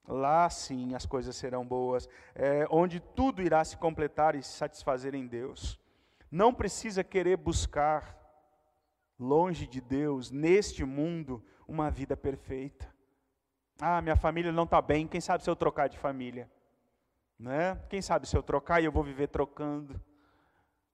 Lá 0.04 0.50
sim 0.50 0.96
as 0.96 1.06
coisas 1.06 1.36
serão 1.36 1.64
boas, 1.64 2.08
é, 2.34 2.66
onde 2.72 2.98
tudo 2.98 3.40
irá 3.40 3.64
se 3.64 3.76
completar 3.76 4.34
e 4.34 4.42
se 4.42 4.50
satisfazer 4.50 5.14
em 5.14 5.28
Deus. 5.28 5.78
Não 6.28 6.52
precisa 6.52 7.04
querer 7.04 7.36
buscar, 7.36 8.18
longe 9.16 9.64
de 9.64 9.80
Deus, 9.80 10.32
neste 10.32 10.84
mundo, 10.84 11.40
uma 11.68 11.90
vida 11.90 12.16
perfeita. 12.16 12.88
Ah, 13.80 14.00
minha 14.00 14.16
família 14.16 14.50
não 14.50 14.64
está 14.64 14.80
bem, 14.82 15.06
quem 15.06 15.20
sabe 15.20 15.44
se 15.44 15.50
eu 15.50 15.54
trocar 15.54 15.88
de 15.88 15.98
família? 15.98 16.50
Né? 17.38 17.78
Quem 17.88 18.02
sabe 18.02 18.26
se 18.26 18.36
eu 18.36 18.42
trocar 18.42 18.80
e 18.80 18.86
eu 18.86 18.90
vou 18.90 19.04
viver 19.04 19.28
trocando? 19.28 20.00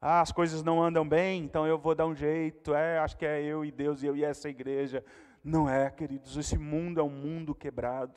Ah, 0.01 0.20
as 0.20 0.31
coisas 0.31 0.62
não 0.62 0.83
andam 0.83 1.09
bem, 1.09 1.43
então 1.43 1.66
eu 1.66 1.79
vou 1.79 1.95
dar 1.95 2.05
um 2.05 2.14
jeito. 2.14 2.75
É, 2.75 2.99
acho 2.99 3.16
que 3.16 3.25
é 3.25 3.41
eu 3.43 3.64
e 3.64 3.70
Deus 3.70 4.03
e 4.03 4.07
eu 4.07 4.14
e 4.14 4.22
essa 4.22 4.51
igreja. 4.51 5.03
Não 5.43 5.66
é, 5.66 5.89
queridos, 5.91 6.37
esse 6.37 6.59
mundo 6.59 7.01
é 7.01 7.03
um 7.03 7.09
mundo 7.09 7.55
quebrado. 7.55 8.14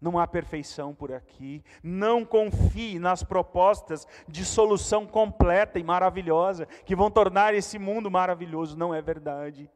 Não 0.00 0.18
há 0.18 0.26
perfeição 0.26 0.94
por 0.94 1.12
aqui. 1.12 1.62
Não 1.82 2.24
confie 2.24 2.98
nas 2.98 3.22
propostas 3.22 4.06
de 4.26 4.44
solução 4.44 5.06
completa 5.06 5.78
e 5.78 5.84
maravilhosa 5.84 6.66
que 6.86 6.96
vão 6.96 7.10
tornar 7.10 7.54
esse 7.54 7.78
mundo 7.78 8.10
maravilhoso. 8.10 8.76
Não 8.76 8.94
é 8.94 9.02
verdade. 9.02 9.70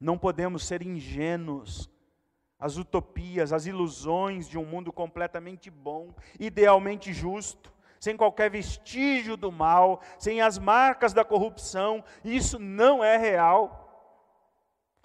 Não 0.00 0.16
podemos 0.16 0.66
ser 0.66 0.82
ingênuos. 0.82 1.90
As 2.58 2.76
utopias, 2.76 3.52
as 3.52 3.66
ilusões 3.66 4.48
de 4.48 4.58
um 4.58 4.64
mundo 4.64 4.92
completamente 4.92 5.70
bom, 5.70 6.14
idealmente 6.38 7.12
justo, 7.12 7.72
sem 7.98 8.16
qualquer 8.16 8.50
vestígio 8.50 9.36
do 9.36 9.52
mal, 9.52 10.00
sem 10.18 10.40
as 10.40 10.58
marcas 10.58 11.12
da 11.12 11.24
corrupção, 11.24 12.02
isso 12.24 12.58
não 12.58 13.04
é 13.04 13.16
real. 13.16 13.86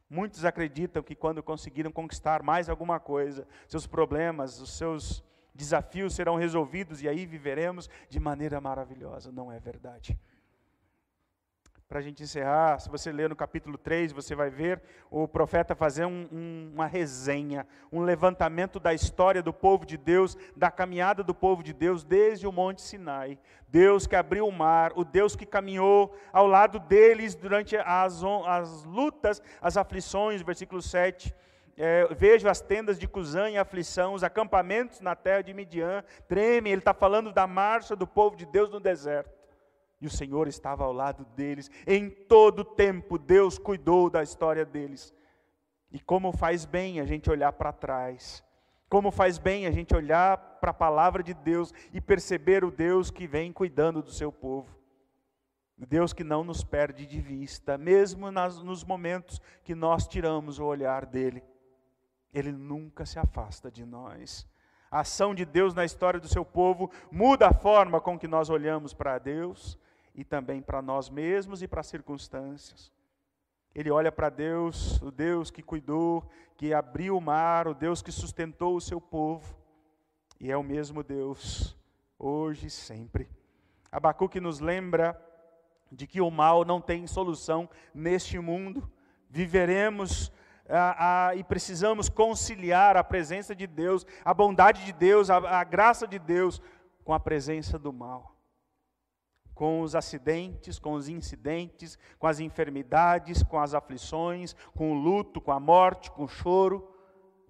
Muitos 0.09 0.45
acreditam 0.45 1.03
que 1.03 1.15
quando 1.15 1.43
conseguiram 1.43 1.91
conquistar 1.91 2.41
mais 2.41 2.69
alguma 2.69 2.99
coisa, 2.99 3.47
seus 3.67 3.85
problemas, 3.87 4.61
os 4.61 4.77
seus 4.77 5.23
desafios 5.53 6.13
serão 6.13 6.35
resolvidos 6.35 7.01
e 7.01 7.09
aí 7.09 7.25
viveremos 7.25 7.89
de 8.09 8.19
maneira 8.19 8.61
maravilhosa. 8.61 9.31
Não 9.31 9.51
é 9.51 9.59
verdade. 9.59 10.17
Para 11.87 11.99
a 11.99 12.01
gente 12.01 12.23
encerrar, 12.23 12.79
se 12.79 12.89
você 12.89 13.11
ler 13.11 13.29
no 13.29 13.35
capítulo 13.35 13.77
3, 13.77 14.11
você 14.11 14.33
vai 14.33 14.49
ver 14.49 14.81
o 15.11 15.27
profeta 15.27 15.75
fazer 15.75 16.05
um, 16.05 16.27
um, 16.31 16.71
uma 16.73 16.87
resenha, 16.87 17.67
um 17.91 18.01
levantamento 18.01 18.79
da 18.79 18.91
história 18.91 19.41
do 19.43 19.53
povo 19.53 19.85
de 19.85 19.95
Deus, 19.95 20.35
da 20.55 20.71
caminhada 20.71 21.23
do 21.23 21.33
povo 21.33 21.61
de 21.61 21.73
Deus 21.73 22.03
desde 22.03 22.47
o 22.47 22.51
Monte 22.51 22.81
Sinai. 22.81 23.37
Deus 23.67 24.07
que 24.07 24.15
abriu 24.15 24.47
o 24.47 24.51
mar, 24.51 24.93
o 24.95 25.03
Deus 25.03 25.35
que 25.35 25.45
caminhou 25.45 26.15
ao 26.33 26.47
lado 26.47 26.79
deles 26.79 27.35
durante 27.35 27.77
as, 27.77 28.23
as 28.47 28.83
lutas, 28.83 29.39
as 29.61 29.77
aflições, 29.77 30.41
versículo 30.41 30.81
7. 30.81 31.35
É, 31.77 32.07
vejo 32.15 32.47
as 32.47 32.61
tendas 32.61 32.97
de 32.97 33.07
Cusã 33.07 33.47
em 33.47 33.59
aflição, 33.59 34.15
os 34.15 34.23
acampamentos 34.23 35.01
na 35.01 35.15
terra 35.15 35.43
de 35.43 35.53
Midian, 35.53 36.03
tremem. 36.27 36.71
Ele 36.71 36.81
está 36.81 36.95
falando 36.95 37.31
da 37.31 37.45
marcha 37.45 37.95
do 37.95 38.07
povo 38.07 38.35
de 38.35 38.45
Deus 38.45 38.71
no 38.71 38.79
deserto. 38.79 39.34
E 40.05 40.07
o 40.07 40.11
Senhor 40.11 40.47
estava 40.47 40.83
ao 40.83 40.93
lado 40.93 41.25
deles. 41.35 41.71
Em 41.87 42.11
todo 42.11 42.63
tempo, 42.63 43.17
Deus 43.17 43.57
cuidou 43.57 44.07
da 44.07 44.21
história 44.21 44.63
deles. 44.63 45.11
E 45.91 45.99
como 45.99 46.31
faz 46.31 46.63
bem 46.63 46.99
a 46.99 47.05
gente 47.05 47.27
olhar 47.27 47.51
para 47.53 47.73
trás. 47.73 48.43
Como 48.87 49.09
faz 49.09 49.39
bem 49.39 49.65
a 49.65 49.71
gente 49.71 49.95
olhar 49.95 50.37
para 50.37 50.69
a 50.69 50.75
palavra 50.75 51.23
de 51.23 51.33
Deus 51.33 51.73
e 51.91 51.99
perceber 51.99 52.63
o 52.63 52.69
Deus 52.69 53.09
que 53.09 53.25
vem 53.25 53.51
cuidando 53.51 54.03
do 54.03 54.11
seu 54.11 54.31
povo. 54.31 54.69
Deus 55.75 56.13
que 56.13 56.23
não 56.23 56.43
nos 56.43 56.63
perde 56.63 57.07
de 57.07 57.19
vista, 57.19 57.75
mesmo 57.75 58.29
nas, 58.29 58.61
nos 58.61 58.83
momentos 58.83 59.41
que 59.63 59.73
nós 59.73 60.07
tiramos 60.07 60.59
o 60.59 60.65
olhar 60.65 61.07
dele. 61.07 61.43
Ele 62.31 62.51
nunca 62.51 63.07
se 63.07 63.17
afasta 63.17 63.71
de 63.71 63.83
nós. 63.83 64.47
A 64.91 64.99
ação 64.99 65.33
de 65.33 65.45
Deus 65.45 65.73
na 65.73 65.83
história 65.83 66.19
do 66.19 66.27
seu 66.27 66.45
povo 66.45 66.91
muda 67.11 67.47
a 67.47 67.53
forma 67.53 67.99
com 67.99 68.19
que 68.19 68.27
nós 68.27 68.51
olhamos 68.51 68.93
para 68.93 69.17
Deus, 69.17 69.79
e 70.15 70.23
também 70.23 70.61
para 70.61 70.81
nós 70.81 71.09
mesmos 71.09 71.61
e 71.61 71.67
para 71.67 71.81
as 71.81 71.87
circunstâncias. 71.87 72.91
Ele 73.73 73.91
olha 73.91 74.11
para 74.11 74.29
Deus, 74.29 75.01
o 75.01 75.11
Deus 75.11 75.51
que 75.51 75.61
cuidou, 75.61 76.25
que 76.55 76.73
abriu 76.73 77.17
o 77.17 77.21
mar, 77.21 77.67
o 77.67 77.73
Deus 77.73 78.01
que 78.01 78.11
sustentou 78.11 78.75
o 78.75 78.81
seu 78.81 79.01
povo, 79.01 79.55
e 80.39 80.49
é 80.49 80.55
o 80.55 80.63
mesmo 80.63 81.03
Deus, 81.03 81.77
hoje 82.17 82.67
e 82.67 82.69
sempre. 82.69 83.29
Abacuque 83.91 84.39
nos 84.39 84.61
lembra 84.61 85.21
de 85.91 86.07
que 86.07 86.21
o 86.21 86.31
mal 86.31 86.63
não 86.63 86.79
tem 86.79 87.05
solução 87.05 87.69
neste 87.93 88.39
mundo, 88.39 88.89
viveremos 89.29 90.31
e 91.37 91.43
precisamos 91.43 92.07
conciliar 92.07 92.95
a 92.95 93.03
presença 93.03 93.53
de 93.53 93.67
Deus, 93.67 94.05
a 94.23 94.33
bondade 94.33 94.85
de 94.85 94.93
Deus, 94.93 95.29
a, 95.29 95.59
a 95.59 95.63
graça 95.65 96.07
de 96.07 96.17
Deus 96.17 96.61
com 97.03 97.13
a 97.13 97.19
presença 97.19 97.77
do 97.77 97.91
mal 97.91 98.34
com 99.55 99.81
os 99.81 99.95
acidentes, 99.95 100.77
com 100.77 100.93
os 100.93 101.07
incidentes, 101.07 101.97
com 102.19 102.27
as 102.27 102.41
enfermidades, 102.41 103.41
com 103.41 103.57
as 103.57 103.73
aflições, 103.73 104.53
com 104.75 104.91
o 104.91 104.93
luto, 104.93 105.39
com 105.39 105.51
a 105.51 105.59
morte, 105.59 106.11
com 106.11 106.25
o 106.25 106.27
choro. 106.27 106.93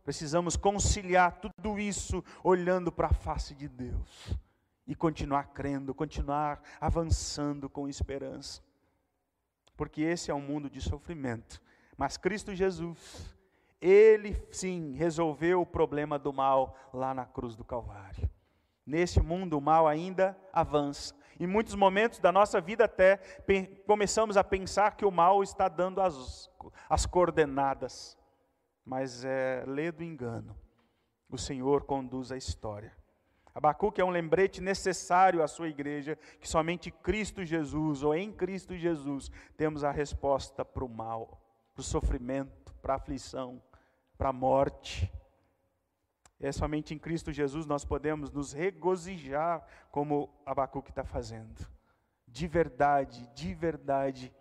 Precisamos 0.03 0.55
conciliar 0.55 1.41
tudo 1.41 1.79
isso 1.79 2.23
olhando 2.43 2.91
para 2.91 3.07
a 3.07 3.13
face 3.13 3.55
de 3.55 3.67
Deus 3.67 4.37
e 4.85 4.93
continuar 4.93 5.45
crendo, 5.45 5.95
continuar 5.95 6.61
avançando 6.79 7.67
com 7.67 7.89
esperança. 7.89 8.61
Porque 9.75 10.03
esse 10.03 10.29
é 10.29 10.33
um 10.33 10.41
mundo 10.41 10.69
de 10.69 10.79
sofrimento, 10.79 11.59
mas 11.97 12.17
Cristo 12.17 12.53
Jesus, 12.53 13.35
ele 13.81 14.41
sim 14.51 14.93
resolveu 14.93 15.61
o 15.61 15.65
problema 15.65 16.19
do 16.19 16.31
mal 16.31 16.77
lá 16.93 17.13
na 17.15 17.25
cruz 17.25 17.55
do 17.55 17.63
Calvário. 17.63 18.29
Nesse 18.85 19.19
mundo 19.19 19.57
o 19.57 19.61
mal 19.61 19.87
ainda 19.87 20.37
avança, 20.53 21.15
em 21.39 21.47
muitos 21.47 21.75
momentos 21.75 22.19
da 22.19 22.31
nossa 22.31 22.61
vida, 22.61 22.85
até 22.85 23.17
começamos 23.85 24.37
a 24.37 24.43
pensar 24.43 24.95
que 24.95 25.05
o 25.05 25.11
mal 25.11 25.43
está 25.43 25.67
dando 25.67 26.01
as, 26.01 26.49
as 26.89 27.05
coordenadas, 27.05 28.17
mas 28.85 29.25
é 29.25 29.63
lê 29.67 29.91
do 29.91 30.03
engano. 30.03 30.55
O 31.29 31.37
Senhor 31.37 31.83
conduz 31.83 32.31
a 32.31 32.37
história. 32.37 32.95
Abacuque 33.53 34.01
é 34.01 34.05
um 34.05 34.09
lembrete 34.09 34.59
necessário 34.61 35.41
à 35.41 35.47
sua 35.47 35.69
igreja, 35.69 36.17
que 36.41 36.47
somente 36.47 36.91
Cristo 36.91 37.43
Jesus, 37.45 38.03
ou 38.03 38.13
em 38.13 38.31
Cristo 38.31 38.75
Jesus, 38.75 39.31
temos 39.55 39.83
a 39.83 39.91
resposta 39.91 40.65
para 40.65 40.83
o 40.83 40.89
mal, 40.89 41.41
para 41.73 41.79
o 41.79 41.83
sofrimento, 41.83 42.73
para 42.81 42.93
a 42.93 42.97
aflição, 42.97 43.61
para 44.17 44.29
a 44.29 44.33
morte. 44.33 45.09
É 46.39 46.51
somente 46.51 46.93
em 46.93 46.99
Cristo 46.99 47.31
Jesus 47.31 47.65
nós 47.65 47.85
podemos 47.85 48.31
nos 48.31 48.51
regozijar, 48.51 49.65
como 49.89 50.29
Abacuque 50.45 50.89
está 50.89 51.03
fazendo. 51.03 51.67
De 52.27 52.47
verdade, 52.47 53.27
de 53.33 53.53
verdade, 53.53 54.33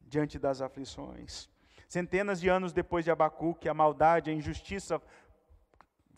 diante 0.00 0.38
das 0.38 0.62
aflições. 0.62 1.48
Centenas 1.88 2.40
de 2.40 2.48
anos 2.48 2.72
depois 2.72 3.04
de 3.04 3.10
Abacuque, 3.10 3.68
a 3.68 3.74
maldade, 3.74 4.30
a 4.30 4.34
injustiça 4.34 5.00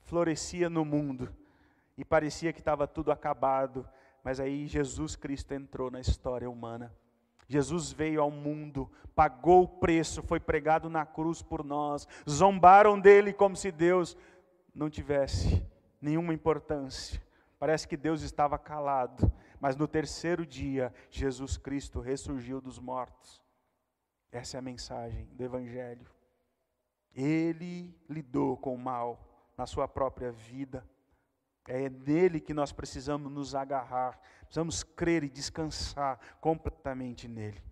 florescia 0.05 0.70
no 0.70 0.84
mundo 0.84 1.34
e 1.99 2.05
parecia 2.05 2.53
que 2.53 2.61
estava 2.61 2.87
tudo 2.87 3.11
acabado, 3.11 3.89
mas 4.22 4.39
aí 4.39 4.66
Jesus 4.66 5.16
Cristo 5.16 5.53
entrou 5.53 5.91
na 5.91 6.01
história 6.01 6.49
humana. 6.49 6.95
Jesus 7.49 7.93
veio 7.93 8.20
ao 8.20 8.30
mundo, 8.30 8.91
pagou 9.14 9.62
o 9.62 9.68
preço, 9.68 10.22
foi 10.22 10.41
pregado 10.41 10.91
na 10.91 11.07
cruz 11.07 11.43
por 11.43 11.64
nós, 11.64 12.07
zombaram 12.28 12.99
dele 12.99 13.32
como 13.32 13.57
se 13.57 13.70
Deus 13.70 14.16
não 14.76 14.90
tivesse 14.90 15.66
nenhuma 16.00 16.34
importância. 16.34 17.20
Parece 17.58 17.88
que 17.88 17.96
Deus 17.96 18.20
estava 18.20 18.58
calado, 18.58 19.32
mas 19.58 19.74
no 19.74 19.88
terceiro 19.88 20.44
dia, 20.44 20.92
Jesus 21.10 21.56
Cristo 21.56 21.98
ressurgiu 21.98 22.60
dos 22.60 22.78
mortos. 22.78 23.42
Essa 24.30 24.58
é 24.58 24.60
a 24.60 24.62
mensagem 24.62 25.24
do 25.32 25.42
Evangelho. 25.42 26.06
Ele 27.14 27.98
lidou 28.08 28.58
com 28.58 28.74
o 28.74 28.78
mal 28.78 29.52
na 29.56 29.64
sua 29.64 29.88
própria 29.88 30.30
vida. 30.30 30.86
É 31.66 31.88
nele 31.88 32.38
que 32.38 32.52
nós 32.52 32.70
precisamos 32.70 33.32
nos 33.32 33.54
agarrar, 33.54 34.20
precisamos 34.42 34.82
crer 34.84 35.24
e 35.24 35.30
descansar 35.30 36.20
completamente 36.38 37.26
nele. 37.26 37.62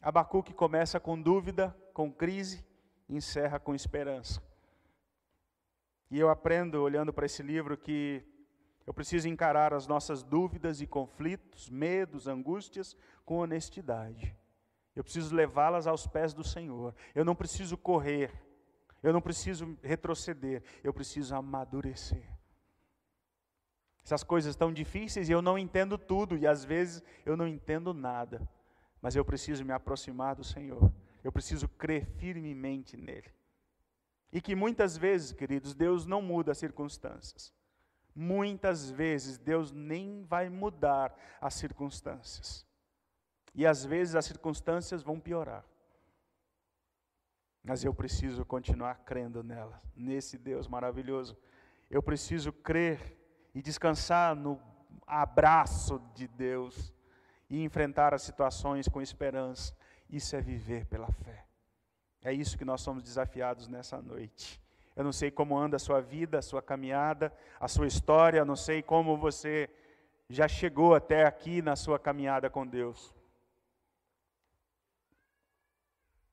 Abacuque 0.00 0.52
começa 0.52 1.00
com 1.00 1.20
dúvida, 1.20 1.74
com 1.94 2.12
crise, 2.12 2.62
encerra 3.08 3.58
com 3.58 3.74
esperança. 3.74 4.42
E 6.14 6.20
eu 6.20 6.30
aprendo, 6.30 6.80
olhando 6.80 7.12
para 7.12 7.26
esse 7.26 7.42
livro, 7.42 7.76
que 7.76 8.22
eu 8.86 8.94
preciso 8.94 9.28
encarar 9.28 9.74
as 9.74 9.88
nossas 9.88 10.22
dúvidas 10.22 10.80
e 10.80 10.86
conflitos, 10.86 11.68
medos, 11.68 12.28
angústias, 12.28 12.96
com 13.24 13.38
honestidade. 13.38 14.32
Eu 14.94 15.02
preciso 15.02 15.34
levá-las 15.34 15.88
aos 15.88 16.06
pés 16.06 16.32
do 16.32 16.44
Senhor. 16.44 16.94
Eu 17.16 17.24
não 17.24 17.34
preciso 17.34 17.76
correr. 17.76 18.30
Eu 19.02 19.12
não 19.12 19.20
preciso 19.20 19.76
retroceder. 19.82 20.62
Eu 20.84 20.94
preciso 20.94 21.34
amadurecer. 21.34 22.30
Essas 24.04 24.22
coisas 24.22 24.50
estão 24.50 24.72
difíceis 24.72 25.28
e 25.28 25.32
eu 25.32 25.42
não 25.42 25.58
entendo 25.58 25.98
tudo, 25.98 26.36
e 26.36 26.46
às 26.46 26.64
vezes 26.64 27.02
eu 27.26 27.36
não 27.36 27.48
entendo 27.48 27.92
nada. 27.92 28.48
Mas 29.02 29.16
eu 29.16 29.24
preciso 29.24 29.64
me 29.64 29.72
aproximar 29.72 30.36
do 30.36 30.44
Senhor. 30.44 30.92
Eu 31.24 31.32
preciso 31.32 31.68
crer 31.68 32.06
firmemente 32.06 32.96
nele. 32.96 33.32
E 34.34 34.40
que 34.40 34.56
muitas 34.56 34.96
vezes, 34.96 35.30
queridos, 35.30 35.76
Deus 35.76 36.06
não 36.06 36.20
muda 36.20 36.50
as 36.50 36.58
circunstâncias. 36.58 37.54
Muitas 38.12 38.90
vezes 38.90 39.38
Deus 39.38 39.70
nem 39.70 40.24
vai 40.24 40.48
mudar 40.48 41.16
as 41.40 41.54
circunstâncias. 41.54 42.66
E 43.54 43.64
às 43.64 43.84
vezes 43.84 44.16
as 44.16 44.24
circunstâncias 44.24 45.04
vão 45.04 45.20
piorar. 45.20 45.64
Mas 47.62 47.84
eu 47.84 47.94
preciso 47.94 48.44
continuar 48.44 48.96
crendo 49.04 49.44
nela, 49.44 49.80
nesse 49.94 50.36
Deus 50.36 50.66
maravilhoso. 50.66 51.38
Eu 51.88 52.02
preciso 52.02 52.52
crer 52.52 53.16
e 53.54 53.62
descansar 53.62 54.34
no 54.34 54.60
abraço 55.06 56.00
de 56.12 56.26
Deus 56.26 56.92
e 57.48 57.62
enfrentar 57.62 58.12
as 58.12 58.22
situações 58.22 58.88
com 58.88 59.00
esperança. 59.00 59.72
Isso 60.10 60.34
é 60.34 60.40
viver 60.40 60.86
pela 60.86 61.10
fé. 61.12 61.46
É 62.24 62.32
isso 62.32 62.56
que 62.56 62.64
nós 62.64 62.80
somos 62.80 63.02
desafiados 63.02 63.68
nessa 63.68 64.00
noite. 64.00 64.58
Eu 64.96 65.04
não 65.04 65.12
sei 65.12 65.30
como 65.30 65.58
anda 65.58 65.76
a 65.76 65.78
sua 65.78 66.00
vida, 66.00 66.38
a 66.38 66.42
sua 66.42 66.62
caminhada, 66.62 67.30
a 67.60 67.68
sua 67.68 67.86
história, 67.86 68.38
eu 68.38 68.46
não 68.46 68.56
sei 68.56 68.82
como 68.82 69.18
você 69.18 69.68
já 70.30 70.48
chegou 70.48 70.94
até 70.94 71.26
aqui 71.26 71.60
na 71.60 71.76
sua 71.76 71.98
caminhada 71.98 72.48
com 72.48 72.66
Deus. 72.66 73.14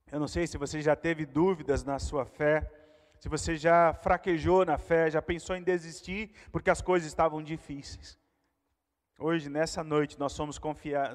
Eu 0.09 0.19
não 0.19 0.29
sei 0.29 0.47
se 0.47 0.57
você 0.57 0.81
já 0.81 0.95
teve 0.95 1.25
dúvidas 1.25 1.83
na 1.83 1.99
sua 1.99 2.25
fé, 2.25 2.71
se 3.19 3.27
você 3.27 3.57
já 3.57 3.93
fraquejou 3.93 4.63
na 4.63 4.77
fé, 4.77 5.11
já 5.11 5.21
pensou 5.21 5.57
em 5.57 5.61
desistir 5.61 6.31
porque 6.53 6.69
as 6.69 6.81
coisas 6.81 7.05
estavam 7.05 7.43
difíceis. 7.43 8.17
Hoje, 9.19 9.49
nessa 9.49 9.83
noite, 9.83 10.17
nós 10.17 10.31
somos, 10.31 10.59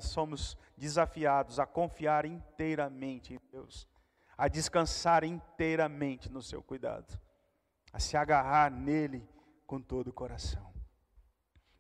somos 0.02 0.56
desafiados 0.76 1.58
a 1.58 1.64
confiar 1.66 2.26
inteiramente 2.26 3.32
em 3.34 3.40
Deus 3.50 3.88
a 4.36 4.48
descansar 4.48 5.24
inteiramente 5.24 6.30
no 6.30 6.42
seu 6.42 6.62
cuidado, 6.62 7.18
a 7.92 7.98
se 7.98 8.16
agarrar 8.16 8.70
nele 8.70 9.28
com 9.66 9.80
todo 9.80 10.08
o 10.08 10.12
coração, 10.12 10.72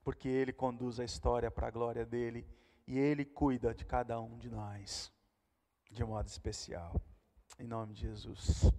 porque 0.02 0.28
ele 0.28 0.52
conduz 0.52 0.98
a 0.98 1.04
história 1.04 1.50
para 1.50 1.68
a 1.68 1.70
glória 1.70 2.04
dele 2.06 2.46
e 2.86 2.98
Ele 2.98 3.24
cuida 3.24 3.74
de 3.74 3.84
cada 3.84 4.20
um 4.20 4.38
de 4.38 4.48
nós, 4.48 5.12
de 5.90 6.04
modo 6.04 6.28
especial. 6.28 7.00
Em 7.58 7.66
nome 7.66 7.94
de 7.94 8.02
Jesus. 8.02 8.72